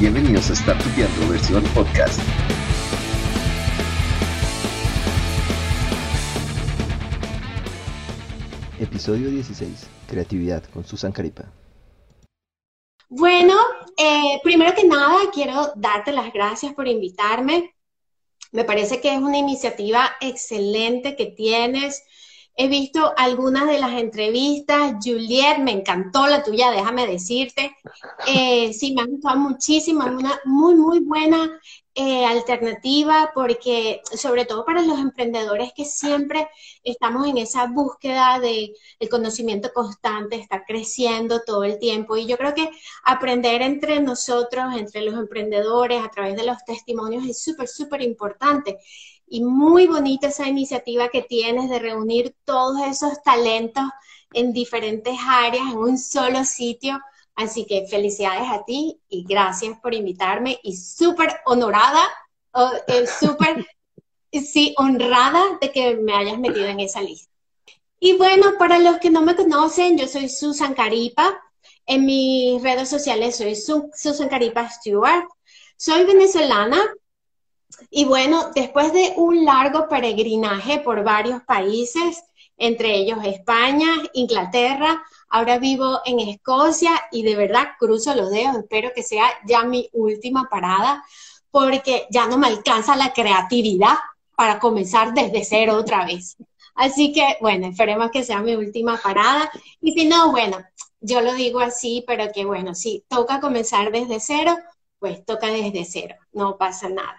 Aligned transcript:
Bienvenidos 0.00 0.50
a 0.50 0.54
Startupiando 0.54 1.28
versión 1.28 1.62
podcast. 1.74 2.20
Episodio 8.80 9.30
16. 9.30 9.86
Creatividad 10.06 10.64
con 10.70 10.86
Susan 10.86 11.12
Caripa. 11.12 11.44
Bueno, 13.08 13.54
eh, 13.98 14.40
primero 14.42 14.74
que 14.74 14.84
nada 14.84 15.30
quiero 15.32 15.72
darte 15.76 16.12
las 16.12 16.32
gracias 16.32 16.72
por 16.72 16.88
invitarme. 16.88 17.74
Me 18.52 18.64
parece 18.64 19.00
que 19.00 19.12
es 19.12 19.18
una 19.18 19.36
iniciativa 19.36 20.16
excelente 20.20 21.16
que 21.16 21.26
tienes. 21.26 22.02
He 22.58 22.68
visto 22.68 23.12
algunas 23.16 23.66
de 23.68 23.78
las 23.78 23.92
entrevistas. 23.92 24.94
Juliet, 25.04 25.58
me 25.58 25.72
encantó 25.72 26.26
la 26.26 26.42
tuya, 26.42 26.70
déjame 26.70 27.06
decirte. 27.06 27.76
Eh, 28.28 28.72
sí, 28.72 28.92
me 28.94 29.02
ha 29.02 29.06
gustado 29.06 29.36
muchísimo. 29.38 30.02
Es 30.02 30.10
una 30.10 30.40
muy, 30.44 30.74
muy 30.74 30.98
buena 31.00 31.60
eh, 31.94 32.26
alternativa 32.26 33.30
porque, 33.34 34.00
sobre 34.16 34.44
todo 34.46 34.64
para 34.64 34.82
los 34.82 34.98
emprendedores 34.98 35.72
que 35.74 35.84
siempre 35.84 36.48
estamos 36.82 37.26
en 37.26 37.38
esa 37.38 37.66
búsqueda 37.68 38.40
de 38.40 38.74
el 38.98 39.08
conocimiento 39.08 39.72
constante, 39.72 40.36
está 40.36 40.64
creciendo 40.64 41.40
todo 41.46 41.64
el 41.64 41.78
tiempo. 41.78 42.16
Y 42.16 42.26
yo 42.26 42.36
creo 42.36 42.54
que 42.54 42.70
aprender 43.04 43.62
entre 43.62 44.00
nosotros, 44.00 44.74
entre 44.76 45.02
los 45.02 45.14
emprendedores, 45.14 46.02
a 46.02 46.10
través 46.10 46.36
de 46.36 46.44
los 46.44 46.58
testimonios, 46.66 47.24
es 47.26 47.42
súper, 47.42 47.68
súper 47.68 48.02
importante 48.02 48.78
y 49.26 49.42
muy 49.42 49.86
bonita 49.86 50.28
esa 50.28 50.48
iniciativa 50.48 51.08
que 51.08 51.22
tienes 51.22 51.68
de 51.68 51.78
reunir 51.78 52.34
todos 52.44 52.80
esos 52.86 53.22
talentos 53.22 53.84
en 54.32 54.52
diferentes 54.52 55.16
áreas 55.26 55.66
en 55.72 55.78
un 55.78 55.98
solo 55.98 56.44
sitio. 56.44 57.00
Así 57.34 57.66
que 57.66 57.86
felicidades 57.86 58.48
a 58.48 58.64
ti 58.64 58.98
y 59.08 59.24
gracias 59.24 59.78
por 59.80 59.94
invitarme 59.94 60.58
y 60.62 60.76
súper 60.76 61.40
honorada, 61.44 62.02
eh, 62.88 63.06
súper, 63.20 63.66
sí, 64.32 64.74
honrada 64.78 65.58
de 65.60 65.70
que 65.70 65.96
me 65.96 66.14
hayas 66.14 66.38
metido 66.38 66.66
en 66.66 66.80
esa 66.80 67.02
lista. 67.02 67.30
Y 67.98 68.16
bueno, 68.16 68.54
para 68.58 68.78
los 68.78 68.98
que 68.98 69.10
no 69.10 69.22
me 69.22 69.36
conocen, 69.36 69.98
yo 69.98 70.06
soy 70.06 70.28
Susan 70.28 70.74
Caripa. 70.74 71.42
En 71.86 72.04
mis 72.04 72.62
redes 72.62 72.88
sociales 72.88 73.36
soy 73.36 73.54
Susan 73.54 74.28
Caripa 74.28 74.68
Stewart. 74.68 75.26
Soy 75.76 76.04
venezolana, 76.04 76.78
y 77.90 78.04
bueno, 78.04 78.50
después 78.54 78.92
de 78.92 79.14
un 79.16 79.44
largo 79.44 79.88
peregrinaje 79.88 80.78
por 80.78 81.02
varios 81.04 81.42
países, 81.42 82.24
entre 82.56 82.94
ellos 82.94 83.18
España, 83.24 83.88
Inglaterra, 84.14 85.02
ahora 85.28 85.58
vivo 85.58 86.00
en 86.04 86.20
Escocia 86.20 86.92
y 87.12 87.22
de 87.22 87.36
verdad 87.36 87.68
cruzo 87.78 88.14
los 88.14 88.30
dedos, 88.30 88.56
espero 88.56 88.92
que 88.94 89.02
sea 89.02 89.28
ya 89.46 89.64
mi 89.64 89.90
última 89.92 90.48
parada, 90.48 91.04
porque 91.50 92.06
ya 92.10 92.26
no 92.26 92.38
me 92.38 92.46
alcanza 92.46 92.96
la 92.96 93.12
creatividad 93.12 93.96
para 94.36 94.58
comenzar 94.58 95.14
desde 95.14 95.44
cero 95.44 95.76
otra 95.76 96.04
vez. 96.04 96.36
Así 96.74 97.12
que, 97.12 97.36
bueno, 97.40 97.66
esperemos 97.68 98.10
que 98.10 98.22
sea 98.22 98.40
mi 98.42 98.54
última 98.54 98.98
parada. 98.98 99.50
Y 99.80 99.92
si 99.92 100.06
no, 100.06 100.30
bueno, 100.30 100.58
yo 101.00 101.22
lo 101.22 101.32
digo 101.34 101.60
así, 101.60 102.04
pero 102.06 102.30
que 102.32 102.44
bueno, 102.44 102.74
si 102.74 103.04
toca 103.08 103.40
comenzar 103.40 103.90
desde 103.90 104.20
cero, 104.20 104.58
pues 104.98 105.24
toca 105.24 105.48
desde 105.48 105.84
cero, 105.86 106.16
no 106.32 106.58
pasa 106.58 106.88
nada. 106.90 107.16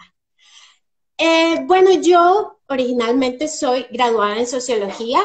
Eh, 1.18 1.64
bueno, 1.66 1.92
yo 1.94 2.60
originalmente 2.70 3.48
soy 3.48 3.88
graduada 3.90 4.38
en 4.38 4.46
sociología, 4.46 5.20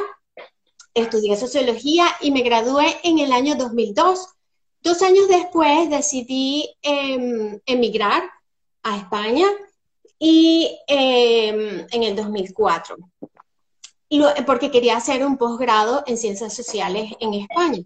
estudié 0.95 1.37
sociología 1.37 2.07
y 2.21 2.31
me 2.31 2.43
gradué 2.43 2.99
en 3.05 3.19
el 3.19 3.33
año 3.33 3.57
2002. 3.57 4.29
Dos 4.81 5.03
años 5.03 5.29
después 5.29 5.91
decidí 5.91 6.75
em, 6.83 7.61
emigrar 7.67 8.23
a 8.83 8.97
España 8.97 9.47
y 10.19 10.79
em, 10.87 11.87
en 11.91 12.03
el 12.03 12.17
2004, 12.17 12.97
porque 14.47 14.71
quería 14.71 14.97
hacer 14.97 15.25
un 15.27 15.37
posgrado 15.37 16.05
en 16.07 16.17
ciencias 16.17 16.55
sociales 16.55 17.13
en 17.21 17.35
España. 17.35 17.83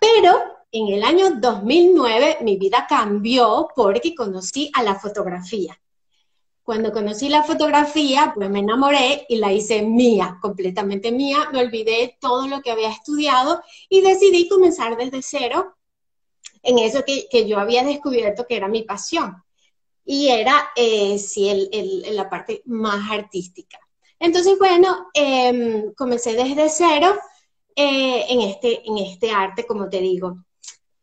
Pero 0.00 0.40
en 0.72 0.88
el 0.88 1.04
año 1.04 1.32
2009 1.36 2.38
mi 2.40 2.56
vida 2.56 2.86
cambió 2.88 3.68
porque 3.76 4.14
conocí 4.14 4.70
a 4.74 4.82
la 4.82 4.94
fotografía. 4.94 5.78
Cuando 6.70 6.92
conocí 6.92 7.28
la 7.28 7.42
fotografía, 7.42 8.30
pues 8.32 8.48
me 8.48 8.60
enamoré 8.60 9.26
y 9.28 9.38
la 9.38 9.52
hice 9.52 9.82
mía, 9.82 10.38
completamente 10.40 11.10
mía. 11.10 11.48
Me 11.52 11.58
olvidé 11.58 12.16
todo 12.20 12.46
lo 12.46 12.62
que 12.62 12.70
había 12.70 12.90
estudiado 12.90 13.60
y 13.88 14.02
decidí 14.02 14.48
comenzar 14.48 14.96
desde 14.96 15.20
cero 15.20 15.74
en 16.62 16.78
eso 16.78 17.02
que, 17.04 17.48
yo 17.48 17.58
había 17.58 17.82
descubierto 17.82 18.46
que 18.46 18.54
era 18.54 18.68
mi 18.68 18.82
pasión. 18.84 19.42
Y 20.04 20.28
era, 20.28 20.70
eh, 20.76 21.18
sí, 21.18 21.48
el, 21.48 22.14
la 22.14 22.30
parte 22.30 22.62
más 22.66 23.10
artística. 23.10 23.80
Entonces, 24.20 24.56
bueno, 24.56 25.08
em, 25.12 25.92
comencé 25.94 26.34
desde 26.34 26.68
cero 26.68 27.18
eh, 27.74 28.26
en, 28.28 28.42
este, 28.42 28.88
en 28.88 28.98
este 28.98 29.32
arte, 29.32 29.66
como 29.66 29.88
te 29.88 29.98
digo. 29.98 30.36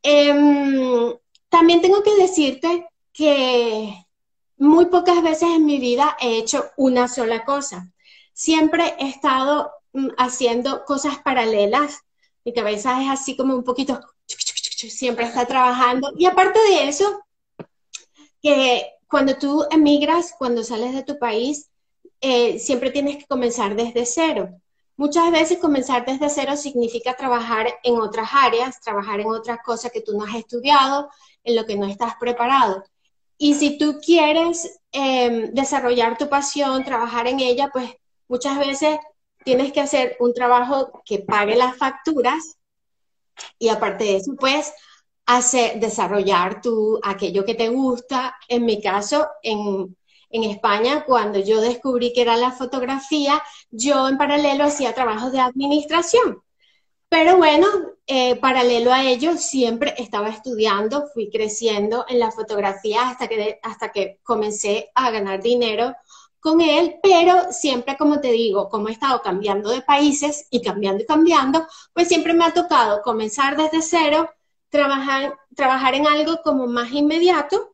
Em, 0.02 1.14
también 1.50 1.82
tengo 1.82 2.02
que 2.04 2.16
decirte 2.16 2.88
que 3.12 4.07
muy 4.58 4.88
pocas 4.88 5.22
veces 5.22 5.50
en 5.50 5.66
mi 5.66 5.80
vida 5.80 6.18
he 6.20 6.38
hecho 6.38 6.72
una 6.78 7.08
sola 7.08 7.46
cosa. 7.46 7.92
Siempre 8.34 8.96
he 9.00 9.10
estado 9.10 9.72
mm, 9.94 10.10
haciendo 10.18 10.84
cosas 10.86 11.20
paralelas. 11.20 12.00
Mi 12.44 12.54
cabeza 12.54 13.02
es 13.02 13.10
así 13.10 13.36
como 13.36 13.56
un 13.56 13.64
poquito, 13.64 14.00
siempre 14.26 15.26
está 15.26 15.46
trabajando. 15.46 16.12
Y 16.18 16.26
aparte 16.26 16.60
de 16.60 16.88
eso, 16.88 17.24
que 18.42 18.94
cuando 19.08 19.38
tú 19.38 19.66
emigras, 19.72 20.34
cuando 20.38 20.64
sales 20.64 20.94
de 20.94 21.04
tu 21.04 21.18
país, 21.18 21.70
eh, 22.22 22.60
siempre 22.60 22.92
tienes 22.92 23.18
que 23.18 23.28
comenzar 23.28 23.76
desde 23.76 24.06
cero. 24.06 24.50
Muchas 24.96 25.32
veces 25.32 25.60
comenzar 25.60 26.06
desde 26.06 26.30
cero 26.30 26.58
significa 26.58 27.14
trabajar 27.14 27.68
en 27.84 28.00
otras 28.02 28.30
áreas, 28.34 28.82
trabajar 28.82 29.20
en 29.20 29.28
otras 29.28 29.60
cosas 29.64 29.92
que 29.92 30.02
tú 30.02 30.18
no 30.18 30.26
has 30.26 30.36
estudiado, 30.36 31.10
en 31.44 31.56
lo 31.56 31.66
que 31.66 31.76
no 31.76 31.86
estás 31.86 32.16
preparado. 32.20 32.84
Y 33.38 33.54
si 33.56 33.78
tú 33.78 34.00
quieres 34.04 34.80
em, 34.92 35.54
desarrollar 35.54 36.18
tu 36.18 36.30
pasión, 36.30 36.84
trabajar 36.84 37.28
en 37.28 37.40
ella, 37.40 37.70
pues 37.72 37.92
muchas 38.28 38.58
veces 38.58 38.98
tienes 39.44 39.72
que 39.72 39.82
hacer 39.82 40.18
un 40.20 40.34
trabajo 40.34 41.02
que 41.06 41.20
pague 41.20 41.56
las 41.56 41.78
facturas 41.78 42.58
y 43.60 43.70
aparte 43.70 44.06
de 44.06 44.16
eso, 44.18 44.36
pues 44.40 44.74
hacer, 45.26 45.80
desarrollar 45.80 46.62
tu, 46.62 47.00
aquello 47.04 47.46
que 47.46 47.56
te 47.56 47.70
gusta. 47.70 48.36
En 48.48 48.66
mi 48.66 48.82
caso, 48.82 49.28
en, 49.44 49.96
en 50.30 50.44
España, 50.44 51.06
cuando 51.06 51.40
yo 51.40 51.62
descubrí 51.62 52.14
que 52.14 52.22
era 52.22 52.38
la 52.38 52.52
fotografía, 52.52 53.42
yo 53.70 54.08
en 54.08 54.18
paralelo 54.18 54.66
hacía 54.66 54.94
trabajos 54.94 55.32
de 55.32 55.40
administración. 55.40 56.42
Pero 57.10 57.38
bueno, 57.38 57.68
eh, 58.06 58.36
paralelo 58.38 58.92
a 58.92 59.04
ello, 59.06 59.38
siempre 59.38 59.94
estaba 59.98 60.30
estudiando, 60.30 61.08
fui 61.14 61.30
creciendo 61.30 62.06
en 62.10 62.20
la 62.20 62.32
fotografía 62.32 63.10
hasta 63.10 63.28
que, 63.28 63.60
hasta 63.64 63.92
que 63.92 64.20
comencé 64.24 64.92
a 64.94 65.10
ganar 65.12 65.42
dinero 65.42 65.96
con 66.40 66.62
él, 66.62 67.00
pero 67.02 67.52
siempre, 67.52 67.98
como 67.98 68.22
te 68.22 68.32
digo, 68.32 68.70
como 68.70 68.90
he 68.90 68.92
estado 68.92 69.22
cambiando 69.22 69.70
de 69.70 69.82
países 69.82 70.48
y 70.52 70.62
cambiando 70.62 71.04
y 71.04 71.06
cambiando, 71.06 71.66
pues 71.94 72.08
siempre 72.08 72.34
me 72.34 72.46
ha 72.46 72.54
tocado 72.54 73.02
comenzar 73.02 73.58
desde 73.58 73.82
cero, 73.82 74.30
trabajar, 74.70 75.38
trabajar 75.56 75.96
en 75.96 76.08
algo 76.08 76.42
como 76.44 76.68
más 76.68 76.92
inmediato, 76.92 77.74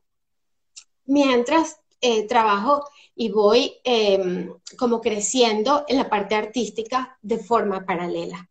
mientras 1.05 1.79
eh, 2.01 2.27
trabajo 2.27 2.85
y 3.15 3.29
voy 3.29 3.79
em, 3.83 4.53
como 4.77 5.01
creciendo 5.01 5.85
en 5.87 5.97
la 5.97 6.09
parte 6.09 6.35
artística 6.35 7.17
de 7.21 7.37
forma 7.37 7.85
paralela. 7.85 8.49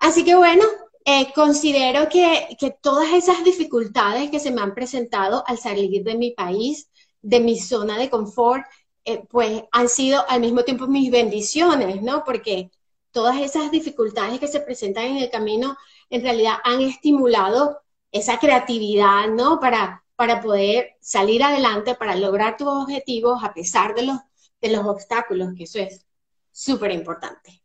Así 0.00 0.24
que 0.24 0.34
bueno, 0.34 0.64
eh, 1.04 1.32
considero 1.34 2.08
que, 2.08 2.56
todas 2.82 3.12
esas 3.14 3.42
dificultades 3.44 4.30
que 4.30 4.40
se 4.40 4.50
me 4.50 4.60
han 4.60 4.74
presentado 4.74 5.42
al 5.46 5.58
salir 5.58 6.04
de 6.04 6.16
mi 6.16 6.32
país, 6.32 6.90
de 7.22 7.40
mi 7.40 7.58
zona 7.58 7.98
de 7.98 8.10
confort, 8.10 8.64
eh, 9.04 9.24
pues 9.30 9.64
han 9.72 9.88
sido 9.88 10.22
al 10.28 10.40
mismo 10.40 10.64
tiempo 10.64 10.86
mis 10.86 11.10
bendiciones, 11.10 12.02
¿no? 12.02 12.24
Porque 12.24 12.70
todas 13.10 13.40
esas 13.40 13.70
dificultades 13.70 14.38
que 14.38 14.48
se 14.48 14.60
presentan 14.60 15.04
en 15.06 15.16
el 15.16 15.30
camino 15.30 15.76
en 16.10 16.22
realidad 16.22 16.56
han 16.64 16.82
estimulado 16.82 17.80
esa 18.12 18.38
creatividad, 18.38 19.28
¿no? 19.28 19.60
Para, 19.60 20.04
para 20.14 20.40
poder 20.42 20.96
salir 21.00 21.42
adelante, 21.42 21.94
para 21.94 22.16
lograr 22.16 22.56
tus 22.56 22.68
objetivos 22.68 23.42
a 23.42 23.54
pesar 23.54 23.94
de 23.94 24.02
los, 24.02 24.18
de 24.60 24.70
los 24.70 24.86
obstáculos, 24.86 25.54
que 25.56 25.64
eso 25.64 25.78
es 25.78 26.04
súper 26.52 26.92
importante. 26.92 27.62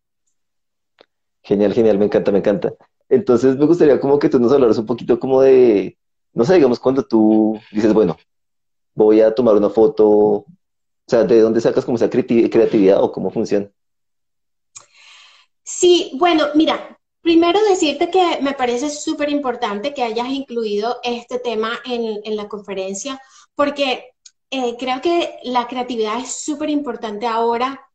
Genial, 1.44 1.74
genial, 1.74 1.98
me 1.98 2.06
encanta, 2.06 2.31
me 2.31 2.40
encanta. 2.40 2.74
Entonces 3.10 3.57
me 3.57 3.66
gustaría 3.66 4.00
como 4.00 4.18
que 4.18 4.30
tú 4.30 4.40
nos 4.40 4.51
hablaras 4.51 4.78
un 4.78 4.86
poquito 4.86 5.19
como 5.19 5.42
de, 5.42 5.98
no 6.34 6.45
sé, 6.45 6.56
digamos, 6.56 6.80
cuando 6.80 7.04
tú 7.04 7.60
dices, 7.72 7.94
bueno, 7.94 8.18
voy 8.95 9.22
a 9.22 9.36
tomar 9.36 9.56
una 9.56 9.69
foto, 9.69 10.07
o 10.07 10.45
sea, 11.06 11.24
¿de 11.24 11.42
dónde 11.42 11.62
sacas 11.62 11.86
como 11.86 11.98
esa 11.98 12.10
creatividad 12.10 13.04
o 13.04 13.12
cómo 13.12 13.30
funciona? 13.30 13.69
Sí, 15.63 16.13
bueno, 16.16 16.45
mira, 16.56 16.98
Primero 17.24 17.63
decirte 17.63 18.12
que 18.12 18.40
me 18.42 18.51
parece 18.51 18.90
súper 18.90 19.30
importante 19.30 19.94
que 19.94 20.04
hayas 20.04 20.28
incluido 20.28 21.00
este 21.04 21.40
tema 21.40 21.72
en, 21.86 22.36
la 22.36 22.50
conferencia, 22.50 23.22
porque 23.56 24.12
eh, 24.51 24.75
creo 24.78 25.00
que 25.00 25.40
la 25.44 25.66
creatividad 25.68 26.19
es 26.19 26.44
súper 26.44 26.69
importante 26.69 27.25
ahora 27.25 27.90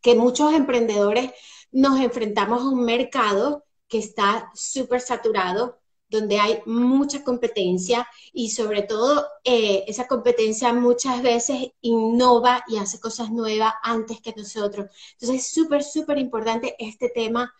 que 0.00 0.14
muchos 0.14 0.54
emprendedores 0.54 1.30
nos 1.74 2.00
enfrentamos 2.00 2.62
a 2.62 2.68
un 2.68 2.84
mercado 2.84 3.64
que 3.88 3.98
está 3.98 4.50
súper 4.54 5.00
saturado, 5.00 5.80
donde 6.08 6.38
hay 6.38 6.62
mucha 6.66 7.24
competencia 7.24 8.06
y 8.32 8.50
sobre 8.50 8.82
todo 8.82 9.26
eh, 9.42 9.84
esa 9.88 10.06
competencia 10.06 10.72
muchas 10.72 11.20
veces 11.20 11.72
innova 11.80 12.62
y 12.68 12.76
hace 12.76 13.00
cosas 13.00 13.32
nuevas 13.32 13.74
antes 13.82 14.20
que 14.20 14.32
nosotros. 14.36 14.86
Entonces 15.14 15.40
es 15.40 15.52
súper, 15.52 15.82
súper 15.82 16.18
importante 16.18 16.76
este 16.78 17.08
tema 17.08 17.52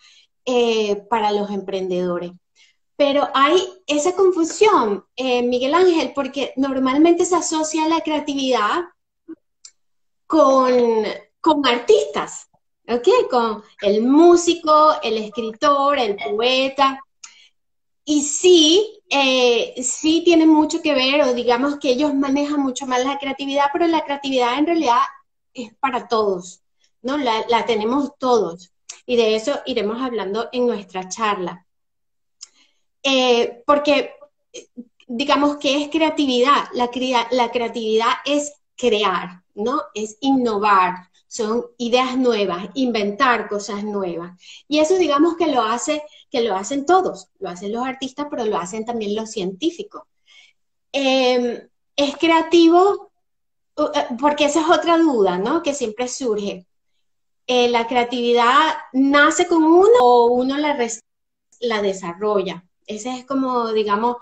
eh, 0.45 0.97
para 1.11 1.33
los 1.33 1.51
emprendedores. 1.51 2.31
Pero 2.97 3.29
hay 3.35 3.57
esa 3.89 4.15
confusión, 4.15 5.05
eh, 5.17 5.43
Miguel 5.43 5.75
Ángel, 5.75 6.13
porque 6.15 6.53
normalmente 6.57 7.25
se 7.25 7.35
asocia 7.35 7.89
la 7.89 8.01
creatividad 8.03 8.85
con, 10.29 11.05
con 11.41 11.67
artistas, 11.67 12.49
¿ok? 12.89 13.09
Con 13.31 13.63
el 13.83 14.03
músico, 14.03 14.95
el 15.03 15.19
escritor, 15.19 15.99
el 15.99 16.17
poeta. 16.17 17.01
Y 18.05 18.23
sí, 18.23 19.01
eh, 19.09 19.75
sí 19.83 20.23
tiene 20.25 20.47
mucho 20.47 20.83
que 20.83 20.95
ver, 20.95 21.23
o 21.23 21.35
digamos 21.35 21.79
que 21.79 21.91
ellos 21.91 22.15
manejan 22.15 22.61
mucho 22.61 22.87
más 22.87 23.05
la 23.05 23.19
creatividad, 23.19 23.67
pero 23.73 23.87
la 23.87 24.05
creatividad 24.05 24.59
en 24.59 24.67
realidad 24.67 25.01
es 25.55 25.73
para 25.77 26.07
todos, 26.09 26.61
¿no? 27.03 27.17
La, 27.17 27.47
la 27.49 27.65
tenemos 27.65 28.13
todos 28.19 28.73
y 29.07 29.17
de 29.17 29.37
eso 29.37 29.61
iremos 29.67 30.01
hablando 30.01 30.49
en 30.53 30.67
nuestra 30.67 31.09
charla. 31.09 31.67
Eh, 33.03 33.63
porque, 33.67 34.15
digamos, 35.07 35.57
¿qué 35.57 35.83
es 35.83 35.91
creatividad? 35.91 36.69
La, 36.73 36.91
la 37.31 37.51
creatividad 37.51 38.13
es 38.25 38.55
crear, 38.77 39.43
¿no? 39.55 39.83
Es 39.95 40.17
innovar, 40.21 41.11
son 41.35 41.67
ideas 41.79 42.17
nuevas, 42.17 42.69
inventar 42.75 43.49
cosas 43.49 43.83
nuevas. 43.83 44.41
Y 44.69 44.79
eso 44.79 44.95
digamos 44.95 45.37
que 45.37 45.49
lo 45.49 45.63
hace, 45.63 46.05
que 46.31 46.43
lo 46.43 46.55
hacen 46.55 46.87
todos, 46.87 47.29
lo 47.41 47.49
hacen 47.49 47.73
los 47.73 47.85
artistas, 47.85 48.29
pero 48.31 48.45
lo 48.45 48.57
hacen 48.57 48.85
también 48.85 49.17
los 49.17 49.33
científicos. 49.33 50.03
Em, 50.93 51.69
es 51.97 52.17
creativo, 52.19 53.11
eh, 53.77 54.07
porque 54.21 54.45
esa 54.45 54.61
es 54.61 54.71
otra 54.71 54.97
duda, 54.97 55.39
¿no? 55.39 55.61
Que 55.65 55.75
siempre 55.75 56.07
surge. 56.07 56.67
Eh, 57.49 57.69
la 57.69 57.89
creatividad 57.89 58.77
nace 58.93 59.49
con 59.49 59.65
uno 59.65 59.99
o 60.03 60.27
uno 60.27 60.57
la, 60.57 60.79
la 61.61 61.83
desarrolla. 61.83 62.65
Esa 62.87 63.17
es 63.17 63.25
como, 63.27 63.73
digamos, 63.73 64.19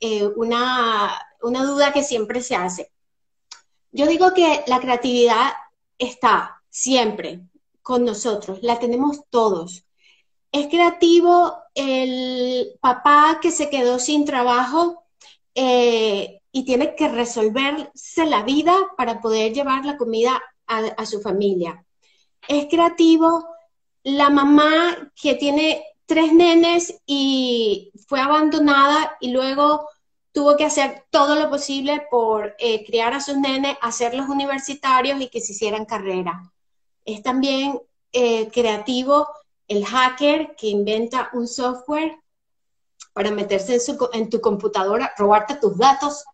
eh, 0.00 0.26
una, 0.36 1.12
una 1.42 1.62
duda 1.64 1.92
que 1.92 2.02
siempre 2.02 2.40
se 2.40 2.56
hace. 2.56 2.90
Yo 3.92 4.06
digo 4.06 4.32
que 4.32 4.64
la 4.66 4.80
creatividad 4.80 5.52
está 5.98 6.62
siempre 6.70 7.40
con 7.82 8.04
nosotros, 8.04 8.58
la 8.62 8.78
tenemos 8.78 9.20
todos. 9.30 9.84
Es 10.52 10.68
creativo 10.68 11.56
el 11.74 12.78
papá 12.80 13.38
que 13.42 13.50
se 13.50 13.70
quedó 13.70 13.98
sin 13.98 14.24
trabajo 14.24 15.04
eh, 15.54 16.40
y 16.52 16.64
tiene 16.64 16.94
que 16.94 17.08
resolverse 17.08 18.26
la 18.26 18.42
vida 18.42 18.74
para 18.96 19.20
poder 19.20 19.52
llevar 19.52 19.84
la 19.84 19.96
comida 19.96 20.40
a 20.66 21.04
su 21.04 21.20
familia 21.20 21.84
es 22.48 22.66
creativo 22.66 23.46
la 24.02 24.30
mamá 24.30 25.12
que 25.20 25.34
tiene 25.34 25.84
tres 26.06 26.32
nenes 26.32 27.00
y 27.06 27.92
fue 28.06 28.20
abandonada 28.20 29.16
y 29.20 29.30
luego 29.30 29.88
tuvo 30.34 30.56
que 30.56 30.64
hacer 30.64 31.04
todo 31.10 31.36
lo 31.36 31.48
posible 31.48 32.02
por 32.10 32.56
eh, 32.58 32.84
criar 32.84 33.14
a 33.14 33.20
sus 33.20 33.36
nenes, 33.36 33.76
hacerlos 33.80 34.28
universitarios 34.28 35.20
y 35.20 35.28
que 35.28 35.40
se 35.40 35.52
hicieran 35.52 35.86
carrera. 35.86 36.52
Es 37.04 37.22
también 37.22 37.80
eh, 38.12 38.48
creativo 38.48 39.28
el 39.68 39.86
hacker 39.86 40.56
que 40.56 40.66
inventa 40.66 41.30
un 41.34 41.46
software 41.46 42.18
para 43.12 43.30
meterse 43.30 43.76
en, 43.76 43.96
en 44.12 44.28
tu 44.28 44.40
computadora, 44.40 45.14
robarte 45.16 45.54
tus 45.54 45.78
datos 45.78 46.24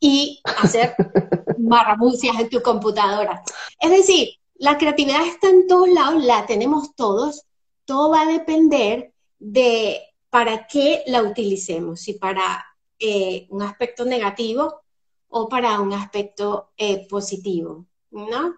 y 0.00 0.40
hacer 0.62 0.94
marramucias 1.58 2.40
en 2.40 2.48
tu 2.48 2.62
computadora. 2.62 3.42
Es 3.78 3.90
decir, 3.90 4.30
la 4.54 4.78
creatividad 4.78 5.26
está 5.26 5.50
en 5.50 5.66
todos 5.66 5.90
lados, 5.90 6.24
la 6.24 6.46
tenemos 6.46 6.94
todos, 6.94 7.44
todo 7.84 8.08
va 8.08 8.22
a 8.22 8.32
depender 8.32 9.12
de 9.38 10.00
para 10.30 10.66
qué 10.66 11.02
la 11.06 11.22
utilicemos, 11.22 12.00
si 12.00 12.14
para 12.14 12.64
eh, 12.98 13.46
un 13.50 13.62
aspecto 13.62 14.04
negativo 14.04 14.82
o 15.28 15.48
para 15.48 15.80
un 15.80 15.92
aspecto 15.92 16.72
eh, 16.76 17.06
positivo, 17.08 17.86
¿no? 18.10 18.56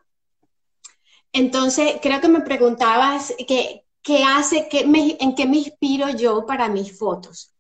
Entonces, 1.33 1.97
creo 2.03 2.21
que 2.21 2.29
me 2.29 2.41
preguntabas 2.41 3.35
qué, 3.47 3.87
qué 4.03 4.23
hace, 4.25 4.69
qué 4.69 4.81
en 5.21 5.35
qué 5.35 5.47
me 5.47 5.59
inspiro 5.59 6.11
yo 6.11 6.47
para 6.47 6.69
mis 6.69 6.97
fotos. 6.99 7.53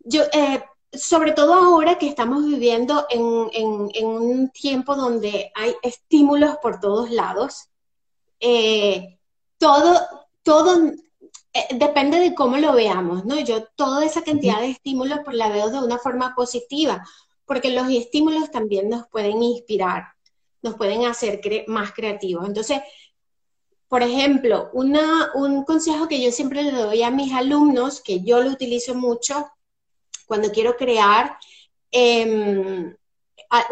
Yo, 0.00 0.22
eh, 0.32 0.64
sobre 0.92 1.32
todo 1.32 1.54
ahora 1.54 1.98
que 1.98 2.08
estamos 2.08 2.44
viviendo 2.44 3.06
en, 3.10 3.22
un 3.22 4.50
tiempo 4.50 4.96
donde 4.96 5.52
hay 5.54 5.74
estímulos 5.82 6.56
por 6.62 6.80
todos 6.80 7.10
lados, 7.10 7.68
todo, 9.58 10.26
todo 10.42 10.92
eh, 11.52 11.66
depende 11.74 12.18
de 12.20 12.34
cómo 12.34 12.58
lo 12.58 12.72
veamos, 12.72 13.24
¿no? 13.24 13.38
Yo 13.40 13.64
toda 13.74 14.04
esa 14.04 14.22
cantidad 14.22 14.60
de 14.60 14.70
estímulos 14.70 15.20
pues, 15.24 15.36
la 15.36 15.48
veo 15.48 15.70
de 15.70 15.78
una 15.80 15.98
forma 15.98 16.34
positiva, 16.34 17.04
porque 17.44 17.70
los 17.70 17.90
estímulos 17.90 18.50
también 18.50 18.88
nos 18.88 19.08
pueden 19.08 19.42
inspirar, 19.42 20.04
nos 20.62 20.74
pueden 20.76 21.04
hacer 21.06 21.40
más 21.66 21.92
creativos. 21.92 22.46
Entonces, 22.46 22.80
por 23.88 24.04
ejemplo, 24.04 24.70
un 24.72 25.64
consejo 25.64 26.06
que 26.06 26.22
yo 26.22 26.30
siempre 26.30 26.62
le 26.62 26.70
doy 26.70 27.02
a 27.02 27.10
mis 27.10 27.32
alumnos, 27.32 28.00
que 28.00 28.22
yo 28.22 28.40
lo 28.40 28.50
utilizo 28.50 28.94
mucho, 28.94 29.50
cuando 30.26 30.52
quiero 30.52 30.76
crear 30.76 31.36
em, 31.90 32.94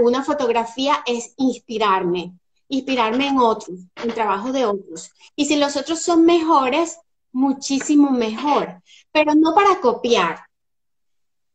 una 0.01 0.25
fotografía 0.25 1.05
es 1.07 1.35
inspirarme, 1.37 2.33
inspirarme 2.67 3.29
en 3.29 3.39
otros, 3.39 3.79
en 3.95 4.13
trabajo 4.13 4.51
de 4.51 4.65
otros. 4.65 5.13
Y 5.37 5.45
si 5.45 5.55
los 5.55 5.77
otros 5.77 6.03
son 6.03 6.25
mejores, 6.25 6.99
muchísimo 7.33 8.11
mejor, 8.11 8.83
pero 9.13 9.35
no 9.35 9.55
para 9.55 9.81
copiar. 9.81 10.41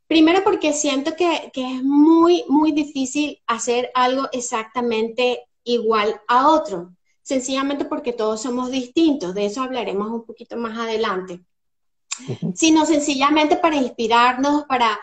Primero 0.08 0.44
porque 0.44 0.74
siento 0.74 1.15
que, 1.15 1.51
que, 1.53 1.75
es 1.75 1.84
muy, 1.84 2.44
muy 2.48 2.72
difícil 2.72 3.42
hacer 3.48 3.89
algo 3.96 4.27
exactamente 4.32 5.48
igual 5.63 6.22
a 6.27 6.50
otro, 6.50 6.94
sencillamente 7.22 7.86
porque 7.86 8.13
todos 8.13 8.42
somos 8.42 8.70
distintos, 8.70 9.34
de 9.34 9.46
eso 9.46 9.62
hablaremos 9.62 10.10
un 10.10 10.25
poquito 10.25 10.58
más 10.58 10.77
adelante 10.77 11.42
sino 12.56 12.86
sencillamente 12.86 13.58
para 13.58 13.75
inspirarnos, 13.75 14.65
para 14.65 15.00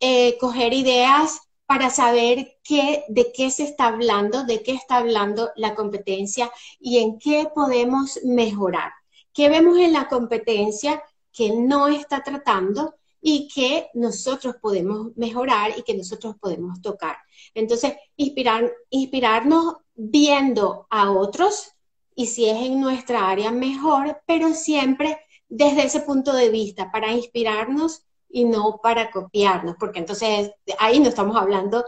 eh, 0.00 0.36
coger 0.38 0.72
ideas, 0.72 1.40
para 1.66 1.90
saber 1.90 2.58
qué, 2.62 3.04
de 3.08 3.32
qué 3.32 3.50
se 3.50 3.64
está 3.64 3.86
hablando, 3.88 4.44
de 4.44 4.62
qué 4.62 4.72
está 4.72 4.98
hablando 4.98 5.50
la 5.56 5.74
competencia 5.74 6.50
y 6.78 6.98
en 6.98 7.18
qué 7.18 7.48
podemos 7.54 8.20
mejorar. 8.24 8.92
¿Qué 9.36 9.50
vemos 9.50 9.76
en 9.76 9.92
la 9.92 10.08
competencia 10.08 11.02
que 11.30 11.50
no 11.50 11.88
está 11.88 12.22
tratando 12.22 12.94
y 13.20 13.48
que 13.54 13.90
nosotros 13.92 14.56
podemos 14.62 15.14
mejorar 15.14 15.72
y 15.76 15.82
que 15.82 15.94
nosotros 15.94 16.36
podemos 16.40 16.80
tocar? 16.80 17.18
Entonces, 17.52 17.92
inspirar, 18.16 18.72
inspirarnos 18.88 19.74
viendo 19.94 20.86
a 20.88 21.12
otros 21.12 21.70
y 22.14 22.28
si 22.28 22.48
es 22.48 22.56
en 22.56 22.80
nuestra 22.80 23.28
área 23.28 23.50
mejor, 23.50 24.22
pero 24.26 24.54
siempre 24.54 25.18
desde 25.50 25.84
ese 25.84 26.00
punto 26.00 26.32
de 26.32 26.48
vista, 26.48 26.90
para 26.90 27.12
inspirarnos 27.12 28.06
y 28.30 28.46
no 28.46 28.80
para 28.82 29.10
copiarnos, 29.10 29.76
porque 29.78 29.98
entonces 29.98 30.50
ahí 30.78 30.98
no 30.98 31.10
estamos 31.10 31.36
hablando 31.36 31.84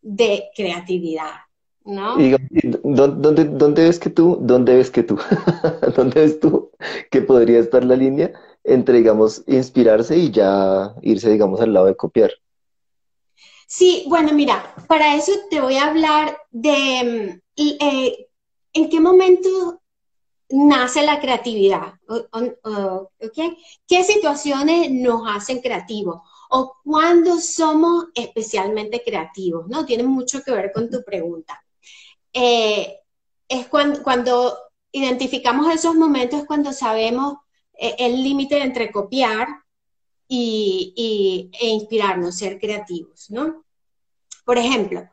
de 0.00 0.50
creatividad, 0.54 1.32
¿no? 1.84 2.16
¿dónde, 2.82 3.44
¿dónde, 3.44 3.84
ves 3.84 3.98
que 3.98 4.10
tú, 4.10 4.38
dónde 4.40 4.76
ves 4.76 4.90
que 4.90 5.02
tú, 5.02 5.18
dónde 5.96 6.20
ves 6.20 6.40
tú 6.40 6.70
que 7.10 7.22
podría 7.22 7.58
estar 7.58 7.84
la 7.84 7.96
línea 7.96 8.32
entre, 8.64 8.98
digamos, 8.98 9.42
inspirarse 9.46 10.16
y 10.16 10.30
ya 10.30 10.94
irse, 11.02 11.30
digamos, 11.30 11.60
al 11.60 11.72
lado 11.72 11.86
de 11.86 11.96
copiar? 11.96 12.30
Sí, 13.66 14.04
bueno, 14.08 14.32
mira, 14.32 14.74
para 14.86 15.16
eso 15.16 15.32
te 15.48 15.60
voy 15.60 15.76
a 15.76 15.88
hablar 15.88 16.36
de 16.50 17.40
mm, 17.56 17.62
eh, 17.80 18.26
en 18.74 18.90
qué 18.90 19.00
momento 19.00 19.80
nace 20.50 21.02
la 21.02 21.20
creatividad. 21.20 21.94
¿Qué 23.88 24.04
situaciones 24.04 24.90
nos 24.90 25.22
hacen 25.26 25.60
creativos? 25.60 26.20
¿O 26.50 26.74
cuándo 26.84 27.38
somos 27.38 28.06
especialmente 28.14 29.02
creativos? 29.02 29.66
¿no? 29.68 29.86
Tiene 29.86 30.02
mucho 30.02 30.42
que 30.42 30.52
ver 30.52 30.70
con 30.72 30.90
tu 30.90 31.02
pregunta. 31.02 31.62
Eh, 32.32 32.98
es 33.48 33.66
cuando, 33.68 34.02
cuando, 34.02 34.58
identificamos 34.92 35.74
esos 35.74 35.94
momentos 35.94 36.44
cuando 36.46 36.72
sabemos 36.72 37.38
eh, 37.72 37.96
el 37.98 38.22
límite 38.22 38.62
entre 38.62 38.92
copiar 38.92 39.48
y, 40.28 41.50
e 41.58 41.66
inspirarnos, 41.68 42.36
ser 42.36 42.58
creativos, 42.58 43.30
¿no? 43.30 43.64
Por 44.44 44.58
ejemplo, 44.58 45.08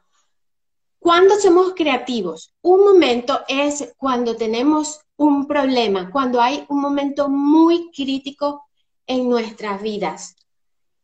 cuando 0.99 1.35
somos 1.39 1.73
creativos, 1.75 2.53
un 2.61 2.83
momento 2.83 3.41
es 3.47 3.93
cuando 3.97 4.35
tenemos 4.35 4.99
un 5.17 5.47
problema, 5.47 6.11
cuando 6.11 6.41
hay 6.41 6.65
un 6.69 6.81
momento 6.81 7.29
muy 7.29 7.89
crítico 7.91 8.65
en 9.07 9.29
nuestras 9.29 9.81
vidas. 9.81 10.35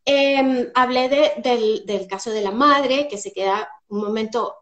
Em, 0.05 0.69
hablé 0.75 1.10
del, 1.38 2.07
caso 2.07 2.29
de 2.29 2.41
la 2.41 2.51
madre 2.51 3.07
que 3.10 3.17
se 3.17 3.34
queda 3.34 3.67
un 3.88 4.01
momento 4.01 4.53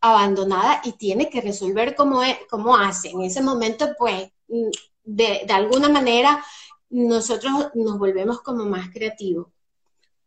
abandonada 0.00 0.80
y 0.84 0.92
tiene 0.92 1.28
que 1.28 1.40
resolver 1.40 1.94
cómo, 1.94 2.22
es, 2.22 2.36
cómo 2.48 2.76
hace. 2.76 3.10
En 3.10 3.22
ese 3.22 3.42
momento, 3.42 3.88
pues, 3.98 4.30
mm, 4.48 4.70
de, 5.04 5.42
de 5.46 5.52
alguna 5.52 5.88
manera, 5.88 6.44
nosotros 6.90 7.70
nos 7.74 7.98
volvemos 7.98 8.40
como 8.42 8.64
más 8.64 8.90
creativos. 8.90 9.48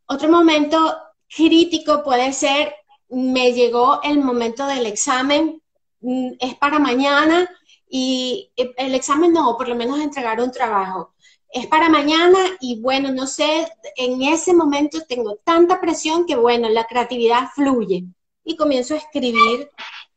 Otro 0.06 0.30
momento 0.30 0.96
crítico 1.28 2.04
puede 2.04 2.34
ser, 2.34 2.74
me 3.10 3.54
llegó 3.54 4.02
el 4.04 4.20
momento 4.20 4.66
del 4.68 4.86
examen, 4.86 5.62
mm, 6.02 6.32
es 6.40 6.56
para 6.56 6.80
mañana 6.80 7.50
y 7.88 8.52
el 8.56 8.96
examen 8.96 9.34
no, 9.34 9.56
por 9.58 9.68
lo 9.70 9.76
menos 9.76 10.00
entregar 10.00 10.42
un 10.42 10.52
trabajo. 10.52 11.14
Es 11.50 11.68
para 11.68 11.90
mañana 11.90 12.40
y 12.60 12.82
bueno, 12.82 13.12
no 13.12 13.28
sé, 13.28 13.68
en 13.96 14.24
ese 14.24 14.54
momento 14.54 15.02
tengo 15.08 15.36
tanta 15.44 15.80
presión 15.80 16.26
que 16.26 16.36
bueno, 16.36 16.70
la 16.70 16.86
creatividad 16.86 17.50
fluye 17.54 18.06
y 18.44 18.56
comienzo 18.56 18.94
a 18.94 18.98
escribir 18.98 19.70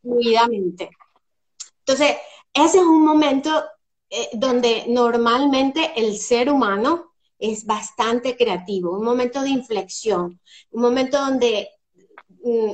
fluidamente. 0.02 0.90
Entonces, 1.80 2.16
ese 2.52 2.78
es 2.78 2.84
un 2.84 3.04
momento 3.04 3.50
eh, 4.10 4.28
donde 4.32 4.84
normalmente 4.88 5.92
el 5.96 6.16
ser 6.16 6.50
humano 6.50 7.12
es 7.38 7.66
bastante 7.66 8.36
creativo, 8.36 8.96
un 8.96 9.04
momento 9.04 9.42
de 9.42 9.50
inflexión, 9.50 10.40
un 10.70 10.82
momento 10.82 11.18
donde 11.18 11.68
mm, 12.42 12.72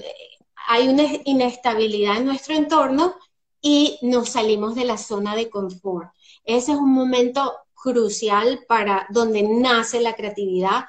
hay 0.68 0.88
una 0.88 1.04
inestabilidad 1.24 2.18
en 2.18 2.26
nuestro 2.26 2.54
entorno 2.54 3.14
y 3.60 3.98
nos 4.02 4.30
salimos 4.30 4.74
de 4.74 4.84
la 4.84 4.98
zona 4.98 5.34
de 5.34 5.50
confort. 5.50 6.10
Ese 6.44 6.72
es 6.72 6.78
un 6.78 6.92
momento 6.92 7.52
crucial 7.74 8.64
para 8.68 9.06
donde 9.10 9.42
nace 9.42 10.00
la 10.00 10.14
creatividad 10.14 10.84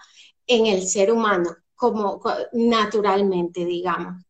en 0.45 0.67
el 0.67 0.87
ser 0.87 1.11
humano, 1.11 1.55
como 1.75 2.21
naturalmente, 2.51 3.65
digamos. 3.65 4.23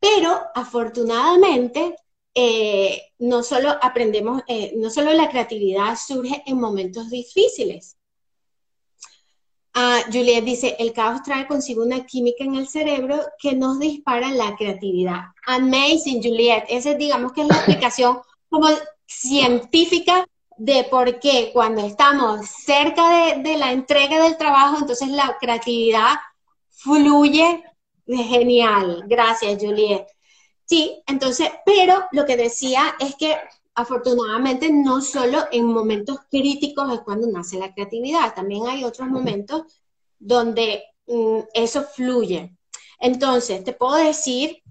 Pero 0.00 0.40
afortunadamente 0.54 1.96
eh, 2.34 3.02
no 3.18 3.42
solo 3.42 3.70
aprendemos, 3.82 4.42
eh, 4.46 4.72
no 4.76 4.90
solo 4.90 5.12
la 5.12 5.28
creatividad 5.28 5.96
surge 5.96 6.42
en 6.46 6.60
momentos 6.60 7.10
difíciles. 7.10 7.96
Ah, 9.74 10.02
Juliet 10.06 10.44
dice, 10.44 10.76
el 10.78 10.92
caos 10.92 11.22
trae 11.22 11.46
consigo 11.46 11.82
una 11.82 12.04
química 12.06 12.44
en 12.44 12.56
el 12.56 12.68
cerebro 12.68 13.20
que 13.38 13.54
nos 13.54 13.78
dispara 13.78 14.30
la 14.30 14.56
creatividad. 14.56 15.22
Amazing, 15.46 16.22
Juliet. 16.22 16.64
Esa 16.68 16.94
digamos 16.94 17.32
que 17.32 17.42
es 17.42 17.48
la 17.48 17.56
explicación 17.56 18.18
como 18.48 18.68
científica 19.06 20.26
de 20.56 20.84
por 20.84 21.20
qué 21.20 21.50
cuando 21.52 21.84
estamos 21.86 22.46
cerca 22.46 23.34
de, 23.36 23.42
de 23.42 23.56
la 23.56 23.72
entrega 23.72 24.22
del 24.22 24.36
trabajo, 24.36 24.78
entonces 24.78 25.08
la 25.08 25.36
creatividad 25.40 26.14
fluye 26.70 27.64
genial. 28.16 29.04
Gracias, 29.06 29.62
Juliet. 29.62 30.06
Sí, 30.64 31.02
entonces, 31.06 31.50
pero 31.64 32.06
lo 32.12 32.26
que 32.26 32.36
decía 32.36 32.94
es 32.98 33.14
que 33.16 33.36
afortunadamente 33.74 34.72
no 34.72 35.00
solo 35.00 35.46
en 35.52 35.66
momentos 35.66 36.18
críticos 36.30 36.92
es 36.92 37.00
cuando 37.00 37.28
nace 37.28 37.58
la 37.58 37.72
creatividad, 37.72 38.34
también 38.34 38.66
hay 38.66 38.84
otros 38.84 39.08
momentos 39.08 39.62
donde 40.18 40.82
mm, 41.06 41.38
eso 41.54 41.84
fluye. 41.84 42.56
Entonces, 42.98 43.62
te 43.62 43.72
puedo 43.72 43.94
decir, 43.94 44.62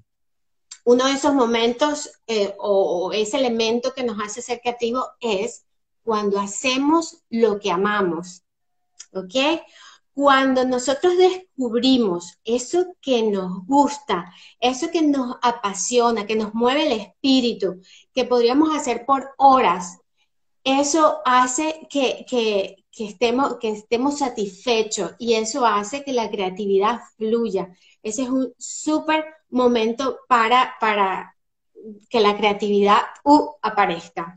uno 0.83 1.05
de 1.05 1.13
esos 1.13 1.33
momentos 1.33 2.11
eh, 2.27 2.53
o, 2.59 3.11
ese 3.13 3.37
elemento 3.37 3.93
que 3.93 4.03
nos 4.03 4.19
hace 4.21 4.41
ser 4.41 4.61
creativo 4.61 5.05
es 5.19 5.65
cuando 6.03 6.39
hacemos 6.39 7.23
lo 7.29 7.59
que 7.59 7.71
amamos, 7.71 8.43
¿ok? 9.13 9.61
Cuando 10.17 10.65
nosotros 10.65 11.15
descubrimos 11.15 12.39
eso 12.43 12.95
que 13.01 13.21
nos 13.21 13.63
gusta, 13.67 14.33
eso 14.59 14.89
que 14.89 15.03
nos 15.03 15.35
apasiona, 15.43 16.25
que 16.25 16.35
nos 16.35 16.55
mueve 16.55 16.87
el 16.87 16.99
espíritu, 16.99 17.79
que 18.15 18.25
podríamos 18.25 18.75
hacer 18.75 19.05
por 19.05 19.35
horas, 19.37 19.99
eso 20.63 21.19
hace 21.23 21.87
que, 21.91 22.25
estemos, 22.97 23.57
que 23.59 23.69
estemos 23.69 24.17
satisfechos 24.17 25.11
y 25.19 25.35
eso 25.35 25.67
hace 25.67 26.03
que 26.03 26.13
la 26.13 26.31
creatividad 26.31 26.99
fluya. 27.15 27.69
Ese 28.01 28.23
es 28.23 28.29
un 28.29 28.51
súper 28.57 29.23
momento 29.51 30.21
para, 30.27 30.77
para 30.79 31.35
que 32.09 32.21
la 32.21 32.35
creatividad 32.35 33.01
uh, 33.23 33.51
aparezca. 33.61 34.33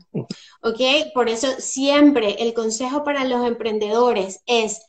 ¿Ok? 0.61 0.79
Por 1.15 1.27
eso 1.27 1.47
siempre 1.57 2.35
el 2.37 2.53
consejo 2.53 3.03
para 3.03 3.25
los 3.25 3.47
emprendedores 3.47 4.43
es 4.45 4.85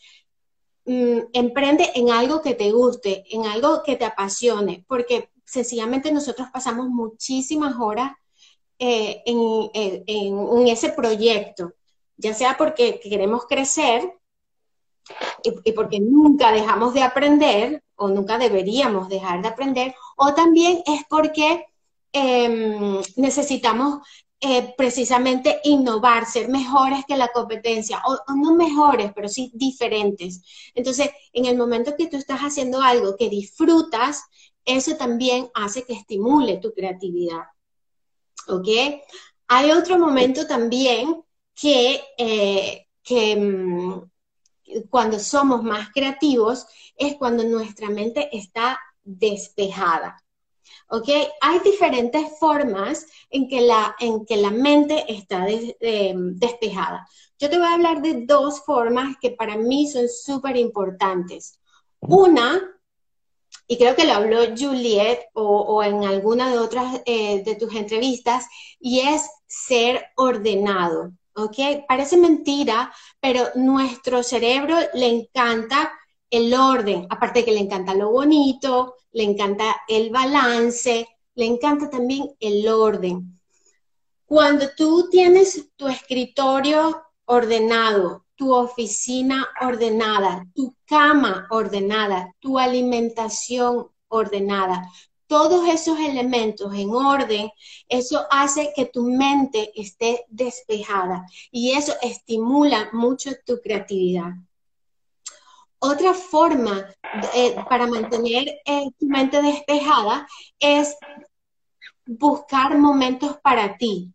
Mm, 0.84 1.18
emprende 1.32 1.92
en 1.94 2.10
algo 2.10 2.42
que 2.42 2.54
te 2.54 2.72
guste, 2.72 3.24
en 3.30 3.46
algo 3.46 3.82
que 3.84 3.94
te 3.96 4.04
apasione, 4.04 4.84
porque 4.88 5.30
sencillamente 5.44 6.10
nosotros 6.10 6.48
pasamos 6.52 6.88
muchísimas 6.88 7.76
horas 7.78 8.12
eh, 8.80 9.22
en, 9.26 10.66
ese 10.66 10.88
proyecto, 10.88 11.74
ya 12.16 12.34
sea 12.34 12.56
porque 12.56 12.98
queremos 12.98 13.46
crecer 13.46 14.12
y, 15.44 15.72
porque 15.72 16.00
nunca 16.00 16.50
dejamos 16.50 16.94
de 16.94 17.02
aprender 17.02 17.84
o 17.94 18.08
nunca 18.08 18.38
deberíamos 18.38 19.08
dejar 19.08 19.40
de 19.40 19.48
aprender, 19.48 19.94
o 20.16 20.34
también 20.34 20.82
es 20.86 21.02
porque 21.08 21.66
em, 22.12 23.00
necesitamos 23.16 24.00
eh, 24.44 24.74
precisamente 24.76 25.60
innovar, 25.62 26.26
ser 26.26 26.48
mejores 26.48 27.04
que 27.06 27.16
la 27.16 27.28
competencia, 27.28 28.02
o, 28.04 28.34
no 28.34 28.56
mejores, 28.56 29.12
pero 29.14 29.28
sí 29.28 29.52
diferentes. 29.54 30.42
Entonces, 30.74 31.10
en 31.32 31.46
el 31.46 31.56
momento 31.56 31.94
que 31.96 32.08
tú 32.08 32.16
estás 32.16 32.40
haciendo 32.40 32.82
algo 32.82 33.16
que 33.16 33.28
disfrutas, 33.28 34.24
eso 34.64 34.96
también 34.96 35.48
hace 35.54 35.84
que 35.84 35.92
estimule 35.92 36.58
tu 36.58 36.74
creatividad. 36.74 37.44
¿Ok? 38.48 38.66
Hay 39.46 39.70
otro 39.70 39.96
momento 39.96 40.44
también 40.46 41.22
que, 41.54 42.00
eh, 42.18 42.88
que 43.00 43.36
mm, 43.36 44.10
cuando 44.90 45.20
somos 45.20 45.62
más 45.62 45.90
creativos 45.90 46.66
es 46.96 47.14
cuando 47.14 47.44
nuestra 47.44 47.90
mente 47.90 48.28
está 48.36 48.80
despejada. 49.04 50.21
¿Ok? 50.92 51.08
Hay 51.40 51.58
diferentes 51.60 52.38
formas 52.38 53.06
en 53.30 53.48
que 53.48 53.62
la, 53.62 53.96
en 53.98 54.26
que 54.26 54.36
la 54.36 54.50
mente 54.50 55.10
está 55.10 55.46
despejada. 55.46 57.08
Yo 57.38 57.48
te 57.48 57.56
voy 57.56 57.66
a 57.66 57.72
hablar 57.72 58.02
de 58.02 58.26
dos 58.26 58.60
formas 58.60 59.16
que 59.18 59.30
para 59.30 59.56
mí 59.56 59.90
son 59.90 60.06
súper 60.10 60.58
importantes. 60.58 61.58
Una, 61.98 62.60
y 63.66 63.78
creo 63.78 63.96
que 63.96 64.04
lo 64.04 64.12
habló 64.12 64.40
Juliet 64.54 65.30
o, 65.32 65.82
en 65.82 66.04
alguna 66.04 66.50
de 66.50 66.58
otras 66.58 67.00
eh, 67.06 67.42
de 67.42 67.54
tus 67.54 67.74
entrevistas, 67.74 68.44
y 68.78 69.00
es 69.00 69.30
ser 69.46 70.04
ordenado, 70.16 71.12
¿ok? 71.34 71.86
Parece 71.88 72.18
mentira, 72.18 72.92
pero 73.18 73.48
nuestro 73.54 74.22
cerebro 74.22 74.76
le 74.92 75.06
encanta 75.06 75.90
el 76.32 76.54
orden, 76.54 77.06
aparte 77.10 77.40
de 77.40 77.44
que 77.44 77.52
le 77.52 77.60
encanta 77.60 77.94
lo 77.94 78.10
bonito, 78.10 78.96
le 79.12 79.22
encanta 79.22 79.76
el 79.86 80.08
balance, 80.08 81.06
le 81.34 81.44
encanta 81.44 81.90
también 81.90 82.34
el 82.40 82.66
orden. 82.66 83.38
Cuando 84.24 84.66
tú 84.74 85.10
tienes 85.10 85.68
tu 85.76 85.88
escritorio 85.88 87.02
ordenado, 87.26 88.24
tu 88.34 88.54
oficina 88.54 89.46
ordenada, 89.60 90.46
tu 90.54 90.74
cama 90.86 91.46
ordenada, 91.50 92.34
tu 92.40 92.58
alimentación 92.58 93.88
ordenada, 94.08 94.88
todos 95.26 95.68
esos 95.68 96.00
elementos 96.00 96.74
en 96.74 96.90
orden, 96.90 97.50
eso 97.90 98.26
hace 98.30 98.72
que 98.74 98.86
tu 98.86 99.02
mente 99.02 99.70
esté 99.74 100.24
despejada 100.30 101.26
y 101.50 101.72
eso 101.72 101.92
estimula 102.00 102.88
mucho 102.92 103.32
tu 103.44 103.60
creatividad. 103.60 104.32
Otra 105.84 106.14
forma 106.14 106.86
eh, 107.34 107.56
para 107.68 107.88
mantener 107.88 108.46
eh, 108.64 108.84
tu 109.00 109.06
mente 109.06 109.42
despejada 109.42 110.28
es 110.60 110.96
buscar 112.06 112.78
momentos 112.78 113.38
para 113.42 113.76
ti, 113.76 114.12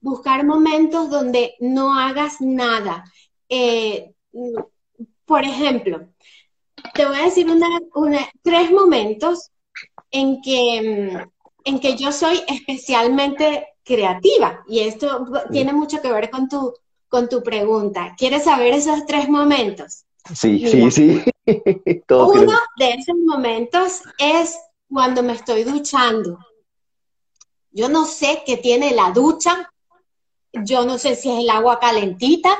buscar 0.00 0.46
momentos 0.46 1.10
donde 1.10 1.56
no 1.58 1.98
hagas 1.98 2.40
nada. 2.40 3.02
Eh, 3.48 4.12
por 5.24 5.42
ejemplo, 5.42 6.06
te 6.94 7.04
voy 7.04 7.16
a 7.16 7.24
decir 7.24 7.48
tres 8.42 8.70
momentos 8.70 9.50
en 10.12 10.40
que, 10.40 11.26
en 11.64 11.80
que 11.80 11.96
yo 11.96 12.12
soy 12.12 12.44
especialmente 12.46 13.66
creativa 13.82 14.62
y 14.68 14.80
esto 14.80 15.26
tiene 15.50 15.72
mucho 15.72 16.00
que 16.00 16.12
ver 16.12 16.30
con 16.30 16.48
tu, 16.48 16.72
con 17.08 17.28
tu 17.28 17.42
pregunta. 17.42 18.14
¿Quieres 18.16 18.44
saber 18.44 18.72
esos 18.72 19.04
tres 19.04 19.28
momentos? 19.28 20.04
Sí, 20.34 20.68
sí, 20.68 20.90
sí. 20.90 21.24
Uno 22.10 22.58
de 22.78 22.90
esos 22.90 23.16
momentos 23.24 24.02
es 24.18 24.58
cuando 24.88 25.22
me 25.22 25.34
estoy 25.34 25.64
duchando. 25.64 26.38
Yo 27.70 27.88
no 27.88 28.04
sé 28.04 28.42
qué 28.44 28.56
tiene 28.56 28.92
la 28.92 29.10
ducha, 29.10 29.70
yo 30.52 30.84
no 30.84 30.98
sé 30.98 31.14
si 31.14 31.30
es 31.30 31.38
el 31.38 31.50
agua 31.50 31.78
calentita 31.78 32.58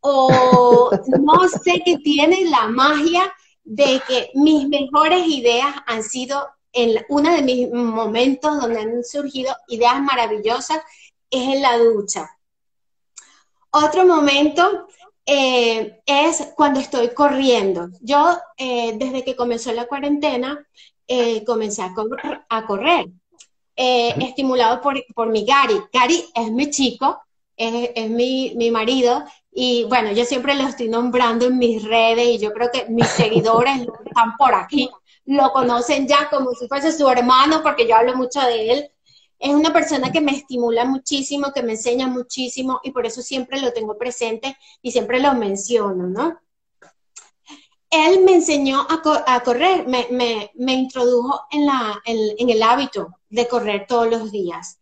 o 0.00 0.90
no 1.20 1.48
sé 1.48 1.82
qué 1.84 1.98
tiene 1.98 2.44
la 2.44 2.68
magia 2.68 3.32
de 3.64 4.00
que 4.06 4.30
mis 4.34 4.68
mejores 4.68 5.26
ideas 5.26 5.74
han 5.86 6.02
sido 6.02 6.46
en 6.72 7.04
uno 7.08 7.32
de 7.32 7.42
mis 7.42 7.70
momentos 7.70 8.60
donde 8.60 8.80
han 8.80 9.04
surgido 9.04 9.54
ideas 9.68 10.02
maravillosas 10.02 10.78
es 11.30 11.48
en 11.48 11.62
la 11.62 11.78
ducha. 11.78 12.30
Otro 13.70 14.04
momento 14.04 14.86
eh, 15.26 16.00
es 16.06 16.52
cuando 16.54 16.80
estoy 16.80 17.08
corriendo. 17.10 17.88
Yo, 18.00 18.38
eh, 18.56 18.94
desde 18.96 19.24
que 19.24 19.36
comenzó 19.36 19.72
la 19.72 19.86
cuarentena, 19.86 20.66
eh, 21.06 21.44
comencé 21.44 21.82
a, 21.82 21.94
correr, 22.66 23.06
estimulado 23.76 24.80
por, 24.80 25.02
por, 25.14 25.28
mi 25.28 25.44
Gary. 25.44 25.80
Gary 25.92 26.24
es 26.34 26.50
mi 26.50 26.70
chico, 26.70 27.20
es, 27.56 28.10
mi, 28.10 28.52
mi, 28.56 28.70
marido, 28.70 29.24
y 29.52 29.84
bueno, 29.84 30.12
yo 30.12 30.24
siempre 30.24 30.54
lo 30.54 30.66
estoy 30.68 30.88
nombrando 30.88 31.46
en 31.46 31.58
mis 31.58 31.84
redes 31.84 32.26
y 32.26 32.38
yo 32.38 32.52
creo 32.52 32.70
que 32.72 32.86
mis 32.88 33.06
seguidores 33.08 33.86
están 34.04 34.36
por 34.36 34.54
aquí, 34.54 34.90
lo 35.26 35.52
conocen 35.52 36.06
ya 36.06 36.28
como 36.30 36.52
si 36.52 36.68
fuese 36.68 36.92
su 36.92 37.08
hermano, 37.08 37.62
porque 37.62 37.86
yo 37.88 37.96
hablo 37.96 38.16
mucho 38.16 38.40
de 38.40 38.72
él 38.72 38.90
es 39.44 39.52
una 39.52 39.74
persona 39.74 40.10
que 40.10 40.22
me 40.22 40.32
estimula 40.32 40.86
muchísimo, 40.86 41.52
que 41.52 41.62
me 41.62 41.72
enseña 41.72 42.06
muchísimo 42.06 42.80
y 42.82 42.92
por 42.92 43.04
eso 43.04 43.20
siempre 43.20 43.60
lo 43.60 43.74
tengo 43.74 43.98
presente 43.98 44.56
y 44.80 44.90
siempre 44.90 45.20
lo 45.20 45.34
menciono, 45.34 46.06
¿no? 46.06 46.40
Él 47.90 48.24
me 48.24 48.36
enseñó 48.36 48.86
a, 48.88 49.42
correr, 49.42 49.86
me, 49.86 50.50
introdujo 50.72 51.42
en, 51.50 51.66
la, 51.66 52.00
en, 52.06 52.48
el 52.48 52.62
hábito 52.62 53.18
de 53.28 53.46
correr 53.46 53.86
todos 53.86 54.08
los 54.08 54.32
días. 54.32 54.80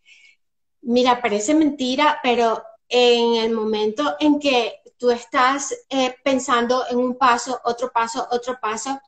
Mira, 0.83 1.21
parece 1.21 1.55
mentira, 1.55 2.21
pero 2.23 2.63
en 2.89 3.35
el 3.35 3.53
momento 3.53 4.15
en 4.21 4.39
que 4.39 4.81
tú 4.97 5.11
estás 5.11 5.75
eh, 5.91 6.15
pensando 6.23 6.85
en 6.89 6.99
un 6.99 7.19
paso, 7.19 7.61
otro 7.65 7.91
paso, 7.91 8.29
otro 8.31 8.61
paso, 8.63 9.01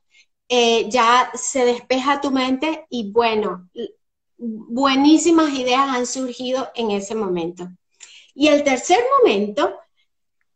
eh, 0.48 0.90
ya 0.90 1.30
se 1.34 1.64
despeja 1.64 2.20
tu 2.20 2.32
mente 2.32 2.86
y 2.90 3.12
bueno, 3.12 3.70
buenísimas 4.44 5.54
ideas 5.54 5.88
han 5.88 6.06
surgido 6.06 6.68
en 6.74 6.90
ese 6.90 7.14
momento. 7.14 7.68
Y 8.34 8.48
el 8.48 8.62
tercer 8.62 8.98
momento, 9.18 9.78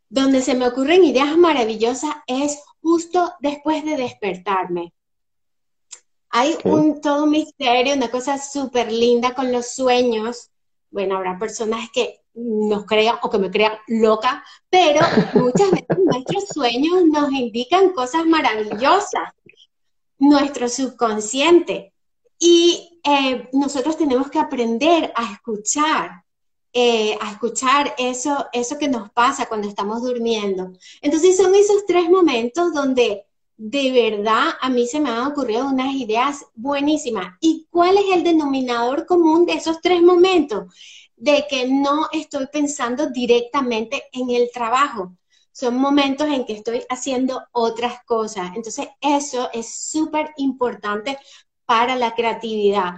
donde 0.08 0.42
se 0.42 0.54
me 0.54 0.66
ocurren 0.66 1.04
ideas 1.04 1.36
maravillosas, 1.36 2.16
es 2.26 2.62
justo 2.82 3.32
después 3.40 3.84
de 3.84 3.96
despertarme. 3.96 4.92
Hay 6.30 6.56
un 6.64 7.00
todo 7.00 7.24
un 7.24 7.30
misterio, 7.30 7.94
una 7.94 8.10
cosa 8.10 8.36
súper 8.38 8.92
linda 8.92 9.34
con 9.34 9.50
los 9.50 9.74
sueños. 9.74 10.50
Bueno, 10.90 11.16
habrá 11.16 11.38
personas 11.38 11.88
que 11.90 12.20
nos 12.34 12.84
crean 12.84 13.16
o 13.22 13.30
que 13.30 13.38
me 13.38 13.50
crean 13.50 13.72
loca, 13.86 14.44
pero 14.68 15.00
muchas 15.34 15.70
veces 15.70 15.98
nuestros 16.04 16.44
sueños 16.48 17.06
nos 17.06 17.32
indican 17.32 17.90
cosas 17.92 18.26
maravillosas. 18.26 19.32
Nuestro 20.18 20.68
subconsciente 20.68 21.94
y 22.38 23.00
eh, 23.04 23.48
nosotros 23.52 23.96
tenemos 23.96 24.30
que 24.30 24.38
aprender 24.38 25.12
a 25.16 25.32
escuchar, 25.32 26.24
eh, 26.72 27.16
a 27.20 27.32
escuchar 27.32 27.94
eso, 27.98 28.46
eso 28.52 28.78
que 28.78 28.88
nos 28.88 29.10
pasa 29.10 29.46
cuando 29.46 29.68
estamos 29.68 30.02
durmiendo. 30.02 30.72
Entonces 31.00 31.36
son 31.36 31.54
esos 31.54 31.84
tres 31.86 32.08
momentos 32.08 32.72
donde 32.72 33.24
de 33.56 33.90
verdad 33.90 34.50
a 34.60 34.70
mí 34.70 34.86
se 34.86 35.00
me 35.00 35.10
han 35.10 35.26
ocurrido 35.26 35.66
unas 35.66 35.94
ideas 35.94 36.46
buenísimas. 36.54 37.36
¿Y 37.40 37.66
cuál 37.70 37.98
es 37.98 38.04
el 38.14 38.22
denominador 38.22 39.04
común 39.04 39.46
de 39.46 39.54
esos 39.54 39.80
tres 39.80 40.00
momentos? 40.00 40.72
De 41.16 41.44
que 41.50 41.66
no 41.66 42.08
estoy 42.12 42.46
pensando 42.46 43.10
directamente 43.10 44.04
en 44.12 44.30
el 44.30 44.50
trabajo. 44.52 45.16
Son 45.50 45.74
momentos 45.74 46.28
en 46.28 46.44
que 46.46 46.52
estoy 46.52 46.84
haciendo 46.88 47.42
otras 47.50 48.04
cosas. 48.04 48.52
Entonces, 48.54 48.86
eso 49.00 49.50
es 49.52 49.74
súper 49.74 50.30
importante 50.36 51.18
para 51.68 51.96
la 51.96 52.14
creatividad. 52.14 52.94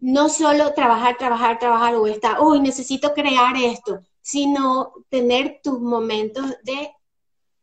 No 0.00 0.28
solo 0.28 0.74
trabajar, 0.74 1.16
trabajar, 1.16 1.60
trabajar 1.60 1.94
o 1.94 2.08
estar, 2.08 2.40
uy, 2.40 2.58
necesito 2.58 3.14
crear 3.14 3.56
esto, 3.56 4.00
sino 4.20 4.92
tener 5.08 5.60
tus 5.62 5.80
momentos 5.80 6.46
de 6.64 6.90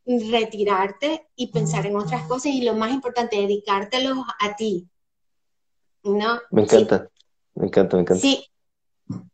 retirarte 0.06 1.28
y 1.36 1.48
pensar 1.48 1.86
en 1.86 1.98
otras 1.98 2.24
cosas 2.24 2.54
y 2.54 2.62
lo 2.62 2.74
más 2.74 2.94
importante, 2.94 3.36
dedicártelos 3.36 4.20
a 4.40 4.56
ti. 4.56 4.88
¿No? 6.04 6.40
Me 6.52 6.62
encanta, 6.62 7.10
me 7.54 7.66
encanta, 7.68 7.98
me 7.98 8.04
encanta. 8.04 8.22
Sí. 8.22 8.46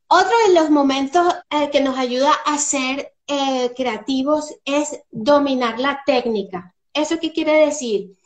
Otro 0.08 0.34
de 0.48 0.56
los 0.56 0.72
momentos 0.72 1.36
eh, 1.52 1.70
que 1.70 1.82
nos 1.82 2.00
ayuda 2.00 2.32
a 2.48 2.58
ser 2.58 3.14
eh, 3.28 3.72
creativos 3.76 4.56
es 4.66 5.00
dominar 5.12 5.80
la 5.80 6.02
técnica. 6.04 6.74
¿Eso 6.96 7.20
qué 7.20 7.32
quiere 7.32 7.66
decir? 7.68 8.18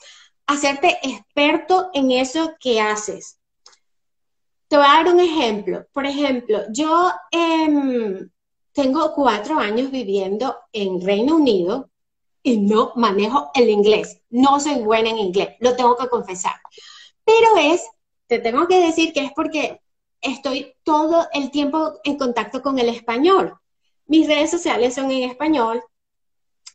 Hacerte 0.48 0.98
experto 1.04 1.90
en 1.94 2.12
eso 2.12 2.54
que 2.60 2.80
haces. 2.80 3.40
Te 4.68 4.78
voy 4.78 4.86
a 4.86 5.04
dar 5.04 5.14
un 5.14 5.20
ejemplo. 5.20 5.86
Por 5.92 6.06
ejemplo, 6.06 6.64
yo 6.72 7.12
em, 7.32 8.30
tengo 8.74 9.14
cuatro 9.14 9.60
años 9.60 9.92
viviendo 9.92 10.58
en 10.74 11.02
Reino 11.02 11.36
Unido 11.36 11.90
y 12.44 12.58
no 12.58 12.94
manejo 12.96 13.52
el 13.56 13.70
inglés. 13.70 14.22
No 14.30 14.60
soy 14.60 14.76
buena 14.76 15.10
en 15.10 15.18
inglés, 15.18 15.56
lo 15.60 15.76
tengo 15.76 15.96
que 15.96 16.10
confesar. 16.10 16.56
Pero 17.24 17.58
es, 17.58 17.84
te 18.28 18.40
tengo 18.40 18.68
que 18.68 18.80
decir 18.80 19.14
que 19.14 19.22
es 19.26 19.32
porque 19.34 19.82
estoy 20.22 20.76
todo 20.84 21.28
el 21.34 21.52
tiempo 21.52 22.00
en 22.04 22.18
contacto 22.18 22.62
con 22.62 22.78
el 22.80 22.90
español. 22.90 23.58
Mis 24.08 24.28
redes 24.28 24.52
sociales 24.52 24.94
son 24.94 25.10
en 25.10 25.30
español, 25.30 25.82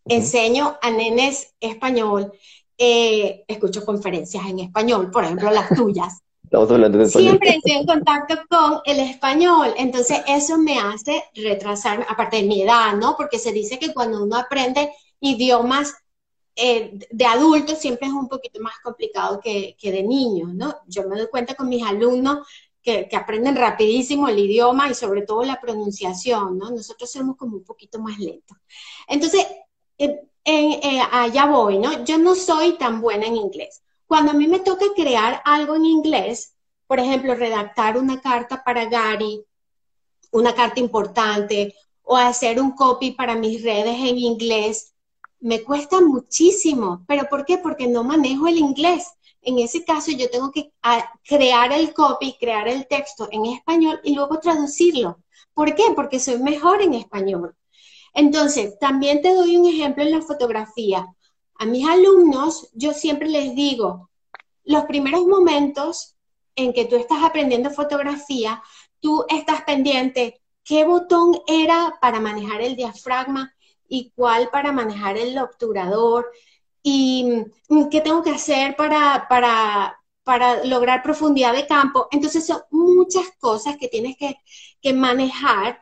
enseño 0.07 0.77
a 0.83 0.91
nenes 0.91 1.55
español, 1.61 2.33
eh, 2.83 3.45
escucho 3.47 3.85
conferencias 3.85 4.43
en 4.47 4.61
español, 4.61 5.11
por 5.11 5.23
ejemplo 5.23 5.51
las 5.51 5.69
tuyas. 5.77 6.23
Estamos 6.45 6.71
hablando 6.71 6.97
de 6.97 7.05
español. 7.05 7.29
Siempre 7.29 7.51
estoy 7.51 7.73
en 7.73 7.87
contacto 7.87 8.35
con 8.49 8.81
el 8.87 9.01
español, 9.01 9.75
entonces 9.77 10.23
eso 10.27 10.57
me 10.57 10.79
hace 10.79 11.23
retrasar, 11.35 12.07
aparte 12.09 12.39
de 12.39 12.45
mi 12.45 12.63
edad, 12.63 12.97
¿no? 12.97 13.17
Porque 13.19 13.39
se 13.39 13.53
dice 13.53 13.79
que 13.79 13.93
cuando 13.93 14.25
uno 14.25 14.37
aprende 14.37 14.91
idiomas 15.21 15.95
eh, 16.57 16.99
de 17.11 17.27
adultos 17.27 17.79
siempre 17.79 18.09
es 18.09 18.15
un 18.15 18.29
poquito 18.29 18.61
más 18.63 18.75
complicado 18.83 19.41
que, 19.41 19.77
que, 19.79 19.93
de 19.93 20.03
niños, 20.03 20.55
¿no? 20.55 20.75
Yo 20.87 21.07
me 21.07 21.19
doy 21.19 21.29
cuenta 21.29 21.55
con 21.55 21.69
mis 21.69 21.85
alumnos 21.85 22.49
que, 22.83 23.07
que, 23.09 23.17
aprenden 23.17 23.57
rapidísimo 23.57 24.27
el 24.27 24.39
idioma 24.39 24.89
y 24.89 24.95
sobre 24.95 25.23
todo 25.23 25.45
la 25.45 25.61
pronunciación, 25.61 26.57
¿no? 26.57 26.71
Nosotros 26.71 27.13
somos 27.13 27.37
como 27.37 27.59
un 27.59 27.65
poquito 27.65 28.01
más 28.01 28.19
lentos. 28.19 28.57
Entonces, 29.07 29.47
eh, 29.99 30.30
eh, 30.45 31.03
allá 31.13 31.47
voy, 31.47 31.79
¿no? 31.79 32.05
Yo 32.05 32.19
no 32.19 32.35
soy 32.35 32.77
tan 32.79 33.01
buena 33.01 33.27
en 33.27 33.37
inglés. 33.37 33.83
Cuando 34.07 34.33
a 34.33 34.35
mí 34.35 34.49
me 34.49 34.61
toca 34.61 34.87
crear 34.97 35.41
algo 35.45 35.77
en 35.77 35.85
inglés, 35.85 36.55
por 36.87 36.99
ejemplo, 36.99 37.35
redactar 37.35 37.97
una 37.97 38.21
carta 38.21 38.65
para 38.65 38.87
Gary, 38.87 39.45
una 40.33 40.55
carta 40.55 40.81
importante, 40.81 41.75
o 42.03 42.17
hacer 42.17 42.61
un 42.61 42.73
copy 42.73 43.13
para 43.13 43.37
mis 43.37 43.63
redes 43.63 43.97
en 44.01 44.19
inglés, 44.19 44.95
me 45.39 45.63
cuesta 45.63 46.01
muchísimo. 46.01 47.05
¿Pero 47.07 47.29
por 47.29 47.45
qué? 47.45 47.59
Porque 47.59 47.87
no 47.87 48.03
manejo 48.03 48.49
el 48.49 48.59
inglés. 48.59 49.09
En 49.43 49.59
ese 49.59 49.85
caso 49.85 50.11
yo 50.11 50.29
tengo 50.29 50.51
que 50.51 50.73
ah, 50.83 51.13
crear 51.25 51.73
el 51.73 51.95
copy, 51.95 52.37
crear 52.39 52.69
el 52.69 52.87
texto 52.87 53.29
en 53.31 53.47
español 53.47 54.01
y 54.03 54.15
luego 54.15 54.39
traducirlo. 54.39 55.19
¿Por 55.55 55.75
qué? 55.75 55.85
Porque 55.95 56.19
soy 56.19 56.39
mejor 56.39 56.83
en 56.83 56.95
español. 56.95 57.55
Entonces, 58.15 58.79
también 58.79 59.23
te 59.23 59.35
doy 59.35 59.57
un 59.57 59.67
ejemplo 59.67 60.03
en 60.03 60.11
la 60.13 60.23
fotografía. 60.23 61.07
A 61.59 61.65
mis 61.67 61.87
alumnos, 61.89 62.69
yo 62.75 62.93
siempre 62.93 63.29
les 63.29 63.55
digo, 63.55 64.11
los 64.65 64.85
primeros 64.85 65.27
momentos 65.27 66.17
en 66.57 66.73
que 66.73 66.85
tú 66.85 66.97
estás 66.97 67.23
aprendiendo 67.23 67.71
fotografía, 67.71 68.63
tú 69.01 69.25
estás 69.29 69.63
pendiente 69.63 70.41
qué 70.65 70.85
botón 70.85 71.41
era 71.47 71.99
para 72.01 72.21
manejar 72.21 72.61
el 72.61 72.77
diafragma 72.77 73.55
y 73.89 74.13
cuál 74.15 74.51
para 74.51 74.73
manejar 74.73 75.17
el 75.17 75.37
obturador 75.39 76.31
y 76.83 77.45
mm, 77.69 77.89
qué 77.89 78.01
tengo 78.01 78.23
que 78.23 78.31
hacer 78.31 78.77
para, 78.77 79.27
para, 79.29 80.01
para 80.23 80.65
lograr 80.65 81.03
profundidad 81.03 81.53
de 81.55 81.67
campo. 81.67 82.09
Entonces 82.11 82.47
son 82.47 82.63
muchas 82.71 83.27
cosas 83.39 83.77
que 83.77 83.89
tienes 83.89 84.17
que, 84.17 84.37
que 84.81 84.93
manejar 84.93 85.81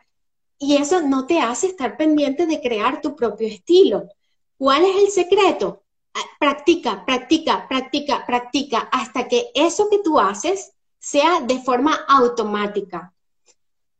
y 0.59 0.75
eso 0.75 1.01
no 1.01 1.25
te 1.25 1.39
hace 1.39 1.67
estar 1.67 1.95
pendiente 1.95 2.45
de 2.45 2.61
crear 2.61 3.01
tu 3.01 3.15
propio 3.15 3.47
estilo. 3.47 4.09
¿Cuál 4.57 4.83
es 4.83 4.95
el 4.97 5.09
secreto? 5.09 5.83
Ah, 6.13 6.25
practica, 6.37 7.05
practica, 7.05 7.65
practica, 7.67 8.25
practica, 8.25 8.79
hasta 8.91 9.27
que 9.27 9.51
eso 9.55 9.89
que 9.89 9.99
tú 9.99 10.19
haces 10.19 10.73
sea 10.99 11.39
de 11.39 11.59
forma 11.59 11.95
automática. 12.07 13.13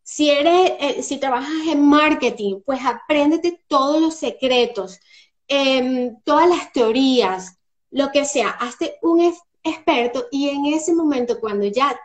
Si 0.04 0.30
eres, 0.30 0.74
eh, 0.80 1.04
si 1.04 1.18
trabajas 1.18 1.68
en 1.68 1.88
marketing, 1.88 2.62
pues 2.66 2.82
apréndete 2.84 3.64
todos 3.68 4.02
los 4.02 4.16
secretos, 4.16 5.00
em, 5.48 6.20
todas 6.24 6.50
las 6.50 6.74
teorías, 6.74 7.58
lo 7.92 8.12
que 8.12 8.26
sea, 8.26 8.50
hazte 8.50 8.98
un 9.02 9.34
experto 9.64 10.26
y 10.32 10.50
en 10.50 10.66
ese 10.66 10.94
momento 10.94 11.40
cuando 11.40 11.66
ya 11.68 11.98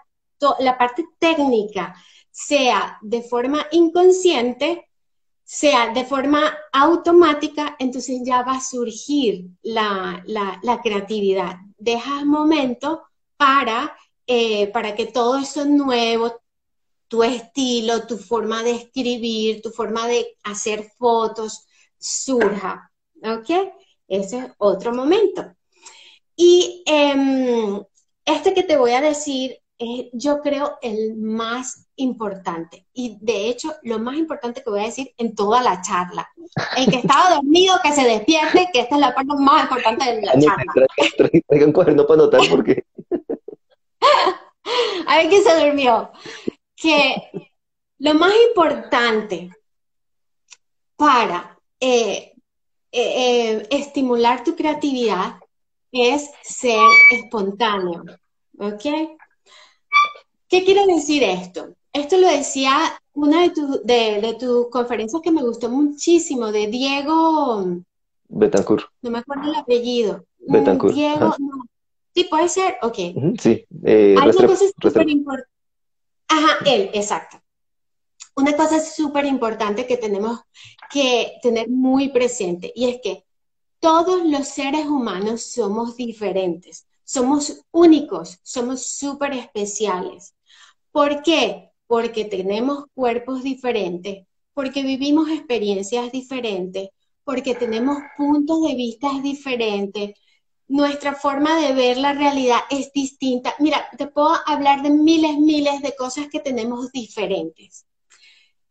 la 0.59 0.77
parte 0.77 1.05
técnica 1.19 1.95
sea 2.35 2.99
de 3.01 3.23
forma 3.23 3.65
inconsciente, 3.71 4.89
sea 5.45 5.93
de 5.93 6.05
forma 6.05 6.53
automática, 6.73 7.77
entonces 7.79 8.23
ya 8.25 8.43
va 8.43 8.57
a 8.57 8.61
surgir 8.61 9.51
la, 9.63 10.21
creatividad. 10.83 11.59
Dejas 11.79 12.25
momento 12.25 13.05
para, 13.37 13.97
eh, 14.27 14.67
para 14.73 14.97
que 14.97 15.07
todo 15.07 15.39
eso 15.39 15.65
nuevo, 15.65 16.41
tu 17.07 17.23
estilo, 17.23 18.05
tu 18.09 18.19
forma 18.19 18.65
de 18.65 18.73
escribir, 18.73 19.63
tu 19.63 19.71
forma 19.71 20.09
de 20.09 20.37
hacer 20.43 20.91
fotos, 20.99 21.65
surja. 21.99 22.91
¿Ok? 23.23 23.51
Ese 24.09 24.39
es 24.39 24.47
otro 24.59 24.93
momento. 24.93 25.55
Y 26.35 26.83
em, 26.85 27.81
este 28.25 28.55
que 28.55 28.65
te 28.65 28.77
voy 28.77 28.91
a 28.91 29.01
decir 29.01 29.61
es, 29.79 30.07
yo 30.13 30.41
creo, 30.41 30.79
el 30.83 31.17
más 31.17 31.89
importante. 31.97 32.87
Y 32.93 33.19
de 33.21 33.49
hecho, 33.49 33.73
lo 33.83 33.99
más 33.99 34.17
importante 34.17 34.63
que 34.63 34.71
voy 34.71 34.81
a 34.81 34.85
decir 34.85 35.13
en 35.19 35.35
toda 35.35 35.63
la 35.63 35.83
charla. 35.83 36.29
El 36.77 36.91
que 36.91 36.99
estaba 36.99 37.35
dormido, 37.35 37.75
que 37.83 37.93
se 37.93 38.05
despierte, 38.05 38.69
que 38.73 38.81
esta 38.81 38.95
es 38.97 39.01
la 39.01 39.15
parte 39.15 39.35
más 39.39 39.63
importante 39.65 40.15
de 40.15 40.23
la 40.23 40.33
charla. 40.39 40.73
Traigan 41.49 41.73
cuaderno 41.73 42.07
para 42.07 42.23
anotar 42.23 42.41
porque... 42.51 42.85
a 45.07 45.17
ver 45.17 45.29
quién 45.29 45.43
se 45.43 45.67
durmió. 45.67 46.11
Que 46.77 47.31
lo 47.99 48.15
más 48.15 48.33
importante 48.49 49.51
para 50.97 51.59
eh, 51.81 52.33
eh, 52.93 53.57
eh, 53.63 53.67
estimular 53.71 54.45
tu 54.45 54.55
creatividad 54.55 55.39
es 55.91 56.31
ser 56.43 56.89
espontáneo. 57.13 58.05
¿Ok? 58.59 58.85
¿Qué 60.55 60.65
quiere 60.65 60.87
decir 60.87 61.25
esto? 61.25 61.75
Esto 61.93 62.17
lo 62.17 62.29
decía 62.29 62.77
una 63.13 63.49
de, 63.49 64.21
de, 64.21 64.37
tus 64.39 64.69
conferencias 64.69 65.21
que 65.21 65.33
me 65.33 65.43
gustó 65.43 65.69
muchísimo, 65.69 66.53
de 66.53 66.69
Diego... 66.69 67.81
Betancourt. 68.29 68.85
No 69.03 69.11
me 69.11 69.19
acuerdo 69.19 69.51
el 69.51 69.57
apellido. 69.57 70.25
Betancourt. 70.39 70.95
Diego, 70.95 71.35
Sí, 72.15 72.25
puede 72.31 72.49
ser, 72.49 72.77
ok. 72.83 72.95
sí. 73.41 73.67
Eh, 73.85 74.15
Hay 74.17 74.31
una 74.31 74.47
cosa 74.47 74.65
súper 74.81 75.11
importante. 75.11 75.51
Ajá, 76.29 76.59
él, 76.67 76.91
exacto. 76.95 77.43
Una 78.37 78.57
cosa 78.57 78.79
súper 78.79 79.25
importante 79.25 79.89
que 79.89 79.97
tenemos 79.97 80.39
que 80.89 81.33
tener 81.43 81.69
muy 81.69 82.11
presente 82.11 82.73
y 82.77 82.91
es 82.91 83.01
que 83.03 83.25
todos 83.81 84.25
los 84.25 84.47
seres 84.47 84.87
humanos 84.87 85.43
somos 85.43 85.97
diferentes, 85.97 86.87
somos 87.03 87.61
únicos, 87.73 88.39
somos 88.45 88.87
súper 88.87 89.33
especiales. 89.33 90.34
¿Por 90.95 91.25
qué? 91.25 91.73
Porque 91.89 92.25
tenemos 92.25 92.85
cuerpos 92.95 93.43
diferentes, 93.43 94.29
porque 94.53 94.85
vivimos 94.85 95.29
experiencias 95.29 96.13
diferentes, 96.13 96.91
porque 97.25 97.57
tenemos 97.57 97.99
puntos 98.17 98.63
de 98.63 98.77
vista 98.77 99.09
diferentes, 99.21 100.13
nuestra 100.69 101.17
forma 101.17 101.59
de 101.59 101.73
ver 101.73 101.97
la 101.97 102.13
realidad 102.13 102.61
es 102.71 102.93
distinta. 102.93 103.57
Mira, 103.59 103.89
te 103.99 104.07
puedo 104.07 104.37
hablar 104.47 104.83
de 104.83 104.91
miles, 104.91 105.37
miles 105.37 105.83
de 105.83 105.97
cosas 105.97 106.29
que 106.29 106.39
tenemos 106.39 106.93
diferentes. 106.93 107.87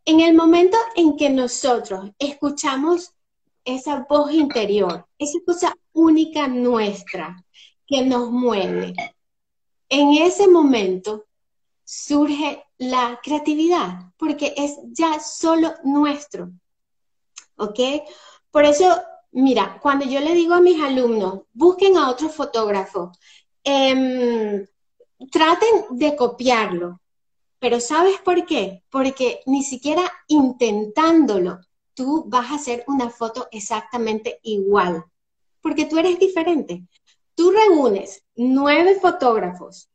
En 0.06 0.22
el 0.22 0.34
momento 0.34 0.78
en 0.96 1.18
que 1.18 1.30
nosotros 1.30 2.10
escuchamos 2.18 3.12
esa 3.66 4.08
voz 4.10 4.32
interior, 4.32 5.06
esa 5.18 5.40
cosa 5.46 5.76
única 5.92 6.48
nuestra 6.48 7.44
que 7.86 8.02
nos 8.06 8.32
mueve. 8.32 8.94
En 9.90 10.14
ese 10.14 10.48
momento 10.48 11.26
surge 11.94 12.66
la 12.80 13.20
creatividad, 13.22 14.12
porque 14.18 14.54
es 14.58 14.78
ya 14.92 15.20
solo 15.20 15.74
nuestro. 15.84 16.52
¿Ok? 17.58 17.80
Por 18.50 18.66
eso, 18.66 19.00
mira, 19.32 19.80
cuando 19.80 20.04
yo 20.06 20.20
le 20.20 20.34
digo 20.34 20.56
a 20.56 20.62
mis 20.62 20.82
alumnos, 20.82 21.42
busquen 21.54 21.98
a 21.98 22.10
otro 22.10 22.30
fotógrafo, 22.30 23.12
em, 23.64 24.66
traten 25.32 25.86
de 25.92 26.16
copiarlo, 26.16 27.00
pero 27.60 27.80
¿sabes 27.80 28.20
por 28.22 28.44
qué? 28.46 28.84
Porque 28.90 29.42
ni 29.46 29.64
siquiera 29.64 30.12
intentándolo 30.28 31.60
tú 31.94 32.26
vas 32.28 32.52
a 32.52 32.56
hacer 32.56 32.84
una 32.88 33.12
foto 33.12 33.48
exactamente 33.52 34.40
igual, 34.42 35.06
porque 35.62 35.86
tú 35.86 36.00
eres 36.00 36.18
diferente. 36.18 36.84
Tú 37.36 37.52
reúnes 37.52 38.24
nueve 38.36 39.00
fotógrafos 39.00 39.90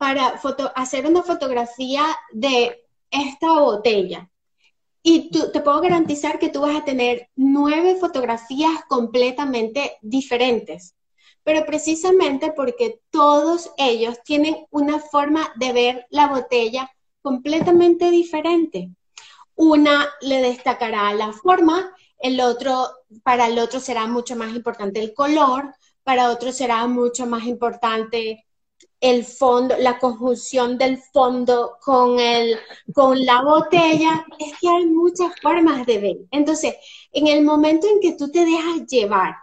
para 0.00 0.40
hacer 0.76 1.06
una 1.06 1.22
fotografía 1.22 2.02
de 2.32 2.86
esta 3.10 3.60
botella. 3.60 4.30
Y 5.02 5.30
tú, 5.30 5.52
te 5.52 5.60
puedo 5.60 5.78
garantizar 5.82 6.38
que 6.38 6.48
tú 6.48 6.62
vas 6.62 6.74
a 6.74 6.86
tener 6.86 7.28
nueve 7.36 7.96
fotografías 8.00 8.82
completamente 8.88 9.98
diferentes. 10.00 10.94
Pero 11.44 11.66
precisamente 11.66 12.50
porque 12.52 13.02
todos 13.10 13.72
ellos 13.76 14.16
tienen 14.24 14.64
una 14.70 15.00
forma 15.00 15.52
de 15.56 15.74
ver 15.74 16.06
la 16.08 16.28
botella 16.28 16.90
completamente 17.20 18.10
diferente. 18.10 18.88
Una 19.54 20.08
le 20.22 20.40
destacará 20.40 21.12
la 21.12 21.34
forma, 21.34 21.94
el 22.18 22.40
otro, 22.40 22.88
para 23.22 23.48
el 23.48 23.58
otro 23.58 23.80
será 23.80 24.06
mucho 24.06 24.34
más 24.34 24.56
importante 24.56 24.98
el 24.98 25.12
color, 25.12 25.74
para 26.04 26.30
otro 26.30 26.52
será 26.52 26.86
mucho 26.86 27.26
más 27.26 27.44
importante 27.44 28.46
el 29.00 29.24
fondo, 29.24 29.76
la 29.78 29.98
conjunción 29.98 30.76
del 30.78 30.98
fondo 31.12 31.76
con, 31.82 32.18
el, 32.20 32.56
con 32.94 33.24
la 33.24 33.42
botella, 33.42 34.26
es 34.38 34.58
que 34.58 34.68
hay 34.68 34.86
muchas 34.86 35.32
formas 35.40 35.86
de 35.86 35.98
ver. 35.98 36.16
Entonces, 36.30 36.74
en 37.12 37.26
el 37.26 37.42
momento 37.44 37.86
en 37.86 38.00
que 38.00 38.12
tú 38.12 38.30
te 38.30 38.44
dejas 38.44 38.86
llevar, 38.86 39.34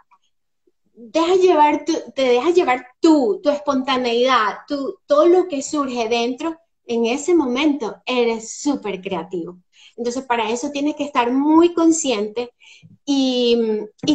dejas 0.94 1.38
llevar 1.38 1.84
te 1.84 2.22
dejas 2.22 2.54
llevar 2.54 2.86
tú, 3.00 3.40
tu 3.42 3.50
espontaneidad, 3.50 4.58
tu, 4.66 4.98
todo 5.06 5.26
lo 5.26 5.48
que 5.48 5.62
surge 5.62 6.08
dentro, 6.08 6.56
en 6.86 7.04
ese 7.06 7.34
momento 7.34 7.96
eres 8.06 8.58
súper 8.60 9.00
creativo. 9.00 9.58
Entonces, 9.96 10.24
para 10.24 10.50
eso 10.50 10.70
tienes 10.70 10.94
que 10.96 11.04
estar 11.04 11.32
muy 11.32 11.74
consciente 11.74 12.52
y, 13.04 13.58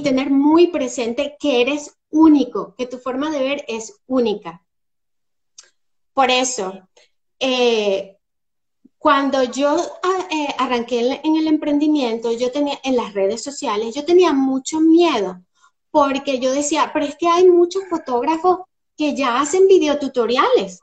tener 0.03 0.29
muy 0.29 0.67
presente 0.67 1.35
que 1.39 1.61
eres 1.61 1.97
único, 2.09 2.73
que 2.77 2.87
tu 2.87 2.97
forma 2.97 3.31
de 3.31 3.39
ver 3.39 3.65
es 3.67 4.01
única. 4.07 4.65
Por 6.13 6.29
eso, 6.29 6.87
eh, 7.39 8.17
cuando 8.97 9.43
yo 9.43 9.75
ah, 10.03 10.27
eh, 10.31 10.55
arranqué 10.57 11.19
en 11.23 11.35
el 11.35 11.47
emprendimiento, 11.47 12.31
yo 12.31 12.51
tenía 12.51 12.79
en 12.83 12.95
las 12.95 13.13
redes 13.13 13.43
sociales, 13.43 13.93
yo 13.93 14.05
tenía 14.05 14.31
mucho 14.31 14.79
miedo 14.79 15.41
porque 15.91 16.39
yo 16.39 16.51
decía, 16.51 16.89
pero 16.93 17.05
es 17.05 17.15
que 17.17 17.27
hay 17.27 17.47
muchos 17.47 17.83
fotógrafos 17.89 18.59
que 18.97 19.15
ya 19.15 19.39
hacen 19.39 19.67
videotutoriales. 19.67 20.79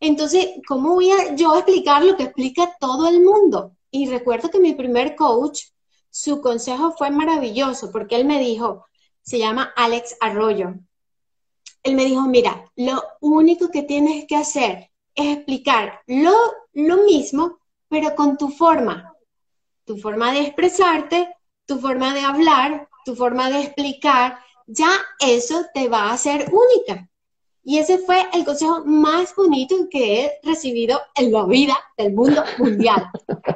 Entonces, 0.00 0.48
¿cómo 0.66 0.94
voy 0.94 1.10
a 1.10 1.34
yo 1.34 1.56
explicar 1.56 2.04
lo 2.04 2.16
que 2.16 2.24
explica 2.24 2.76
todo 2.78 3.08
el 3.08 3.20
mundo? 3.20 3.72
Y 3.90 4.08
recuerdo 4.08 4.50
que 4.50 4.60
mi 4.60 4.74
primer 4.74 5.16
coach, 5.16 5.64
su 6.10 6.40
consejo 6.40 6.92
fue 6.96 7.10
maravilloso 7.10 7.90
porque 7.90 8.16
él 8.16 8.24
me 8.24 8.38
dijo, 8.38 8.86
se 9.22 9.38
llama 9.38 9.72
Alex 9.76 10.16
Arroyo. 10.20 10.74
Él 11.86 11.94
me 11.94 12.04
dijo, 12.04 12.22
mira, 12.22 12.64
lo 12.74 13.00
único 13.20 13.70
que 13.70 13.84
tienes 13.84 14.24
que 14.26 14.34
hacer 14.34 14.90
es 15.14 15.36
explicar 15.36 16.00
lo, 16.08 16.34
lo 16.72 17.04
mismo, 17.04 17.60
pero 17.88 18.16
con 18.16 18.36
tu 18.36 18.48
forma. 18.48 19.14
Tu 19.84 19.96
forma 19.96 20.32
de 20.32 20.40
expresarte, 20.40 21.32
tu 21.64 21.78
forma 21.78 22.12
de 22.12 22.22
hablar, 22.22 22.88
tu 23.04 23.14
forma 23.14 23.48
de 23.50 23.60
explicar, 23.60 24.36
ya 24.66 24.90
eso 25.20 25.66
te 25.72 25.88
va 25.88 26.10
a 26.10 26.14
hacer 26.14 26.50
única. 26.52 27.08
Y 27.62 27.78
ese 27.78 27.98
fue 27.98 28.26
el 28.32 28.44
consejo 28.44 28.84
más 28.84 29.32
bonito 29.36 29.76
que 29.88 30.24
he 30.24 30.40
recibido 30.42 31.00
en 31.14 31.30
la 31.30 31.46
vida 31.46 31.78
del 31.96 32.14
mundo 32.14 32.42
mundial. 32.58 33.10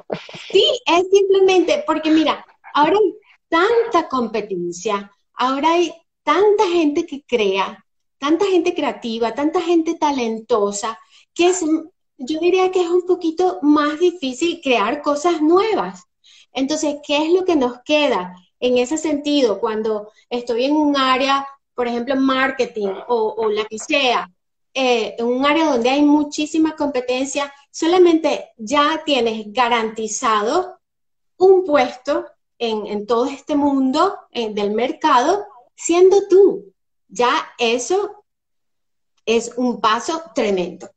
Sí, 0.52 0.64
es 0.84 1.08
simplemente 1.10 1.84
porque 1.86 2.10
mira, 2.10 2.44
ahora 2.74 2.96
hay 2.96 3.14
tanta 3.48 4.08
competencia, 4.08 5.10
ahora 5.34 5.74
hay 5.74 5.92
tanta 6.24 6.66
gente 6.66 7.06
que 7.06 7.22
crea, 7.24 7.84
tanta 8.20 8.46
gente 8.46 8.74
creativa, 8.74 9.34
tanta 9.34 9.60
gente 9.60 9.94
talentosa, 9.94 10.96
que 11.34 11.48
es, 11.48 11.64
yo 12.18 12.38
diría 12.38 12.70
que 12.70 12.82
es 12.82 12.88
un 12.88 13.04
poquito 13.06 13.58
más 13.62 13.98
difícil 13.98 14.60
crear 14.62 15.02
cosas 15.02 15.42
nuevas. 15.42 16.04
Entonces, 16.52 16.96
¿qué 17.04 17.26
es 17.26 17.32
lo 17.32 17.44
que 17.44 17.56
nos 17.56 17.80
queda 17.84 18.32
en 18.60 18.78
ese 18.78 18.96
sentido 18.96 19.58
cuando 19.58 20.12
estoy 20.28 20.66
en 20.66 20.76
un 20.76 20.96
área 20.96 21.44
por 21.80 21.88
ejemplo, 21.88 22.14
marketing 22.14 22.92
o, 23.08 23.48
la 23.48 23.64
que 23.64 23.78
sea, 23.78 24.30
eh, 24.74 25.16
en 25.18 25.26
un 25.26 25.46
área 25.46 25.64
donde 25.64 25.88
hay 25.88 26.02
muchísima 26.02 26.76
competencia, 26.76 27.50
solamente 27.70 28.50
ya 28.58 29.02
tienes 29.06 29.46
garantizado 29.46 30.78
un 31.38 31.64
puesto 31.64 32.26
en, 32.58 33.06
todo 33.06 33.24
este 33.24 33.56
mundo 33.56 34.14
del 34.30 34.72
mercado 34.72 35.46
siendo 35.74 36.28
tú. 36.28 36.70
Ya 37.10 37.30
eso 37.58 38.24
es 39.26 39.52
un 39.56 39.80
paso 39.80 40.22
tremendo. 40.34 40.88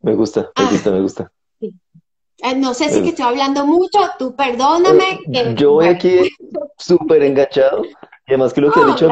Me 0.00 0.14
gusta, 0.14 0.52
me 0.56 0.64
ah. 0.64 0.68
gusta, 0.70 0.90
me 0.90 1.00
gusta. 1.00 1.32
Eh, 1.60 2.54
no 2.56 2.72
sé 2.72 2.90
si 2.90 3.02
que 3.02 3.08
estoy 3.08 3.24
hablando 3.24 3.66
mucho, 3.66 3.98
tú 4.18 4.34
perdóname. 4.34 5.20
Eh, 5.32 5.54
yo 5.56 5.72
voy 5.72 5.86
aquí 5.86 6.30
súper 6.76 7.22
enganchado 7.22 7.84
y 7.84 7.92
además 8.28 8.52
que 8.52 8.60
lo 8.60 8.70
que 8.70 8.80
has 8.80 8.86
dicho, 8.86 9.10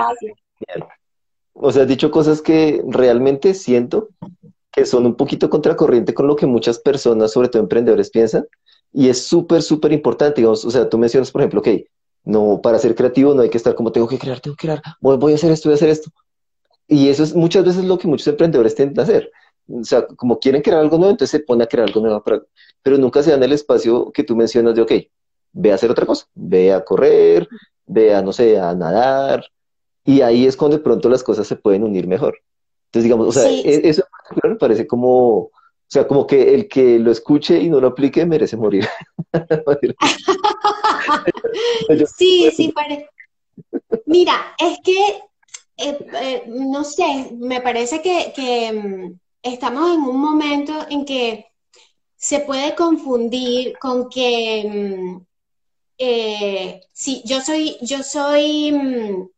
o 1.55 1.73
sea, 1.73 1.83
has 1.83 1.89
dicho 1.89 2.11
cosas 2.11 2.41
que 2.41 2.83
realmente 2.87 3.53
siento 3.55 4.11
que 4.71 4.87
son 4.87 5.07
un 5.07 5.17
poquito 5.17 5.51
contracorriente 5.51 6.15
con 6.15 6.27
lo 6.27 6.37
que 6.37 6.47
muchas 6.47 6.79
personas, 6.79 7.33
sobre 7.33 7.49
todo 7.49 7.63
emprendedores, 7.63 8.11
piensan 8.11 8.47
y 8.93 9.09
es 9.09 9.27
súper, 9.27 9.63
súper 9.63 9.93
importante, 9.93 10.41
digamos, 10.41 10.65
o 10.65 10.71
sea, 10.71 10.89
tú 10.89 10.99
mencionas, 10.99 11.31
por 11.33 11.41
ejemplo, 11.41 11.61
ok, 11.61 11.69
no, 12.27 12.61
para 12.61 12.79
ser 12.79 12.95
creativo 12.95 13.35
no 13.35 13.43
hay 13.43 13.49
que 13.49 13.57
estar 13.57 13.75
como 13.75 13.93
tengo 13.93 14.09
que 14.09 14.19
crear, 14.19 14.41
tengo 14.41 14.57
que 14.57 14.67
crear, 14.67 14.83
voy, 15.01 15.17
voy 15.17 15.33
a 15.33 15.37
hacer 15.37 15.53
esto, 15.53 15.69
voy 15.69 15.75
a 15.75 15.77
hacer 15.77 15.89
esto. 15.89 16.11
Y 16.89 17.09
eso 17.09 17.23
es 17.23 17.35
muchas 17.35 17.65
veces 17.65 17.85
lo 17.85 17.99
que 17.99 18.09
muchos 18.09 18.27
emprendedores 18.27 18.75
tienden 18.75 18.99
a 19.01 19.05
hacer. 19.05 19.31
O 19.69 19.85
sea, 19.85 20.07
como 20.07 20.39
quieren 20.39 20.61
crear 20.61 20.81
algo 20.81 20.99
nuevo, 20.99 21.13
entonces 21.13 21.41
se 21.41 21.45
pone 21.45 21.65
a 21.65 21.67
crear 21.67 21.87
algo 21.89 22.01
nuevo, 22.01 22.23
pero 22.83 22.99
nunca 22.99 23.23
se 23.23 23.31
dan 23.31 23.43
el 23.43 23.53
espacio 23.53 24.11
que 24.13 24.25
tú 24.25 24.37
mencionas 24.37 24.75
de, 24.75 24.83
ok, 24.83 24.93
ve 25.53 25.73
a 25.73 25.77
hacer 25.77 25.91
otra 25.91 26.05
cosa, 26.05 26.27
ve 26.35 26.73
a 26.73 26.85
correr, 26.85 27.49
ve 27.87 28.15
a, 28.15 28.23
no 28.23 28.33
sé, 28.33 28.59
a 28.59 28.75
nadar, 28.75 29.45
y 30.05 30.21
ahí 30.21 30.47
es 30.47 30.57
cuando 30.57 30.77
de 30.77 30.83
pronto 30.83 31.09
las 31.09 31.23
cosas 31.23 31.47
se 31.47 31.57
pueden 31.57 31.85
unir 31.85 32.07
mejor. 32.07 32.39
Entonces, 32.87 33.05
digamos, 33.05 33.29
o 33.29 33.33
sea, 33.33 33.51
e, 33.51 33.89
eso 33.89 34.05
me 34.43 34.57
parece 34.57 34.87
como, 34.87 35.51
o 35.87 35.89
sea, 35.89 36.09
como 36.09 36.27
que 36.27 36.53
el 36.53 36.67
que 36.67 36.99
lo 36.99 37.13
escuche 37.13 37.61
y 37.61 37.71
no 37.71 37.81
lo 37.81 37.87
aplique 37.89 38.27
merece 38.27 38.57
morir. 38.57 38.89
sí, 42.17 42.51
sí, 42.51 42.73
parece. 42.73 43.09
Mira, 44.07 44.57
es 44.59 44.81
que, 44.83 45.23
eh, 45.77 45.99
eh, 46.21 46.43
no 46.49 46.83
sé, 46.83 47.29
me 47.39 47.61
parece 47.61 48.03
que, 48.03 48.73
mm, 48.73 49.13
estamos 49.43 49.95
en 49.95 50.01
un 50.01 50.21
momento 50.21 50.73
en 50.91 51.05
que 51.05 51.47
se 52.17 52.41
puede 52.41 52.75
confundir 52.75 53.79
con 53.79 54.09
que 54.09 54.69
mm, 54.69 55.21
eh, 55.99 56.81
sí, 56.93 57.23
yo 57.25 57.41
soy, 57.41 57.79
yo 57.81 58.03
soy 58.03 58.73
mm, 58.73 59.29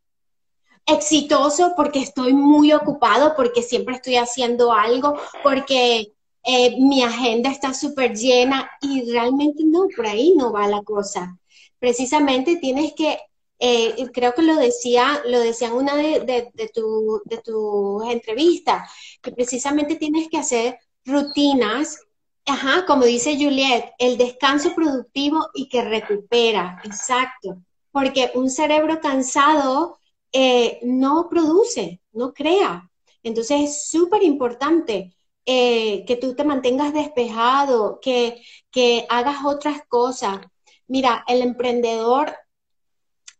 exitoso 0.86 1.74
porque 1.76 2.00
estoy 2.00 2.32
muy 2.32 2.72
ocupado, 2.72 3.34
porque 3.36 3.62
siempre 3.62 3.96
estoy 3.96 4.16
haciendo 4.16 4.72
algo, 4.72 5.18
porque 5.42 6.14
eh, 6.44 6.76
mi 6.80 7.02
agenda 7.02 7.50
está 7.50 7.74
súper 7.74 8.14
llena 8.16 8.70
y 8.80 9.10
realmente 9.10 9.64
no, 9.64 9.86
por 9.94 10.06
ahí 10.06 10.34
no 10.36 10.52
va 10.52 10.66
la 10.68 10.82
cosa. 10.82 11.38
Precisamente 11.78 12.56
tienes 12.56 12.94
que, 12.94 13.18
eh, 13.58 13.94
creo 14.12 14.34
que 14.34 14.42
lo 14.42 14.56
decía, 14.56 15.22
lo 15.26 15.40
decía 15.40 15.68
en 15.68 15.74
una 15.74 15.96
de, 15.96 16.20
de, 16.20 16.50
de 16.54 16.68
tus 16.68 17.22
tu 17.44 18.10
entrevistas, 18.10 18.90
que 19.22 19.32
precisamente 19.32 19.96
tienes 19.96 20.28
que 20.28 20.38
hacer 20.38 20.78
rutinas, 21.04 22.00
ajá, 22.46 22.84
como 22.86 23.04
dice 23.04 23.36
Juliet, 23.36 23.92
el 23.98 24.16
descanso 24.18 24.74
productivo 24.74 25.48
y 25.54 25.68
que 25.68 25.82
recupera, 25.82 26.80
exacto, 26.84 27.58
porque 27.92 28.30
un 28.34 28.50
cerebro 28.50 29.00
cansado 29.00 29.98
eh, 30.32 30.78
no 30.82 31.28
produce, 31.28 32.00
no 32.12 32.32
crea. 32.32 32.90
Entonces 33.22 33.60
es 33.62 33.88
súper 33.88 34.22
importante 34.22 35.14
eh, 35.50 36.04
que 36.04 36.16
tú 36.16 36.34
te 36.34 36.44
mantengas 36.44 36.92
despejado, 36.92 38.00
que, 38.02 38.42
que 38.70 39.06
hagas 39.08 39.46
otras 39.46 39.80
cosas. 39.88 40.40
Mira, 40.88 41.24
el 41.26 41.40
emprendedor 41.40 42.36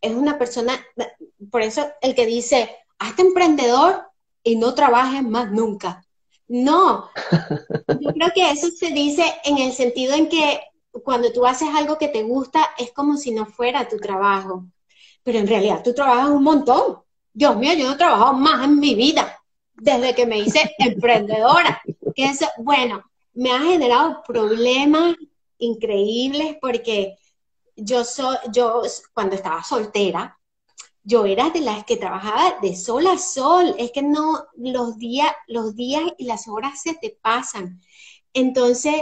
es 0.01 0.15
una 0.15 0.39
persona, 0.39 0.83
por 1.51 1.61
eso 1.61 1.87
el 2.01 2.15
que 2.15 2.25
dice, 2.25 2.75
hazte 2.99 3.21
emprendedor 3.21 4.05
y 4.43 4.57
no 4.57 4.73
trabajes 4.73 5.23
más 5.23 5.53
nunca. 5.53 6.03
No, 6.47 7.11
yo 8.01 8.13
creo 8.15 8.31
que 8.35 8.53
eso 8.53 8.69
se 8.69 8.89
dice 8.89 9.25
en 9.45 9.59
el 9.59 9.75
sentido 9.75 10.15
en 10.15 10.31
que 10.31 10.63
cuando 11.05 11.31
tú 11.31 11.45
haces 11.45 11.69
algo 11.75 11.99
que 11.99 12.09
te 12.09 12.23
gusta 12.23 12.71
es 12.79 12.91
como 12.93 13.19
si 13.19 13.33
no 13.33 13.45
fuera 13.45 13.87
tu 13.87 13.99
trabajo, 13.99 14.65
pero 15.23 15.41
en 15.41 15.47
realidad 15.47 15.83
tú 15.85 15.93
trabajas 15.93 16.31
un 16.31 16.43
montón. 16.43 17.01
Dios 17.35 17.55
mío, 17.59 17.75
yo 17.75 17.87
no 17.87 17.93
he 17.93 17.99
trabajado 17.99 18.33
más 18.33 18.65
en 18.65 18.81
mi 18.81 18.95
vida 18.95 19.39
desde 19.75 20.15
que 20.15 20.27
me 20.27 20.39
hice 20.39 20.75
emprendedora 20.79 21.83
bueno, 22.59 23.03
me 23.35 23.53
ha 23.53 23.61
generado 23.61 24.23
problemas 24.27 25.15
increíbles 25.59 26.57
porque 26.61 27.17
yo 27.77 28.05
soy, 28.05 28.37
yo 28.53 28.83
cuando 29.13 29.37
estaba 29.37 29.63
soltera, 29.63 30.39
yo 31.03 31.25
era 31.25 31.51
de 31.51 31.61
las 31.61 31.85
que 31.85 31.97
trabajaba 31.97 32.59
de 32.61 32.77
sol 32.77 33.07
a 33.07 33.17
sol, 33.17 33.75
es 33.79 33.93
que 33.93 34.03
no, 34.03 34.45
los 34.57 34.99
días, 34.99 35.33
los 35.47 35.75
días 35.75 36.03
y 36.19 36.25
las 36.25 36.49
horas 36.49 36.83
se 36.83 36.95
te 36.95 37.17
pasan. 37.23 37.81
Entonces, 38.35 38.95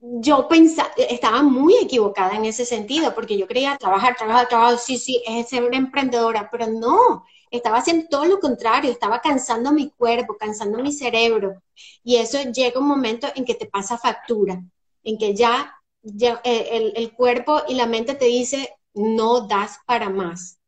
yo 0.00 0.48
pensaba, 0.48 0.90
estaba 0.96 1.42
muy 1.42 1.76
equivocada 1.76 2.34
en 2.34 2.44
ese 2.44 2.66
sentido, 2.66 3.14
porque 3.14 3.38
yo 3.38 3.46
creía 3.46 3.78
trabajar, 3.78 4.16
trabajar, 4.16 4.48
trabajar, 4.48 4.78
sí, 4.78 4.98
sí, 4.98 5.22
es 5.26 5.48
ser 5.48 5.64
una 5.64 5.76
emprendedora, 5.76 6.50
pero 6.50 6.66
no, 6.66 7.24
estaba 7.52 7.78
haciendo 7.78 8.08
todo 8.08 8.24
lo 8.24 8.40
contrario, 8.40 8.90
estaba 8.90 9.20
cansando 9.20 9.72
mi 9.72 9.90
cuerpo, 9.90 10.36
cansando 10.38 10.78
mi 10.78 10.90
cerebro. 10.90 11.62
Y 12.02 12.16
eso 12.16 12.38
llega 12.50 12.80
un 12.80 12.88
momento 12.88 13.28
en 13.34 13.44
que 13.44 13.54
te 13.54 13.66
pasa 13.66 13.98
factura, 13.98 14.62
en 15.04 15.18
que 15.18 15.34
ya, 15.34 15.72
eh, 16.44 16.92
el, 16.96 17.12
cuerpo 17.12 17.62
y 17.68 17.74
la 17.74 17.86
mente 17.86 18.14
te 18.14 18.24
dice, 18.24 18.74
no 18.94 19.46
das 19.46 19.78
para 19.86 20.08
más. 20.08 20.58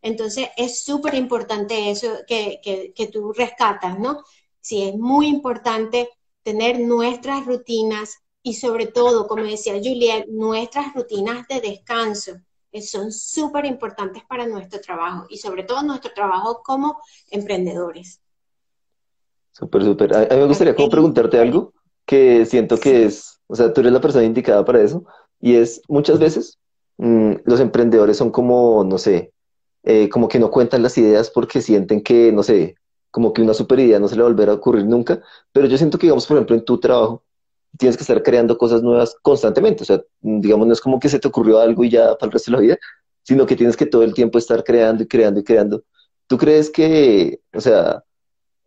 Entonces 0.00 0.48
es 0.56 0.82
súper 0.82 1.14
importante 1.14 1.90
eso 1.90 2.08
que, 2.26 2.60
que, 2.94 3.06
tú 3.08 3.34
rescatas, 3.34 3.98
¿no? 3.98 4.24
Sí, 4.62 4.88
es 4.88 4.96
muy 4.96 5.26
importante 5.26 6.08
tener 6.42 6.80
nuestras 6.80 7.44
rutinas 7.44 8.16
y 8.42 8.54
sobre 8.54 8.86
todo, 8.86 9.28
como 9.28 9.44
decía 9.44 9.74
Juliet, 9.74 10.26
nuestras 10.28 10.94
rutinas 10.94 11.46
de 11.48 11.60
descanso 11.60 12.32
que 12.32 12.49
son 12.80 13.12
súper 13.12 13.66
importantes 13.66 14.22
para 14.24 14.46
nuestro 14.46 14.80
trabajo 14.80 15.26
y 15.28 15.38
sobre 15.38 15.64
todo 15.64 15.82
nuestro 15.82 16.12
trabajo 16.12 16.62
como 16.64 16.98
emprendedores. 17.30 18.20
Súper, 19.52 19.84
súper. 19.84 20.16
A, 20.16 20.20
mí 20.20 20.40
me 20.40 20.46
gustaría 20.46 20.74
como 20.74 20.88
preguntarte 20.88 21.38
algo 21.38 21.72
que 22.06 22.46
siento 22.46 22.78
que 22.78 23.04
es, 23.04 23.40
o 23.46 23.54
sea, 23.54 23.72
tú 23.72 23.80
eres 23.80 23.92
la 23.92 24.00
persona 24.00 24.24
indicada 24.24 24.64
para 24.64 24.80
eso 24.80 25.04
y 25.40 25.56
es 25.56 25.82
muchas 25.88 26.18
veces 26.18 26.58
mm, 26.98 27.32
los 27.44 27.60
emprendedores 27.60 28.16
son 28.16 28.30
como, 28.30 28.84
no 28.84 28.98
sé, 28.98 29.32
eh, 29.82 30.08
como 30.08 30.28
que 30.28 30.38
no 30.38 30.50
cuentan 30.50 30.82
las 30.82 30.96
ideas 30.98 31.30
porque 31.30 31.60
sienten 31.60 32.02
que, 32.02 32.32
no 32.32 32.42
sé, 32.42 32.76
como 33.10 33.32
que 33.32 33.42
una 33.42 33.54
super 33.54 33.80
idea 33.80 33.98
no 33.98 34.08
se 34.08 34.16
le 34.16 34.22
va 34.22 34.28
a 34.28 34.32
volver 34.32 34.50
a 34.50 34.54
ocurrir 34.54 34.86
nunca, 34.86 35.20
pero 35.52 35.66
yo 35.66 35.76
siento 35.76 35.98
que, 35.98 36.06
digamos, 36.06 36.26
por 36.26 36.36
ejemplo, 36.36 36.56
en 36.56 36.64
tu 36.64 36.78
trabajo, 36.78 37.22
tienes 37.78 37.96
que 37.96 38.02
estar 38.02 38.22
creando 38.22 38.58
cosas 38.58 38.82
nuevas 38.82 39.16
constantemente. 39.22 39.82
O 39.82 39.86
sea, 39.86 40.02
digamos, 40.20 40.66
no 40.66 40.72
es 40.72 40.80
como 40.80 40.98
que 40.98 41.08
se 41.08 41.18
te 41.18 41.28
ocurrió 41.28 41.58
algo 41.60 41.84
y 41.84 41.90
ya 41.90 42.16
para 42.16 42.26
el 42.26 42.32
resto 42.32 42.50
de 42.50 42.56
la 42.56 42.62
vida, 42.62 42.78
sino 43.22 43.46
que 43.46 43.56
tienes 43.56 43.76
que 43.76 43.86
todo 43.86 44.02
el 44.02 44.14
tiempo 44.14 44.38
estar 44.38 44.64
creando 44.64 45.02
y 45.02 45.06
creando 45.08 45.40
y 45.40 45.44
creando. 45.44 45.84
¿Tú 46.26 46.38
crees 46.38 46.70
que, 46.70 47.40
o 47.52 47.60
sea, 47.60 48.04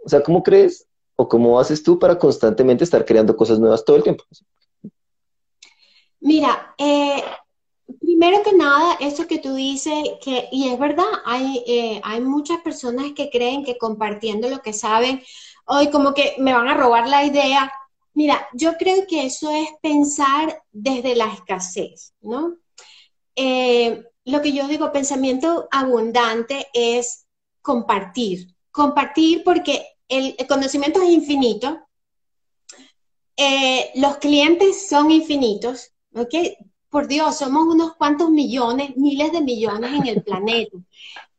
o 0.04 0.10
sea, 0.10 0.22
cómo 0.22 0.44
crees 0.44 0.88
o 1.16 1.28
cómo 1.28 1.60
haces 1.60 1.84
tú 1.84 2.00
para 2.00 2.18
constantemente 2.18 2.84
estar 2.84 3.06
creando 3.06 3.36
cosas 3.36 3.60
nuevas 3.60 3.86
todo 3.86 3.96
el 3.96 4.04
tiempo? 4.04 4.24
Mira, 6.20 6.74
eh, 6.78 7.24
primero 8.00 8.44
que 8.44 8.54
nada, 8.54 8.98
eso 9.00 9.28
que 9.28 9.40
tú 9.40 9.56
dices, 9.56 9.94
que, 10.24 10.48
y 10.52 10.70
es 10.70 10.80
verdad, 10.80 11.06
hay, 11.26 11.64
eh, 11.68 12.02
hay 12.04 12.22
muchas 12.22 12.62
personas 12.62 13.12
que 13.16 13.30
creen 13.30 13.64
que 13.64 13.78
compartiendo 13.78 14.50
lo 14.50 14.62
que 14.62 14.74
saben, 14.74 15.22
hoy 15.66 15.90
como 15.90 16.14
que 16.14 16.36
me 16.40 16.54
van 16.54 16.68
a 16.68 16.76
robar 16.76 17.08
la 17.08 17.26
idea, 17.26 17.72
Mira, 18.14 18.48
yo 18.54 18.78
creo 18.78 19.08
que 19.08 19.26
eso 19.26 19.50
es 19.52 19.68
pensar 19.82 20.64
desde 20.72 21.16
la 21.16 21.34
escasez, 21.34 22.14
¿no? 22.22 22.58
Eh, 23.36 24.04
lo 24.26 24.42
que 24.42 24.54
yo 24.54 24.68
digo, 24.68 24.92
pensamiento 24.92 25.68
abundante 25.72 26.68
es 26.74 27.26
compartir. 27.62 28.56
Compartir 28.72 29.44
porque 29.44 29.86
el, 30.08 30.36
conocimiento 30.48 31.02
es 31.02 31.10
infinito, 31.10 31.80
eh, 33.36 33.92
los 33.96 34.18
clientes 34.18 34.88
son 34.88 35.10
infinitos, 35.10 35.92
¿ok? 36.14 36.36
Por 36.90 37.08
Dios, 37.08 37.38
somos 37.38 37.66
unos 37.66 37.96
cuantos 37.96 38.30
millones, 38.30 38.96
miles 38.96 39.32
de 39.32 39.42
millones 39.42 39.92
en 39.92 40.08
el 40.08 40.24
planeta. 40.24 40.78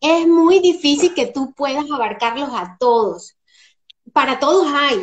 Es 0.00 0.26
muy 0.26 0.58
difícil 0.58 1.14
que 1.14 1.26
tú 1.26 1.54
puedas 1.54 1.88
abarcarlos 1.88 2.50
a 2.52 2.76
todos 2.80 3.37
para 4.14 4.38
todos 4.38 4.68
hay, 4.72 4.96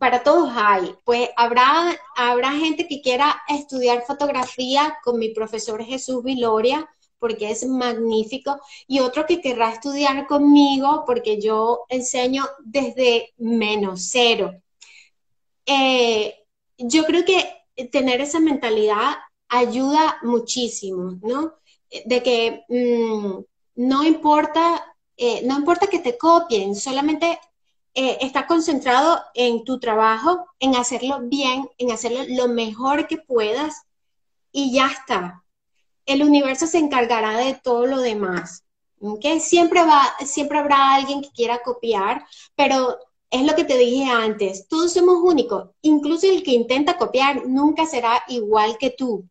para 0.00 0.24
todos 0.24 0.50
hay. 0.56 0.92
Pues 1.04 1.30
habrá, 1.36 1.96
habrá 2.16 2.50
gente 2.50 2.88
que 2.88 3.00
quiera 3.00 3.40
estudiar 3.48 4.02
fotografía 4.04 4.98
con 5.04 5.20
mi 5.20 5.28
profesor 5.28 5.84
Jesús 5.84 6.24
Viloria, 6.24 6.90
porque 7.20 7.48
es 7.48 7.64
magnífico, 7.64 8.60
y 8.88 8.98
otro 8.98 9.24
que 9.24 9.40
querrá 9.40 9.70
estudiar 9.70 10.26
conmigo, 10.26 11.04
porque 11.06 11.40
yo 11.40 11.84
enseño 11.88 12.44
desde 12.64 13.32
menos 13.38 14.08
cero. 14.10 14.60
Eh, 15.64 16.34
yo 16.76 17.04
creo 17.04 17.24
que 17.24 17.88
tener 17.92 18.20
esa 18.20 18.40
mentalidad 18.40 19.14
ayuda 19.48 20.18
muchísimo, 20.22 21.16
¿no? 21.22 21.54
De 22.04 22.20
que 22.20 22.64
mm, 22.68 23.44
no 23.76 24.04
importa, 24.04 24.96
eh, 25.16 25.42
no 25.44 25.56
importa 25.56 25.86
que 25.86 26.00
te 26.00 26.18
copien, 26.18 26.74
solamente 26.74 27.38
eh, 27.98 28.18
está 28.20 28.46
concentrado 28.46 29.22
en 29.32 29.64
tu 29.64 29.80
trabajo, 29.80 30.46
en 30.60 30.76
hacerlo 30.76 31.20
bien, 31.22 31.66
en 31.78 31.90
hacerlo 31.90 32.24
lo 32.28 32.46
mejor 32.46 33.06
que 33.06 33.16
puedas 33.16 33.84
y 34.52 34.70
ya 34.70 34.88
está. 34.88 35.42
El 36.04 36.22
universo 36.22 36.66
se 36.66 36.76
encargará 36.76 37.38
de 37.38 37.54
todo 37.54 37.86
lo 37.86 38.00
demás. 38.00 38.64
¿okay? 39.00 39.40
Siempre, 39.40 39.82
va, 39.82 40.14
siempre 40.26 40.58
habrá 40.58 40.94
alguien 40.94 41.22
que 41.22 41.30
quiera 41.30 41.62
copiar, 41.62 42.22
pero 42.54 42.98
es 43.30 43.42
lo 43.44 43.54
que 43.54 43.64
te 43.64 43.78
dije 43.78 44.04
antes, 44.04 44.68
todos 44.68 44.92
somos 44.92 45.16
únicos, 45.22 45.70
incluso 45.80 46.30
el 46.30 46.42
que 46.42 46.52
intenta 46.52 46.98
copiar 46.98 47.46
nunca 47.46 47.86
será 47.86 48.22
igual 48.28 48.76
que 48.76 48.90
tú. 48.90 49.26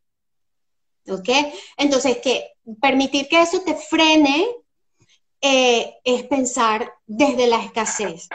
¿Ok? 1.07 1.29
Entonces, 1.77 2.17
que 2.17 2.53
permitir 2.81 3.27
que 3.27 3.43
eso 3.43 3.61
te 3.61 3.75
frene 3.75 4.47
eh, 5.39 5.97
es 6.03 6.23
pensar 6.23 6.91
desde 7.05 7.45
la 7.45 7.63
escasez. 7.63 8.27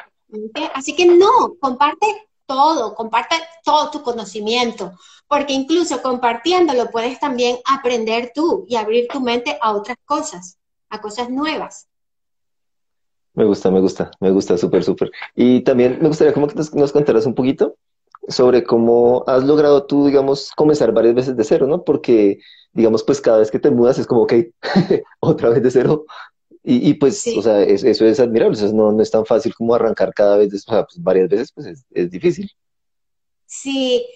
Así 0.74 0.94
que 0.94 1.06
no, 1.06 1.54
comparte 1.60 2.06
todo, 2.46 2.94
comparte 2.94 3.36
todo 3.64 3.90
tu 3.90 4.02
conocimiento, 4.02 4.92
porque 5.28 5.52
incluso 5.52 6.02
compartiéndolo 6.02 6.90
puedes 6.90 7.20
también 7.20 7.58
aprender 7.64 8.32
tú 8.34 8.64
y 8.68 8.76
abrir 8.76 9.06
tu 9.08 9.20
mente 9.20 9.56
a 9.60 9.72
otras 9.72 9.96
cosas, 10.04 10.58
a 10.88 11.00
cosas 11.00 11.30
nuevas. 11.30 11.86
Me 13.34 13.44
gusta, 13.44 13.70
me 13.70 13.80
gusta, 13.80 14.10
me 14.18 14.30
gusta, 14.30 14.58
súper, 14.58 14.82
súper. 14.82 15.12
Y 15.36 15.60
también 15.60 15.98
me 16.00 16.08
gustaría 16.08 16.32
como 16.32 16.48
que 16.48 16.56
nos, 16.56 16.74
nos 16.74 16.92
contaras 16.92 17.26
un 17.26 17.34
poquito 17.34 17.76
sobre 18.28 18.64
cómo 18.64 19.24
has 19.26 19.44
logrado 19.44 19.86
tú, 19.86 20.06
digamos, 20.06 20.50
comenzar 20.56 20.92
varias 20.92 21.14
veces 21.14 21.36
de 21.36 21.44
cero, 21.44 21.66
¿no? 21.66 21.84
Porque, 21.84 22.38
digamos, 22.72 23.02
pues 23.02 23.20
cada 23.20 23.38
vez 23.38 23.50
que 23.50 23.58
te 23.58 23.70
mudas 23.70 23.98
es 23.98 24.06
como, 24.06 24.22
ok, 24.22 24.32
otra 25.20 25.50
vez 25.50 25.62
de 25.62 25.70
cero. 25.70 26.04
Y, 26.62 26.90
y 26.90 26.94
pues, 26.94 27.26
o 27.36 27.42
sea, 27.42 27.62
eso 27.62 28.04
es 28.04 28.20
admirable, 28.20 28.52
o 28.52 28.60
sea, 28.60 28.68
no, 28.72 28.92
no, 28.92 29.02
es 29.02 29.10
tan 29.10 29.24
fácil 29.24 29.54
como 29.54 29.74
arrancar 29.74 30.12
cada 30.12 30.36
vez, 30.36 30.52
o 30.52 30.58
sea, 30.58 30.84
pues 30.84 31.02
varias 31.02 31.28
veces, 31.28 31.52
pues 31.52 31.66
es, 31.66 31.84
es 31.90 32.10
difícil. 32.10 32.50
Sí, 33.46 34.06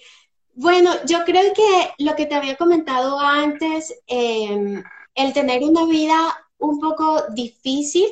bueno, 0.53 0.91
yo 1.05 1.25
creo 1.25 1.53
que 1.53 2.03
lo 2.03 2.15
que 2.15 2.25
te 2.25 2.35
había 2.35 2.55
comentado 2.55 3.19
antes, 3.19 3.93
eh, 4.07 4.81
el 5.15 5.33
tener 5.33 5.63
una 5.63 5.85
vida 5.85 6.15
un 6.59 6.79
poco 6.79 7.23
difícil, 7.33 8.05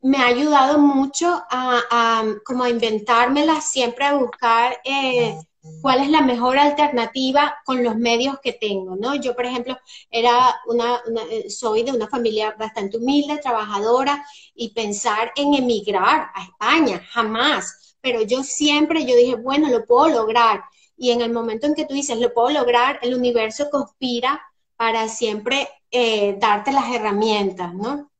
me 0.00 0.18
ha 0.18 0.26
ayudado 0.26 0.78
mucho 0.78 1.42
a, 1.48 2.24
como 2.44 2.64
a 2.64 2.70
inventármela, 2.70 3.60
siempre 3.60 4.04
a 4.04 4.14
buscar 4.14 4.76
eh, 4.84 5.38
cuál 5.80 6.00
es 6.00 6.10
la 6.10 6.22
mejor 6.22 6.58
alternativa 6.58 7.56
con 7.64 7.82
los 7.82 7.96
medios 7.96 8.38
que 8.40 8.52
tengo, 8.52 8.96
¿no? 8.96 9.14
Yo, 9.14 9.34
por 9.34 9.46
ejemplo, 9.46 9.78
era 10.10 10.56
una, 10.66 11.02
eh, 11.30 11.50
soy 11.50 11.82
de 11.82 11.92
una 11.92 12.08
familia 12.08 12.54
bastante 12.58 12.96
humilde, 12.96 13.38
trabajadora, 13.38 14.24
y 14.54 14.70
pensar 14.74 15.32
en 15.36 15.54
emigrar 15.54 16.30
a 16.34 16.44
España, 16.44 17.02
jamás. 17.10 17.96
Pero 18.00 18.22
yo 18.22 18.42
siempre, 18.42 19.04
yo 19.04 19.16
dije, 19.16 19.36
bueno, 19.36 19.68
lo 19.68 19.84
puedo 19.86 20.08
lograr. 20.08 20.62
Y 20.96 21.10
en 21.10 21.20
el 21.20 21.32
momento 21.32 21.66
en 21.66 21.74
que 21.74 21.84
tú 21.86 21.94
dices, 21.94 22.18
lo 22.18 22.32
puedo 22.34 22.50
lograr, 22.50 22.98
el 23.02 23.14
universo 23.14 23.70
conspira 23.70 24.40
para 24.76 25.08
siempre 25.08 25.68
eh, 25.90 26.36
darte 26.38 26.72
las 26.72 26.92
herramientas, 26.92 27.74
¿no? 27.74 28.11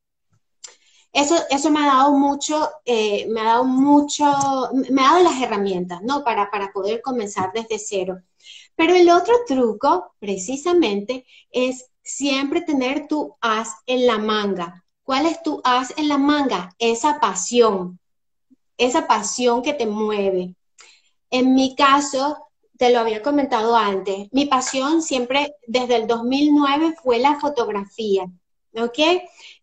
Eso, 1.13 1.37
eso 1.51 1.71
me 1.71 1.81
ha 1.81 1.87
dado 1.87 2.13
mucho, 2.13 2.71
eh, 2.85 3.27
me 3.29 3.41
ha 3.41 3.45
dado 3.45 3.65
mucho, 3.65 4.25
me 4.91 5.03
ha 5.03 5.13
dado 5.13 5.25
las 5.25 5.43
herramientas, 5.43 6.01
¿no? 6.03 6.25
Para, 6.25 6.51
para 6.51 6.73
poder 6.73 7.03
comenzar 7.03 7.53
desde 7.53 7.79
cero. 7.79 8.23
Pero 8.75 8.95
el 8.95 9.11
otro 9.11 9.35
truco, 9.47 10.15
precisamente, 10.19 11.27
es 11.51 11.91
siempre 12.03 12.63
tener 12.63 13.07
tu 13.07 13.37
as 13.41 13.77
en 13.87 14.07
la 14.07 14.19
manga. 14.19 14.85
¿Cuál 15.03 15.27
es 15.27 15.43
tu 15.43 15.61
as 15.65 15.93
en 15.99 16.09
la 16.09 16.17
manga? 16.17 16.75
Esa 16.79 17.21
pasión, 17.21 17.99
esa 18.79 19.07
pasión 19.07 19.63
que 19.63 19.75
te 19.75 19.87
mueve. 19.87 20.55
En 21.31 21.55
mi 21.55 21.75
caso, 21.77 22.49
te 22.83 22.91
lo 22.91 22.99
había 22.99 23.23
comentado 23.23 23.77
antes, 23.77 24.27
mi 24.33 24.47
pasión 24.47 25.03
siempre 25.03 25.55
desde 25.69 25.95
el 25.95 26.09
2009 26.09 26.97
fue 27.01 27.21
la 27.21 27.39
fotografía, 27.39 28.25
¿ok? 28.75 28.99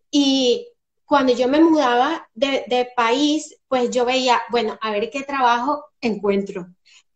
Y 0.10 0.69
cuando 1.10 1.34
yo 1.34 1.48
me 1.48 1.60
mudaba 1.60 2.30
de, 2.36 2.88
país, 2.96 3.60
pues 3.68 3.90
yo 3.90 4.06
veía, 4.06 4.40
bueno, 4.52 4.78
a 4.80 4.92
ver 4.92 5.10
qué 5.10 5.24
trabajo 5.24 5.86
encuentro, 6.02 6.68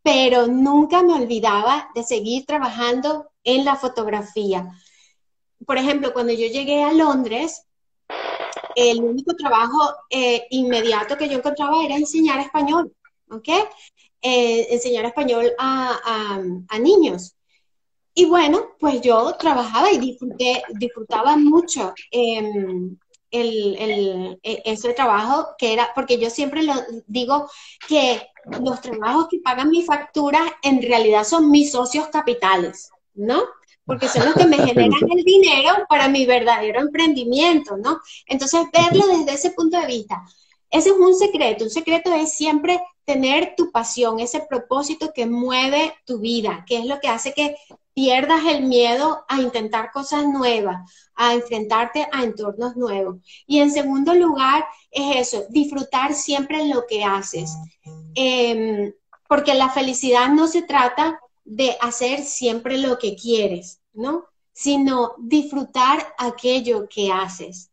pero 0.02 0.48
nunca 0.48 1.04
me 1.04 1.14
olvidaba 1.14 1.92
de 1.94 2.04
seguir 2.04 2.44
trabajando 2.48 3.30
en 3.44 3.64
la 3.64 3.76
fotografía. 3.76 4.68
Por 5.68 5.78
ejemplo, 5.78 6.12
cuando 6.12 6.34
yo 6.34 6.48
llegué 6.48 6.82
a 6.82 6.92
Londres, 6.92 7.68
el 8.76 9.04
único 9.04 9.36
trabajo 9.36 9.78
eh, 10.10 10.48
inmediato 10.50 11.16
que 11.16 11.30
yo 11.30 11.38
encontraba 11.38 11.86
era 11.86 11.96
enseñar 11.96 12.40
español, 12.40 12.92
¿ok? 13.30 13.50
Eh, 14.24 14.74
enseñar 14.74 15.06
español 15.06 15.52
a, 15.60 16.42
niños. 16.80 17.36
Y 18.16 18.26
bueno, 18.26 18.72
pues 18.80 19.02
yo 19.02 19.36
trabajaba 19.38 19.92
y 19.92 20.18
disfrutaba 20.80 21.38
mucho 21.38 21.94
el, 23.34 24.40
e, 24.44 24.62
ese 24.66 24.94
trabajo 24.94 25.50
que 25.58 25.74
era, 25.74 25.90
porque 25.96 26.18
yo 26.18 26.30
siempre 26.30 26.64
lo 26.64 26.74
digo 27.08 27.50
que 27.88 28.22
los 28.62 28.80
trabajos 28.82 29.28
que 29.30 29.40
pagan 29.40 29.70
mi 29.70 29.84
factura 29.84 30.40
en 30.62 30.82
realidad 30.82 31.24
son 31.24 31.50
mis 31.50 31.72
socios 31.72 32.08
capitales, 32.08 32.92
¿no? 33.14 33.44
Porque 33.86 34.08
son 34.08 34.26
los 34.26 34.36
que 34.36 34.46
me 34.46 34.58
generan 34.66 35.12
el 35.12 35.24
dinero 35.24 35.86
para 35.90 36.08
mi 36.08 36.26
verdadero 36.26 36.80
emprendimiento, 36.80 37.76
¿no? 37.78 38.00
Entonces, 38.28 38.62
verlo 38.72 39.06
desde 39.08 39.34
ese 39.34 39.52
punto 39.52 39.80
de 39.80 39.88
vista. 39.88 40.24
Ese 40.70 40.90
es 40.90 40.96
un 40.96 41.16
secreto. 41.16 41.66
Un 41.66 41.70
secreto 41.70 42.14
es 42.14 42.34
siempre 42.36 42.82
tener 43.06 43.54
tu 43.56 43.72
pasión, 43.72 44.20
ese 44.20 44.42
propósito 44.50 45.12
que 45.14 45.26
mueve 45.26 45.94
tu 46.06 46.20
vida, 46.20 46.64
que 46.68 46.80
es 46.80 46.86
lo 46.86 47.00
que 47.00 47.10
hace 47.10 47.34
que 47.34 47.56
pierdas 47.94 48.42
el 48.46 48.64
miedo 48.64 49.24
a 49.28 49.42
intentar 49.42 49.92
cosas 49.92 50.26
nuevas, 50.26 50.90
a 51.16 51.34
enfrentarte 51.34 52.08
a 52.12 52.24
entornos 52.24 52.76
nuevos. 52.76 53.18
Y 53.46 53.60
en 53.60 53.72
segundo 53.72 54.14
lugar, 54.14 54.66
es 54.92 55.34
eso, 55.34 55.46
disfrutar 55.50 56.14
siempre 56.14 56.68
lo 56.68 56.86
que 56.88 57.04
haces. 57.04 57.52
Em, 58.16 58.94
porque 59.28 59.54
la 59.54 59.70
felicidad 59.70 60.30
no 60.30 60.48
se 60.48 60.64
trata 60.64 61.20
de 61.46 61.78
hacer 61.82 62.24
siempre 62.24 62.78
lo 62.78 62.98
que 62.98 63.16
quieres, 63.16 63.82
¿no? 63.94 64.26
Sino 64.54 65.14
disfrutar 65.18 66.14
aquello 66.18 66.88
que 66.90 67.12
haces. 67.12 67.70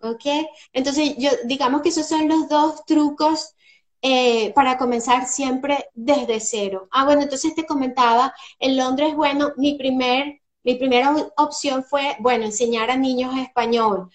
¿Ok? 0.00 0.24
Entonces, 0.72 1.14
yo 1.18 1.30
digamos 1.44 1.82
que 1.82 1.90
esos 1.90 2.06
son 2.06 2.28
los 2.28 2.48
dos 2.48 2.84
trucos 2.84 3.54
eh, 4.02 4.52
para 4.54 4.78
comenzar 4.78 5.26
siempre 5.26 5.88
desde 5.94 6.40
cero. 6.40 6.88
Ah, 6.90 7.04
bueno, 7.04 7.22
entonces 7.22 7.54
te 7.54 7.66
comentaba, 7.66 8.32
en 8.58 8.76
Londres, 8.76 9.14
bueno, 9.16 9.52
mi, 9.56 9.74
primer, 9.76 10.40
mi 10.62 10.74
primera 10.74 11.14
opción 11.36 11.84
fue, 11.84 12.16
bueno, 12.20 12.44
enseñar 12.44 12.90
a 12.90 12.96
niños 12.96 13.36
español. 13.36 14.10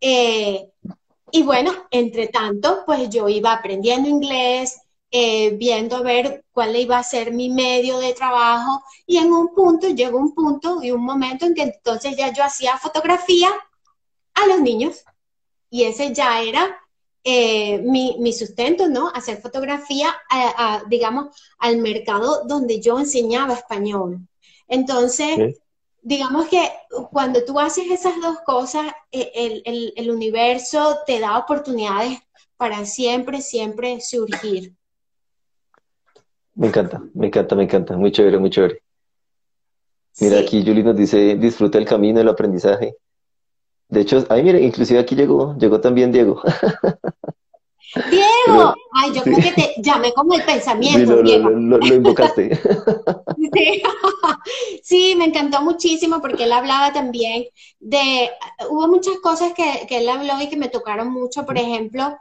Eh, 0.00 0.70
y 1.32 1.42
bueno, 1.42 1.72
entre 1.90 2.28
tanto, 2.28 2.84
pues 2.86 3.10
yo 3.10 3.28
iba 3.28 3.52
aprendiendo 3.52 4.08
inglés, 4.08 4.80
eh, 5.10 5.50
viendo 5.56 5.96
a 5.96 6.02
ver 6.02 6.44
cuál 6.52 6.76
iba 6.76 6.98
a 6.98 7.02
ser 7.02 7.32
mi 7.32 7.48
medio 7.48 7.98
de 7.98 8.14
trabajo 8.14 8.82
y 9.06 9.18
en 9.18 9.32
un 9.32 9.54
punto, 9.54 9.88
llegó 9.88 10.18
un 10.18 10.34
punto 10.34 10.82
y 10.82 10.90
un 10.90 11.04
momento 11.04 11.46
en 11.46 11.54
que 11.54 11.62
entonces 11.62 12.16
ya 12.16 12.32
yo 12.32 12.44
hacía 12.44 12.78
fotografía 12.78 13.48
a 14.34 14.46
los 14.46 14.60
niños 14.60 15.04
y 15.70 15.84
ese 15.84 16.12
ya 16.12 16.42
era 16.42 16.83
eh, 17.24 17.78
mi, 17.78 18.32
sustento, 18.34 18.88
¿no? 18.88 19.08
Hacer 19.08 19.40
fotografía, 19.40 20.14
digamos, 20.88 21.34
al 21.58 21.78
mercado 21.78 22.44
donde 22.44 22.80
yo 22.80 22.98
enseñaba 22.98 23.54
español. 23.54 24.20
Entonces, 24.68 25.56
digamos 26.02 26.48
que 26.48 26.70
cuando 27.10 27.44
tú 27.44 27.58
haces 27.58 27.90
esas 27.90 28.20
dos 28.20 28.38
cosas, 28.44 28.92
e, 29.10 29.62
el, 29.96 30.10
universo 30.10 30.98
te 31.06 31.18
da 31.18 31.38
oportunidades 31.38 32.18
para 32.56 32.84
siempre, 32.84 33.40
siempre 33.40 34.00
surgir. 34.00 34.74
Me 36.54 36.68
encanta, 36.68 37.02
me 37.14 37.26
encanta, 37.26 37.56
me 37.56 37.64
encanta. 37.64 37.96
Muy 37.96 38.12
chévere, 38.12 38.38
muy 38.38 38.50
chévere. 38.50 38.82
Mira, 40.20 40.38
aquí 40.38 40.62
Julie 40.64 40.84
nos 40.84 40.96
dice, 40.96 41.34
disfruta 41.36 41.78
el 41.78 41.86
camino, 41.86 42.20
el 42.20 42.28
aprendizaje. 42.28 42.96
De 43.94 44.00
hecho, 44.00 44.26
ay, 44.28 44.42
mire, 44.42 44.60
inclusive 44.60 44.98
aquí 44.98 45.14
llegó, 45.14 45.56
llegó 45.56 45.80
también 45.80 46.10
Diego. 46.10 46.42
Diego, 48.10 48.74
ay, 48.92 49.12
yo 49.14 49.22
creo 49.22 49.38
que 49.38 49.52
te 49.52 49.74
llamé 49.78 50.12
como 50.12 50.34
el 50.34 50.42
pensamiento. 50.42 51.24
Sí, 51.24 51.38
lo, 51.38 51.78
Lo, 51.78 51.94
invocaste. 51.94 52.56
sí. 53.54 53.82
Sí, 54.82 55.14
me 55.16 55.24
encantó 55.26 55.62
muchísimo 55.62 56.20
porque 56.20 56.44
él 56.44 56.52
hablaba 56.52 56.92
también 56.92 57.46
de, 57.80 58.30
hubo 58.68 58.86
muchas 58.88 59.16
cosas 59.22 59.54
que, 59.54 59.86
que 59.88 59.98
él 59.98 60.08
habló 60.08 60.34
y 60.42 60.48
que 60.48 60.56
me 60.56 60.68
tocaron 60.68 61.10
mucho, 61.10 61.46
por 61.46 61.56
ejemplo, 61.56 62.18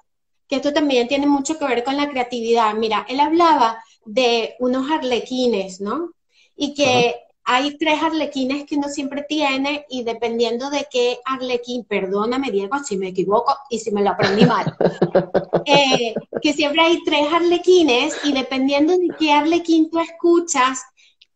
que 0.47 0.57
esto 0.57 0.71
también 0.71 1.07
tiene 1.07 1.27
mucho 1.27 1.57
que 1.57 1.65
ver 1.65 1.83
con 1.83 1.97
la 1.97 2.07
creatividad. 2.07 2.73
Mira, 2.75 3.05
él 3.09 3.19
hablaba 3.19 3.83
de 4.05 4.55
unos 4.59 4.89
arlequines, 4.89 5.81
¿no? 5.81 6.11
Y 6.55 6.73
que 6.73 7.15
hay 7.45 7.77
tres 7.77 8.01
arlequines 8.01 8.65
que 8.65 8.75
uno 8.75 8.87
siempre 8.87 9.25
tiene 9.27 9.85
y 9.89 10.03
dependiendo 10.03 10.69
de 10.69 10.87
qué 10.89 11.19
arlequín, 11.25 11.83
perdóname 11.83 12.51
Diego 12.51 12.79
si 12.83 12.97
me 12.97 13.09
equivoco 13.09 13.55
y 13.69 13.79
si 13.79 13.91
me 13.91 14.01
lo 14.01 14.11
aprendí 14.11 14.45
mal, 14.45 14.75
eh, 15.65 16.13
que 16.41 16.53
siempre 16.53 16.81
hay 16.81 17.03
tres 17.03 17.27
arlequines 17.31 18.15
y 18.23 18.31
dependiendo 18.31 18.97
de 18.97 19.09
qué 19.19 19.33
arlequín 19.33 19.89
tú 19.89 19.99
escuchas, 19.99 20.83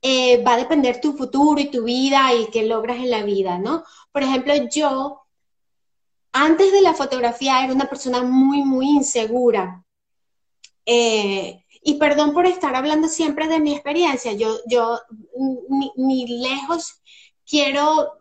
eh, 0.02 0.42
va 0.44 0.54
a 0.54 0.58
depender 0.58 1.02
tu 1.02 1.14
futuro 1.14 1.60
y 1.60 1.72
tu 1.72 1.84
vida 1.84 2.34
y 2.34 2.48
qué 2.52 2.66
logras 2.66 2.98
en 2.98 3.10
la 3.10 3.24
vida, 3.24 3.58
¿no? 3.58 3.84
Por 4.12 4.24
ejemplo, 4.24 4.54
yo 4.70 5.22
antes 6.32 6.72
de 6.72 6.82
la 6.82 6.94
fotografía 6.94 7.64
era 7.64 7.74
una 7.74 7.90
persona 7.90 8.22
muy, 8.22 8.64
muy 8.64 8.90
insegura. 8.90 9.84
Eh, 10.86 11.66
y 11.82 11.96
perdón 11.96 12.34
por 12.34 12.46
estar 12.46 12.76
hablando 12.76 13.08
siempre 13.08 13.48
de 13.48 13.60
mi 13.60 13.74
experiencia, 13.74 14.34
yo, 14.34 14.58
yo 14.68 15.00
ni, 15.96 16.28
lejos 16.28 17.02
quiero, 17.46 18.14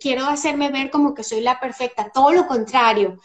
quiero 0.00 0.26
hacerme 0.26 0.70
ver 0.70 0.90
como 0.90 1.14
que 1.14 1.24
soy 1.24 1.40
la 1.40 1.60
perfecta, 1.60 2.10
todo 2.12 2.32
lo 2.32 2.46
contrario. 2.46 3.18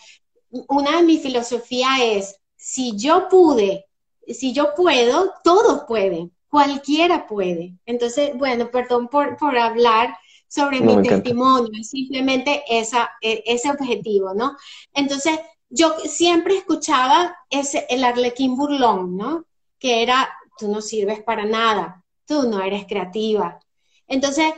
Una 0.67 0.97
de 0.97 1.03
mis 1.03 1.21
filosofías 1.21 1.99
es, 2.01 2.35
si 2.55 2.97
yo 2.97 3.27
pude, 3.29 3.85
si 4.27 4.53
yo 4.53 4.73
puedo, 4.75 5.33
todos 5.43 5.83
pueden, 5.87 6.31
cualquiera 6.49 7.27
puede. 7.27 7.75
Entonces, 7.85 8.31
bueno, 8.35 8.69
perdón 8.71 9.07
por, 9.07 9.37
por 9.37 9.57
hablar 9.57 10.15
sobre 10.47 10.81
mi 10.81 11.01
testimonio, 11.01 11.83
simplemente 11.83 12.63
esa, 12.67 13.11
e, 13.21 13.43
ese 13.45 13.69
objetivo, 13.69 14.33
¿no? 14.33 14.57
Entonces, 14.93 15.39
yo 15.69 15.93
siempre 16.05 16.57
escuchaba 16.57 17.35
ese, 17.49 17.85
el 17.89 18.03
arlequín 18.03 18.55
burlón, 18.55 19.15
¿no? 19.15 19.45
Que 19.79 20.03
era, 20.03 20.29
tú 20.57 20.67
no 20.67 20.81
sirves 20.81 21.23
para 21.23 21.45
nada, 21.45 22.03
tú 22.25 22.43
no 22.43 22.61
eres 22.61 22.85
creativa. 22.85 23.59
Entonces, 24.07 24.53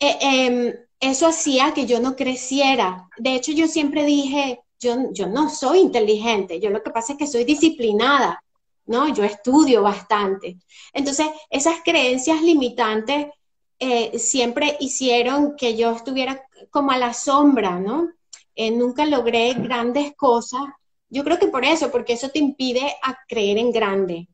e, 0.00 0.18
em, 0.20 0.74
eso 1.00 1.26
hacía 1.26 1.72
que 1.74 1.86
yo 1.86 2.00
no 2.00 2.16
creciera. 2.16 3.08
De 3.18 3.34
hecho, 3.34 3.52
yo 3.52 3.68
siempre 3.68 4.04
dije, 4.04 4.60
yo, 4.80 5.12
yo 5.12 5.26
no 5.26 5.50
soy 5.50 5.80
inteligente, 5.80 6.60
yo 6.60 6.70
lo 6.70 6.82
que 6.82 6.90
pasa 6.90 7.12
es 7.12 7.18
que 7.18 7.26
soy 7.26 7.44
disciplinada, 7.44 8.42
¿no? 8.86 9.08
Yo 9.08 9.24
estudio 9.24 9.82
bastante. 9.82 10.58
Entonces, 10.92 11.26
esas 11.50 11.80
creencias 11.84 12.42
limitantes 12.42 13.28
eh, 13.78 14.18
siempre 14.18 14.76
hicieron 14.80 15.56
que 15.56 15.76
yo 15.76 15.92
estuviera 15.92 16.46
como 16.70 16.90
a 16.92 16.98
la 16.98 17.12
sombra, 17.12 17.78
¿no? 17.80 18.10
Eh, 18.54 18.70
nunca 18.70 19.04
logré 19.04 19.54
grandes 19.54 20.14
cosas. 20.16 20.62
Yo 21.14 21.22
creo 21.22 21.38
que 21.38 21.46
por 21.46 21.64
eso, 21.64 21.92
porque 21.92 22.14
eso 22.14 22.28
te 22.28 22.40
impide 22.40 22.92
a 23.00 23.16
creer 23.28 23.56
en 23.58 23.70
grande. 23.70 24.26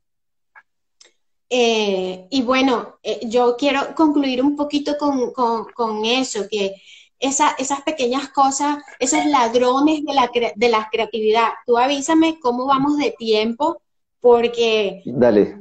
Eh, 1.51 2.27
y 2.31 2.41
bueno, 2.41 2.97
yo 3.25 3.55
quiero 3.59 3.95
concluir 3.95 4.43
un 4.43 4.57
poquito 4.57 4.97
con, 4.97 6.05
eso, 6.07 6.47
que 6.51 6.77
esas 7.19 7.83
pequeñas 7.85 8.31
cosas, 8.31 8.79
esos 8.99 9.27
ladrones 9.27 10.03
de 10.07 10.15
la, 10.15 10.31
de 10.57 10.69
la 10.71 10.89
creatividad, 10.91 11.49
tú 11.67 11.77
avísame 11.77 12.39
cómo 12.41 12.65
vamos 12.65 12.97
de 12.97 13.11
tiempo, 13.11 13.83
porque... 14.19 15.03
Dale, 15.05 15.59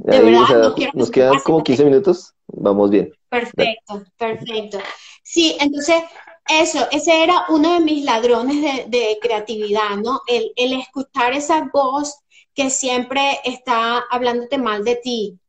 nos 0.94 1.12
quedan 1.12 1.40
como 1.42 1.62
15 1.62 1.84
minutos, 1.84 2.34
vamos 2.48 2.92
bien. 2.92 3.12
Perfecto, 3.28 4.06
perfecto. 4.18 4.78
Sí, 5.22 5.58
entonces 5.60 6.02
eso, 6.50 6.88
ese 6.92 7.24
era 7.24 7.46
uno 7.50 7.74
de 7.74 7.80
mis 7.80 8.04
ladrones 8.04 8.90
de, 8.90 9.18
creatividad, 9.22 9.98
¿no? 9.98 10.22
El, 10.28 10.52
escuchar 10.74 11.34
esa 11.34 11.70
voz 11.72 12.20
que 12.54 12.70
siempre 12.70 13.40
está 13.46 14.00
hablándote 14.10 14.58
mal 14.58 14.84
de 14.84 14.96
ti. 14.98 15.40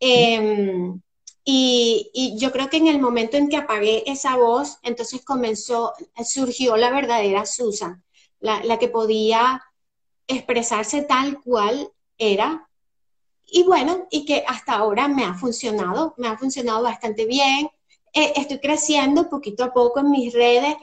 Em, 0.00 1.00
y, 1.44 2.36
yo 2.38 2.52
creo 2.52 2.70
que 2.70 2.76
en 2.76 2.86
el 2.86 3.00
momento 3.00 3.36
en 3.36 3.48
que 3.48 3.56
apagué 3.56 4.04
esa 4.10 4.36
voz, 4.36 4.78
entonces 4.82 5.24
comenzó, 5.24 5.92
surgió 6.24 6.76
la 6.76 6.90
verdadera 6.90 7.44
Susan, 7.46 8.04
la, 8.40 8.62
la 8.64 8.78
que 8.78 8.88
podía 8.88 9.62
expresarse 10.28 11.02
tal 11.02 11.40
cual 11.42 11.90
era 12.18 12.68
y 13.50 13.64
bueno, 13.64 14.06
y 14.10 14.24
que 14.26 14.44
hasta 14.46 14.74
ahora 14.74 15.08
me 15.08 15.24
ha 15.24 15.34
funcionado, 15.34 16.14
me 16.18 16.28
ha 16.28 16.36
funcionado 16.36 16.82
bastante 16.82 17.24
bien. 17.24 17.70
Eh, 18.12 18.32
estoy 18.36 18.58
creciendo 18.60 19.28
poquito 19.28 19.64
a 19.64 19.72
poco 19.72 20.00
en 20.00 20.10
mis 20.10 20.32
redes, 20.32 20.76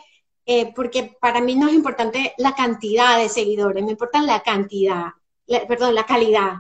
eh, 0.46 0.74
porque 0.76 1.18
para 1.20 1.42
mí 1.42 1.56
no 1.56 1.68
es 1.68 1.74
importante 1.74 2.34
la 2.38 2.54
cantidad 2.56 3.18
de 3.18 3.30
seguidores, 3.30 3.84
me 3.84 3.92
importa 3.92 4.22
la 4.22 4.42
cantidad, 4.42 5.06
perdón, 5.68 5.96
la 5.96 6.06
calidad. 6.06 6.54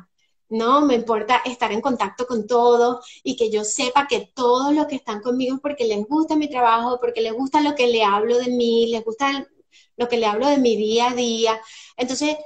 No, 0.49 0.81
me 0.81 0.95
importa 0.95 1.41
estar 1.45 1.71
en 1.71 1.81
contacto 1.81 2.25
con 2.27 2.45
todos 2.47 3.05
y 3.23 3.35
que 3.35 3.49
yo 3.49 3.63
sepa 3.63 4.07
que 4.07 4.31
todos 4.33 4.73
los 4.73 4.85
que 4.87 4.95
están 4.95 5.21
conmigo 5.21 5.59
porque 5.61 5.85
les 5.85 6.05
gusta 6.07 6.35
mi 6.35 6.49
trabajo, 6.49 6.99
porque 6.99 7.21
les 7.21 7.33
gusta 7.33 7.61
lo 7.61 7.75
que 7.75 7.87
le 7.87 8.03
hablo 8.03 8.37
de 8.37 8.49
mí, 8.51 8.87
les 8.87 9.03
gusta 9.03 9.47
lo 9.97 10.07
que 10.07 10.17
le 10.17 10.27
hablo 10.27 10.47
de 10.47 10.57
mi 10.57 10.75
día 10.77 11.09
a 11.11 11.15
día. 11.15 11.59
Entonces, 11.97 12.37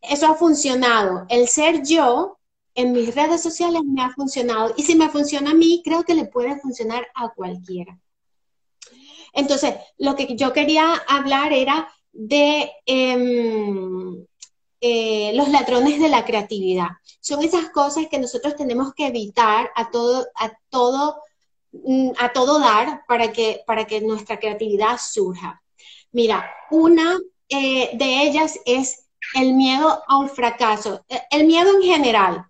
eso 0.00 0.26
ha 0.26 0.34
funcionado. 0.34 1.26
El 1.28 1.48
ser 1.48 1.82
yo 1.84 2.38
en 2.74 2.92
mis 2.92 3.14
redes 3.14 3.42
sociales 3.42 3.82
me 3.84 4.02
ha 4.02 4.10
funcionado. 4.10 4.74
Y 4.76 4.82
si 4.82 4.94
me 4.94 5.08
funciona 5.08 5.50
a 5.50 5.54
mí, 5.54 5.82
creo 5.84 6.04
que 6.04 6.14
le 6.14 6.26
puede 6.26 6.58
funcionar 6.60 7.06
a 7.14 7.30
cualquiera. 7.30 7.98
Entonces, 9.32 9.74
lo 9.98 10.14
que 10.14 10.36
yo 10.36 10.52
quería 10.52 10.94
hablar 11.08 11.52
era 11.52 11.88
de 12.12 12.70
em, 12.86 14.26
eh, 14.80 15.32
los 15.34 15.48
ladrones 15.48 16.00
de 16.00 16.08
la 16.08 16.24
creatividad. 16.24 16.88
Son 17.20 17.42
esas 17.42 17.70
cosas 17.70 18.06
que 18.10 18.18
nosotros 18.18 18.56
tenemos 18.56 18.94
que 18.94 19.06
evitar 19.06 19.70
a 19.74 19.90
todo, 19.90 20.26
a 20.34 20.52
todo, 20.68 21.16
mm, 21.72 22.10
a 22.18 22.32
todo 22.32 22.58
dar 22.58 23.04
para 23.06 23.32
que, 23.32 23.62
para 23.66 23.86
que 23.86 24.00
nuestra 24.00 24.38
creatividad 24.38 24.98
surja. 25.00 25.62
Mira, 26.10 26.44
una 26.70 27.18
eh, 27.48 27.90
de 27.96 28.22
ellas 28.22 28.58
es 28.66 29.06
el 29.34 29.54
miedo 29.54 30.02
a 30.06 30.18
un 30.18 30.28
fracaso. 30.28 31.04
El 31.30 31.46
miedo 31.46 31.70
en 31.74 31.82
general, 31.82 32.46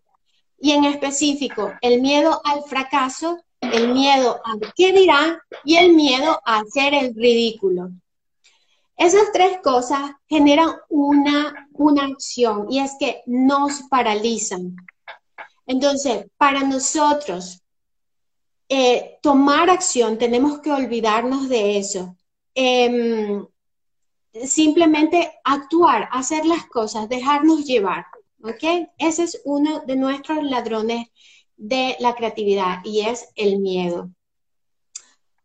y 0.62 0.70
en 0.70 0.84
específico 0.84 1.72
el 1.80 2.00
miedo 2.00 2.40
al 2.44 2.62
fracaso, 2.62 3.42
el 3.60 3.92
miedo 3.92 4.40
a 4.44 4.56
qué 4.76 4.92
dirán 4.92 5.38
y 5.64 5.74
el 5.74 5.92
miedo 5.92 6.40
a 6.44 6.60
hacer 6.60 6.94
el 6.94 7.14
ridículo. 7.16 7.90
Esas 8.96 9.32
tres 9.32 9.58
cosas 9.60 10.12
generan 10.28 10.70
una, 10.88 11.68
una 11.72 12.04
acción 12.04 12.68
y 12.70 12.78
es 12.78 12.92
que 13.00 13.22
nos 13.26 13.82
paralizan. 13.90 14.76
Entonces, 15.66 16.26
para 16.36 16.60
nosotros 16.60 17.60
eh, 18.68 19.18
tomar 19.20 19.68
acción 19.68 20.16
tenemos 20.16 20.60
que 20.60 20.70
olvidarnos 20.70 21.48
de 21.48 21.78
eso. 21.78 22.16
Em, 22.54 23.44
simplemente 24.44 25.32
actuar, 25.42 26.08
hacer 26.12 26.46
las 26.46 26.66
cosas, 26.66 27.08
dejarnos 27.08 27.64
llevar. 27.64 28.06
¿Ok? 28.42 28.88
Ese 28.98 29.24
es 29.24 29.40
uno 29.44 29.82
de 29.86 29.96
nuestros 29.96 30.42
ladrones 30.42 31.08
de 31.56 31.96
la 32.00 32.14
creatividad 32.14 32.78
y 32.84 33.00
es 33.00 33.28
el 33.36 33.60
miedo. 33.60 34.10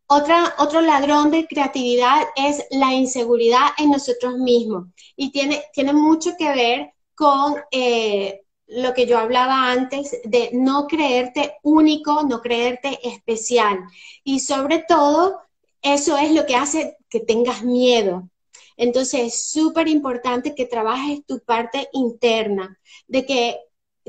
Otra, 0.07 0.55
otro 0.57 0.81
ladrón 0.81 1.31
de 1.31 1.47
creatividad 1.47 2.27
es 2.35 2.65
la 2.71 2.93
inseguridad 2.93 3.67
en 3.77 3.91
nosotros 3.91 4.37
mismos 4.37 4.87
y 5.15 5.31
tiene, 5.31 5.63
tiene 5.73 5.93
mucho 5.93 6.35
que 6.37 6.49
ver 6.53 6.93
con 7.13 7.57
eh, 7.71 8.41
lo 8.67 8.93
que 8.93 9.05
yo 9.05 9.17
hablaba 9.17 9.69
antes 9.71 10.17
de 10.23 10.49
no 10.53 10.87
creerte 10.87 11.57
único, 11.63 12.23
no 12.23 12.41
creerte 12.41 12.99
especial. 13.03 13.79
Y 14.23 14.39
sobre 14.39 14.85
todo, 14.87 15.41
eso 15.81 16.17
es 16.17 16.31
lo 16.31 16.45
que 16.45 16.55
hace 16.55 16.97
que 17.09 17.19
tengas 17.19 17.63
miedo. 17.63 18.29
Entonces 18.77 19.21
es 19.21 19.49
súper 19.49 19.87
importante 19.87 20.55
que 20.55 20.65
trabajes 20.65 21.25
tu 21.25 21.39
parte 21.43 21.89
interna, 21.91 22.79
de 23.07 23.25
que 23.25 23.59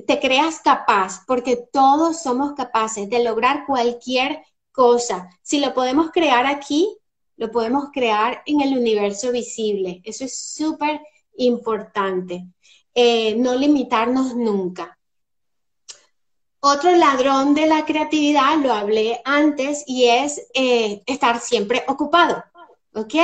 te 0.07 0.21
creas 0.21 0.61
capaz, 0.61 1.25
porque 1.27 1.57
todos 1.73 2.23
somos 2.23 2.53
capaces 2.53 3.09
de 3.11 3.25
lograr 3.25 3.65
cualquier 3.67 4.43
cosa. 4.71 5.29
Si 5.43 5.59
lo 5.59 5.75
podemos 5.75 6.11
crear 6.13 6.47
aquí, 6.47 6.97
lo 7.37 7.51
podemos 7.51 7.91
crear 7.93 8.43
en 8.47 8.61
el 8.61 8.77
universo 8.77 9.33
visible. 9.33 10.03
Eso 10.05 10.25
es 10.25 10.39
súper 10.39 11.01
importante. 11.37 12.47
Eh, 12.95 13.37
no 13.37 13.55
limitarnos 13.55 14.35
nunca. 14.35 14.99
Otro 16.61 16.91
ladrón 16.97 17.55
de 17.55 17.67
la 17.67 17.85
creatividad, 17.85 18.59
lo 18.59 18.73
hablé 18.73 19.21
antes, 19.25 19.85
y 19.87 20.07
es 20.07 20.49
eh, 20.55 21.03
estar 21.07 21.41
siempre 21.41 21.85
ocupado. 21.87 22.43
¿Ok? 22.95 23.15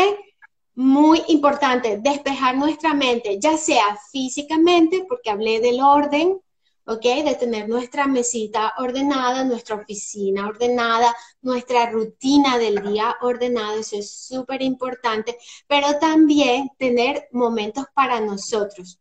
Muy 0.75 1.23
importante 1.29 1.99
despejar 1.99 2.57
nuestra 2.57 2.95
mente, 2.95 3.39
ya 3.39 3.57
sea 3.57 3.97
físicamente, 4.11 5.05
porque 5.09 5.31
hablé 5.31 5.61
del 5.61 5.81
orden, 5.81 6.41
¿ok? 6.87 7.03
De 7.25 7.37
tener 7.39 7.69
nuestra 7.69 8.07
mesita 8.07 8.75
ordenada, 8.79 9.45
nuestra 9.45 9.77
oficina 9.77 10.49
ordenada, 10.49 11.15
nuestra 11.43 11.91
rutina 11.91 12.59
del 12.59 12.83
día 12.83 13.17
ordenada, 13.23 13.77
eso 13.77 13.97
es 13.97 14.11
súper 14.11 14.63
importante, 14.63 15.39
pero 15.67 15.99
también 15.99 16.71
tener 16.79 17.29
momentos 17.33 17.87
para 17.95 18.21
nosotros, 18.21 18.99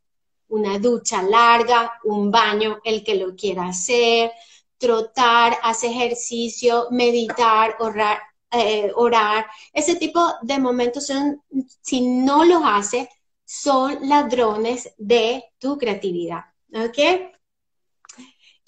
una 0.49 0.77
ducha 0.79 1.23
larga, 1.23 1.93
un 2.03 2.29
baño, 2.31 2.79
el 2.83 3.03
que 3.03 3.15
lo 3.15 3.35
quiera 3.35 3.67
hacer, 3.67 4.31
trotar, 4.77 5.57
hacer 5.63 5.91
ejercicio, 5.91 6.87
meditar, 6.91 7.77
orar, 7.79 8.19
eh, 8.53 8.91
orar. 8.95 9.47
Ese 9.73 9.95
tipo 9.95 10.21
de 10.43 10.59
momentos 10.59 11.07
son, 11.07 11.41
si 11.81 12.01
no 12.01 12.45
los 12.45 12.61
hace, 12.63 13.09
son 13.43 14.07
ladrones 14.07 14.93
de 14.97 15.43
tu 15.57 15.77
creatividad. 15.77 16.41
¿Ok? 16.71 16.97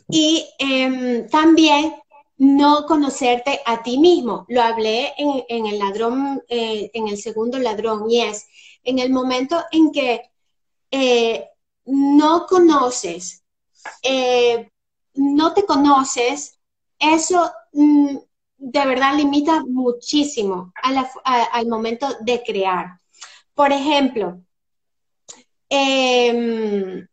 Y 0.09 0.47
em, 0.57 1.27
también 1.29 1.93
no 2.37 2.85
conocerte 2.87 3.61
a 3.65 3.83
ti 3.83 3.97
mismo. 3.99 4.45
Lo 4.49 4.61
hablé 4.63 5.13
en, 5.17 5.65
el 5.67 5.77
ladrón, 5.77 6.43
eh, 6.47 6.89
en 6.93 7.07
el 7.07 7.17
segundo 7.17 7.59
ladrón, 7.59 8.09
y 8.09 8.21
es 8.21 8.47
en 8.83 8.99
el 8.99 9.11
momento 9.11 9.63
en 9.71 9.91
que 9.91 10.31
eh, 10.91 11.47
no 11.85 12.45
conoces, 12.47 13.43
no 15.13 15.53
te 15.53 15.65
conoces, 15.65 16.59
eso 16.99 17.51
mm, 17.73 18.17
de 18.57 18.85
verdad 18.85 19.15
limita 19.15 19.63
muchísimo 19.65 20.73
al 20.83 21.67
momento 21.67 22.07
de 22.21 22.41
crear. 22.43 22.99
Por 23.53 23.71
ejemplo, 23.71 24.41
em, 25.69 27.07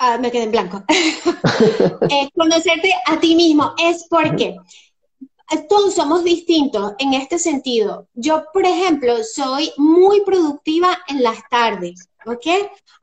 Ah, 0.00 0.16
me 0.16 0.30
quedé 0.30 0.44
en 0.44 0.52
blanco. 0.52 0.84
Eh, 2.10 2.30
conocerte 2.34 2.92
a 3.06 3.18
ti 3.18 3.34
mismo 3.34 3.74
es 3.78 4.06
porque 4.08 4.56
todos 5.68 5.94
somos 5.94 6.24
distintos 6.24 6.92
en 6.98 7.14
este 7.14 7.38
sentido. 7.38 8.06
Yo, 8.14 8.44
por 8.52 8.66
ejemplo, 8.66 9.24
soy 9.24 9.72
muy 9.76 10.20
productiva 10.22 10.98
en 11.08 11.22
las 11.22 11.38
tardes, 11.48 12.08
¿ok? 12.26 12.46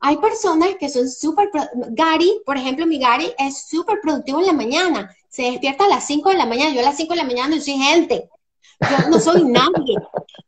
Hay 0.00 0.16
personas 0.18 0.76
que 0.78 0.88
son 0.88 1.08
súper... 1.08 1.50
Gary, 1.90 2.40
por 2.44 2.56
ejemplo, 2.56 2.86
mi 2.86 2.98
Gary 2.98 3.32
es 3.38 3.66
súper 3.68 4.00
productivo 4.00 4.40
en 4.40 4.46
la 4.46 4.52
mañana. 4.52 5.16
Se 5.28 5.42
despierta 5.42 5.84
a 5.84 5.88
las 5.88 6.06
5 6.06 6.30
de 6.30 6.36
la 6.36 6.46
mañana. 6.46 6.72
Yo 6.72 6.80
a 6.80 6.84
las 6.84 6.96
5 6.96 7.14
de 7.14 7.18
la 7.18 7.24
mañana 7.24 7.56
no 7.56 7.60
soy 7.60 7.74
gente. 7.74 8.28
Yo 8.80 9.08
no 9.08 9.18
soy 9.18 9.44
nadie. 9.44 9.96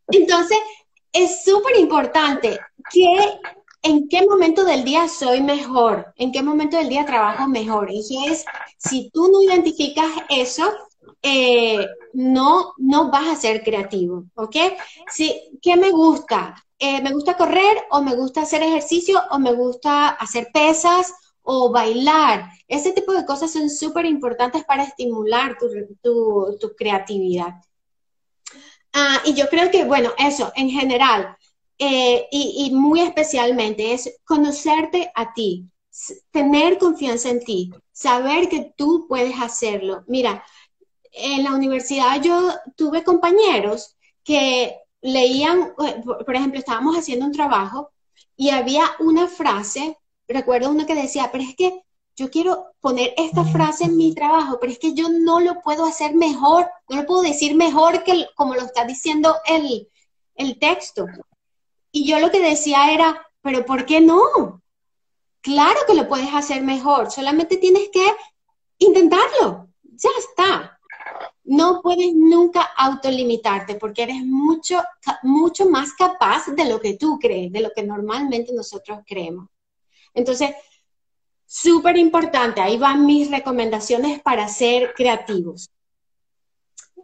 Entonces, 0.09 0.59
es 1.13 1.45
súper 1.45 1.79
importante 1.79 2.59
que 2.91 3.41
¿en 3.83 4.09
qué 4.09 4.27
momento 4.27 4.65
del 4.65 4.85
día 4.85 5.09
soy 5.09 5.41
mejor? 5.41 6.13
¿En 6.17 6.33
qué 6.33 6.43
momento 6.43 6.77
del 6.77 6.89
día 6.89 7.07
trabajo 7.07 7.49
mejor? 7.49 7.91
Eso 7.91 8.15
es, 8.27 8.45
si 8.77 9.11
tú 9.11 9.29
no 9.31 9.43
identificas 9.43 10.11
eso, 10.29 10.71
eh, 11.23 11.87
no, 12.13 12.75
no 12.79 13.11
vas 13.11 13.29
a 13.29 13.41
ser 13.41 13.63
creativo, 13.63 14.25
¿ok? 14.35 14.57
Si, 15.11 15.59
¿Qué 15.61 15.77
me 15.77 15.91
gusta? 15.91 16.55
Eh, 16.79 17.03
¿Me 17.03 17.13
gusta 17.13 17.37
correr 17.37 17.77
o 17.91 18.01
me 18.03 18.15
gusta 18.15 18.43
hacer 18.43 18.63
ejercicio 18.63 19.21
o 19.31 19.39
me 19.39 19.53
gusta 19.53 20.11
hacer 20.11 20.49
pesas 20.53 21.13
o 21.43 21.73
bailar? 21.73 22.51
Ese 22.69 22.93
tipo 22.93 23.13
de 23.13 23.27
cosas 23.27 23.53
son 23.53 23.69
súper 23.69 24.07
importantes 24.07 24.65
para 24.65 24.85
estimular 24.85 25.59
tu, 25.59 26.75
creatividad. 26.77 27.55
Ah, 28.93 29.21
y 29.25 29.35
yo 29.35 29.49
creo 29.49 29.71
que, 29.71 29.85
bueno, 29.85 30.11
eso, 30.19 30.53
en 30.55 30.71
general, 30.71 31.37
eh, 31.79 32.27
y, 32.31 32.71
muy 32.73 33.01
especialmente 33.01 33.93
es 33.93 34.19
conocerte 34.25 35.11
a 35.15 35.33
ti, 35.33 35.69
tener 36.31 36.79
confianza 36.79 37.29
en 37.29 37.41
ti, 37.41 37.71
saber 37.93 38.49
que 38.49 38.73
tú 38.77 39.07
puedes 39.09 39.35
hacerlo. 39.41 40.05
Mira, 40.07 40.45
en 41.19 41.45
la 41.45 41.53
universidad 41.53 42.21
yo 42.23 42.53
tuve 42.77 43.05
compañeros 43.05 43.97
que 44.25 44.79
leían, 45.01 45.75
eh, 45.85 46.03
por 46.05 46.35
ejemplo, 46.35 46.59
estábamos 46.59 46.97
haciendo 46.97 47.27
un 47.27 47.33
trabajo 47.33 47.91
y 48.37 48.51
había 48.51 48.85
una 49.01 49.27
frase, 49.27 49.99
recuerdo 50.27 50.71
una 50.71 50.87
que 50.87 50.95
decía, 50.95 51.31
pero 51.33 51.45
es 51.45 51.55
que 51.57 51.83
yo 52.17 52.31
quiero 52.31 52.73
poner 52.81 53.15
esta 53.17 53.45
frase 53.45 53.85
en 53.85 53.97
mi 53.97 54.15
trabajo, 54.15 54.59
pero 54.61 54.73
es 54.73 54.79
que 54.79 54.93
yo 54.93 55.09
no 55.09 55.41
lo 55.41 55.61
puedo 55.61 55.85
hacer 55.85 56.15
mejor, 56.15 56.69
no 56.89 56.97
lo 56.97 57.07
puedo 57.07 57.23
decir 57.23 57.55
mejor 57.55 58.03
que 58.03 58.27
como 58.35 58.55
lo 58.55 58.63
está 58.63 58.85
diciendo 58.85 59.37
el, 59.47 59.89
el 60.35 60.59
texto. 60.59 61.07
Y 61.93 62.09
yo 62.09 62.19
lo 62.19 62.31
que 62.31 62.41
decía 62.41 62.93
era, 62.93 63.27
pero 63.41 63.65
¿por 63.65 63.87
qué 63.87 64.01
no? 64.01 64.63
Claro 65.41 65.79
que 65.87 65.95
lo 65.95 66.09
puedes 66.09 66.35
hacer 66.35 66.63
mejor, 66.63 67.11
solamente 67.11 67.57
tienes 67.57 67.89
que 67.93 68.05
intentarlo. 68.79 69.69
Ya 69.83 70.11
está. 70.19 70.78
No 71.49 71.81
puedes 71.81 72.15
nunca 72.15 72.61
autolimitarte 72.77 73.77
porque 73.77 74.03
eres 74.03 74.23
mucho, 74.25 74.83
mucho 75.23 75.69
más 75.69 75.95
capaz 75.95 76.47
de 76.49 76.67
lo 76.67 76.79
que 76.79 76.99
tú 76.99 77.19
crees, 77.19 77.51
de 77.51 77.61
lo 77.61 77.71
que 77.75 77.83
normalmente 77.83 78.53
nosotros 78.53 79.01
creemos. 79.07 79.49
Entonces, 80.13 80.51
súper 81.47 81.97
importante, 81.97 82.61
ahí 82.61 82.77
van 82.77 83.07
mis 83.07 83.31
recomendaciones 83.31 84.21
para 84.21 84.47
ser 84.49 84.93
creativos. 84.95 85.71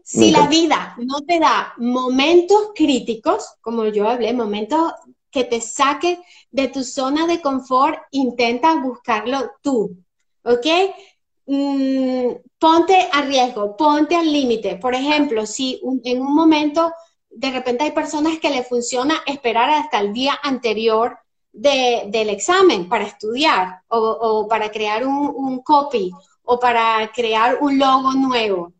Si 0.02 0.30
la 0.30 0.46
vida 0.46 0.94
no 0.98 1.22
te 1.22 1.40
da 1.40 1.72
momentos 1.78 2.72
críticos, 2.74 3.54
como 3.62 3.86
yo 3.86 4.06
hablé, 4.06 4.34
momentos 4.34 4.92
que 5.30 5.44
te 5.44 5.62
saquen 5.62 6.22
de 6.50 6.68
tu 6.68 6.84
zona 6.84 7.26
de 7.26 7.40
confort, 7.40 7.98
intenta 8.10 8.74
buscarlo 8.74 9.52
tú, 9.62 9.96
¿ok? 10.42 10.66
Mm, 11.46 12.32
ponte 12.58 13.08
a 13.12 13.22
riesgo, 13.22 13.76
ponte 13.76 14.16
al 14.16 14.32
límite. 14.32 14.76
Por 14.76 14.94
ejemplo, 14.94 15.46
si 15.46 15.80
en 16.04 16.20
un 16.20 16.34
momento 16.34 16.92
de 17.30 17.50
repente 17.50 17.84
hay 17.84 17.92
personas 17.92 18.38
que 18.38 18.50
le 18.50 18.62
funciona 18.62 19.14
esperar 19.26 19.70
hasta 19.70 20.00
el 20.00 20.12
día 20.12 20.38
anterior 20.42 21.18
del 21.52 22.30
examen 22.30 22.88
para 22.88 23.04
estudiar 23.04 23.82
o, 23.88 24.46
para 24.48 24.70
crear 24.70 25.06
un 25.06 25.62
copy 25.62 26.12
o 26.42 26.58
para 26.58 27.10
crear 27.14 27.58
un 27.60 27.78
logo 27.78 28.12
nuevo 28.12 28.72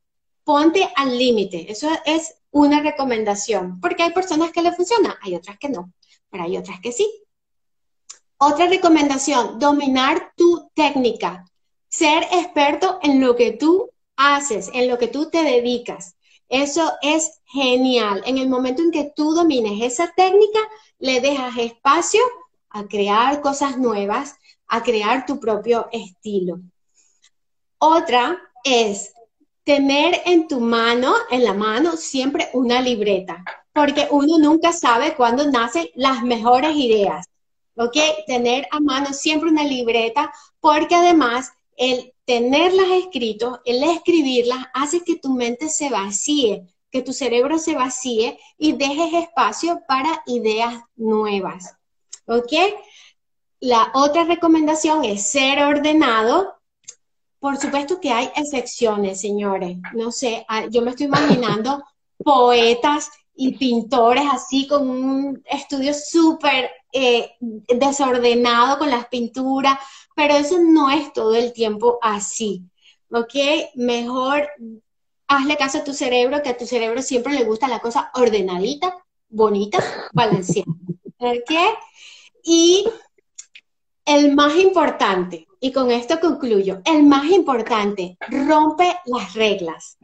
ponte 0.45 0.89
al 0.95 1.19
límite. 1.19 1.71
Eso 1.71 1.89
es 2.05 2.37
una 2.51 2.81
recomendación, 2.81 3.81
porque 3.81 4.05
hay 4.05 4.13
personas 4.13 4.53
que 4.53 4.63
le 4.63 4.73
funciona, 4.73 5.19
hay 5.23 5.35
otras 5.35 5.59
que 5.59 5.69
no, 5.69 5.93
pero 6.31 6.45
hay 6.45 6.57
otras 6.57 6.79
que 6.81 6.93
sí. 6.93 7.11
Otra 8.37 8.67
recomendación, 8.69 9.59
dominar 9.59 10.33
tu 10.37 10.71
técnica, 10.75 11.47
ser 11.97 12.25
experto 12.33 12.99
en 13.03 13.21
lo 13.21 13.37
que 13.37 13.53
tú 13.53 13.91
haces, 14.17 14.69
en 14.73 14.89
lo 14.89 14.99
que 14.99 15.07
tú 15.07 15.31
te 15.31 15.45
dedicas. 15.45 16.17
Eso 16.49 16.93
es 17.03 17.41
genial. 17.47 18.23
En 18.27 18.39
el 18.39 18.49
momento 18.49 18.83
en 18.83 18.91
que 18.91 19.13
tú 19.15 19.33
domines 19.33 19.81
esa 19.81 20.13
técnica, 20.17 20.59
le 20.99 21.21
dejas 21.21 21.57
espacio 21.57 22.21
a 22.71 22.87
crear 22.89 23.41
cosas 23.41 23.79
nuevas, 23.79 24.35
a 24.67 24.83
crear 24.83 25.25
tu 25.25 25.39
propio 25.39 25.89
estilo. 25.93 26.59
Otra 27.79 28.41
es 28.65 29.13
tener 29.63 30.21
en 30.27 30.49
tu 30.49 30.59
mano, 30.59 31.15
en 31.31 31.45
la 31.45 31.55
mano, 31.55 31.97
siempre 31.97 32.51
una 32.55 32.81
libreta, 32.81 33.45
porque 33.73 34.09
uno 34.11 34.39
nunca 34.39 34.73
sabe 34.73 35.15
cuándo 35.15 35.49
nacen 35.49 35.89
las 35.95 36.25
mejores 36.25 36.75
ideas. 36.75 37.27
¿Ok? 37.77 37.97
Tener 38.27 38.67
a 38.71 38.81
mano 38.81 39.13
siempre 39.13 39.51
una 39.51 39.65
libreta, 39.65 40.33
porque 40.61 40.95
además 40.95 41.53
el 41.77 42.13
tenerlas 42.25 42.91
escritas, 42.91 43.61
el 43.65 43.83
escribirlas, 43.83 44.67
hace 44.73 45.03
que 45.03 45.17
tu 45.17 45.31
mente 45.31 45.69
se 45.69 45.91
vacíe, 45.91 46.67
que 46.91 47.03
tu 47.03 47.13
cerebro 47.13 47.59
se 47.59 47.75
vacíe 47.75 48.39
y 48.57 48.73
dejes 48.73 49.13
espacio 49.15 49.83
para 49.87 50.23
ideas 50.27 50.81
nuevas. 50.97 51.77
¿Ok? 52.27 52.53
La 53.61 53.91
otra 53.95 54.25
recomendación 54.25 55.05
es 55.05 55.27
ser 55.27 55.63
ordenado, 55.63 56.55
por 57.39 57.57
supuesto 57.57 58.01
que 58.01 58.11
hay 58.11 58.31
excepciones, 58.37 59.21
señores. 59.21 59.77
No 59.95 60.13
sé, 60.13 60.45
ah, 60.49 60.67
yo 60.67 60.83
me 60.83 60.91
estoy 60.91 61.07
imaginando 61.07 61.83
poetas 62.25 63.11
y 63.35 63.57
pintores 63.57 64.25
así 64.31 64.67
con 64.67 64.89
un 64.89 65.43
estudio 65.47 65.93
súper 65.93 66.71
eh, 66.93 67.33
desordenado 67.41 68.79
con 68.79 68.89
las 68.91 69.09
pinturas, 69.09 69.79
pero 70.15 70.35
eso 70.35 70.59
no 70.59 70.91
es 70.91 71.13
todo 71.13 71.35
el 71.35 71.53
tiempo 71.53 71.99
así. 72.03 72.63
¿Ok? 73.11 73.35
Mejor 73.75 74.49
hazle 75.29 75.57
caso 75.57 75.79
a 75.79 75.85
tu 75.85 75.93
cerebro, 75.93 76.43
que 76.43 76.51
a 76.51 76.57
tu 76.57 76.67
cerebro 76.67 77.03
siempre 77.03 77.35
le 77.35 77.45
gusta 77.45 77.69
la 77.69 77.81
cosa 77.81 78.11
ordenadita, 78.15 78.97
bonita, 79.29 79.79
balanceada. 80.13 80.71
¿Ok? 81.19 81.51
Y 82.43 82.87
el 84.05 84.35
más 84.35 84.57
importante, 84.57 85.47
y 85.61 85.73
con 85.73 85.91
esto 85.91 86.21
concluyo, 86.21 86.81
el 86.85 87.05
más 87.05 87.25
importante, 87.27 88.19
rompe 88.29 88.95
las 89.07 89.35
reglas. 89.35 89.99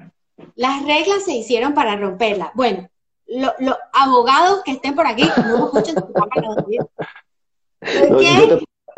Las 0.55 0.85
reglas 0.85 1.25
se 1.25 1.33
hicieron 1.33 1.75
para 1.75 1.97
romperlas. 1.97 2.51
Bueno, 2.55 2.89
los 3.27 3.77
abogados 3.93 4.63
que 4.65 4.73
estén 4.73 4.95
por 4.95 5.07
aquí, 5.07 5.29
no 5.47 5.67
escuchen 5.67 5.95
su 5.95 6.13
cámara. 6.13 6.65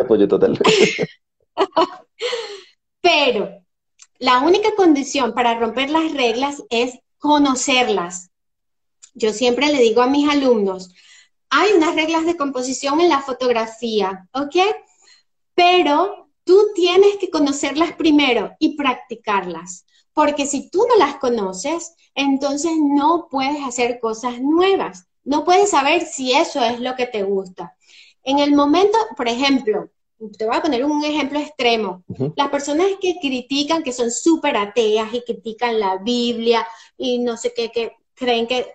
Apoyo 0.03 0.29
total. 0.29 0.59
Pero 3.01 3.65
la 4.19 4.41
única 4.41 4.75
condición 4.77 5.35
para 5.35 5.59
romper 5.59 5.91
las 5.91 6.13
reglas 6.13 6.63
es 6.71 6.99
conocerlas. 7.19 8.31
Yo 9.15 9.33
siempre 9.33 9.73
le 9.73 9.81
digo 9.81 10.03
a 10.03 10.07
mis 10.07 10.29
alumnos, 10.29 10.91
hay 11.51 11.73
unas 11.73 11.95
reglas 11.95 12.25
de 12.25 12.37
composición 12.37 13.01
en 13.01 13.09
la 13.09 13.21
fotografía, 13.21 14.29
¿ok? 14.33 14.57
Pero 15.55 16.31
tú 16.45 16.69
tienes 16.75 17.17
que 17.19 17.31
conocerlas 17.31 17.93
primero 17.93 18.53
y 18.59 18.77
practicarlas, 18.77 19.85
porque 20.15 20.47
si 20.47 20.71
tú 20.71 20.87
no 20.89 20.97
las 20.97 21.17
conoces, 21.17 21.95
entonces 22.15 22.73
no 22.79 23.29
puedes 23.31 23.63
hacer 23.63 24.01
cosas 24.01 24.41
nuevas, 24.41 25.07
no 25.25 25.45
puedes 25.45 25.71
saber 25.71 26.07
si 26.07 26.33
eso 26.33 26.65
es 26.65 26.81
lo 26.81 26.97
que 26.97 27.07
te 27.07 27.23
gusta. 27.23 27.77
En 28.25 28.39
el 28.39 28.55
momento, 28.55 28.99
por 29.17 29.29
ejemplo, 29.29 29.91
te 30.39 30.47
voy 30.47 30.57
a 30.57 30.63
poner 30.63 30.85
un 30.85 31.05
ejemplo 31.05 31.39
extremo. 31.39 32.05
Las 32.37 32.49
personas 32.51 32.87
que 33.01 33.17
critican, 33.21 33.83
que 33.83 33.93
son 33.93 34.11
súper 34.11 34.57
ateas 34.57 35.13
y 35.13 35.23
critican 35.23 35.81
la 35.81 35.99
Biblia 35.99 36.67
y 36.97 37.19
no 37.19 37.37
sé 37.37 37.53
qué, 37.55 37.71
que 37.71 37.97
creen 38.15 38.47
que 38.47 38.73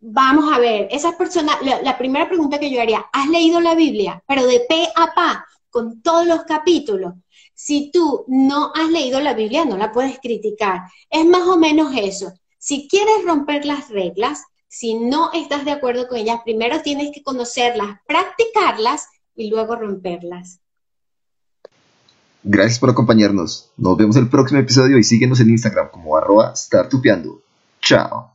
vamos 0.00 0.52
a 0.52 0.58
ver, 0.58 0.88
esas 0.90 1.14
personas, 1.14 1.56
la, 1.62 1.98
primera 1.98 2.26
pregunta 2.26 2.58
que 2.58 2.70
yo 2.70 2.80
haría, 2.80 3.06
¿has 3.12 3.28
leído 3.28 3.60
la 3.60 3.74
Biblia? 3.74 4.22
Pero 4.26 4.46
de 4.46 4.60
pe 4.68 4.88
a 4.94 5.14
pa, 5.14 5.46
con 5.68 6.02
todos 6.02 6.26
los 6.26 6.44
capítulos. 6.44 7.14
Si 7.54 7.90
tú 7.90 8.24
no 8.26 8.72
has 8.74 8.88
leído 8.88 9.20
la 9.20 9.34
Biblia, 9.34 9.64
no 9.64 9.76
la 9.76 9.92
puedes 9.92 10.18
criticar. 10.18 10.80
Es 11.10 11.26
más 11.26 11.42
o 11.42 11.58
menos 11.58 11.92
eso. 11.94 12.32
Si 12.58 12.88
quieres 12.88 13.24
romper 13.24 13.66
las 13.66 13.90
reglas, 13.90 14.44
si 14.70 14.94
no 14.94 15.32
estás 15.32 15.64
de 15.64 15.72
acuerdo 15.72 16.06
con 16.06 16.16
ellas, 16.16 16.40
primero 16.44 16.80
tienes 16.80 17.10
que 17.12 17.24
conocerlas, 17.24 17.98
practicarlas 18.06 19.08
y 19.34 19.50
luego 19.50 19.74
romperlas. 19.74 20.60
Gracias 22.44 22.78
por 22.78 22.90
acompañarnos. 22.90 23.72
Nos 23.76 23.96
vemos 23.96 24.14
el 24.14 24.28
próximo 24.28 24.60
episodio 24.60 24.96
y 24.96 25.02
síguenos 25.02 25.40
en 25.40 25.50
Instagram 25.50 25.90
como 25.90 26.16
arroba 26.16 26.54
startupeando. 26.54 27.42
Chao. 27.80 28.29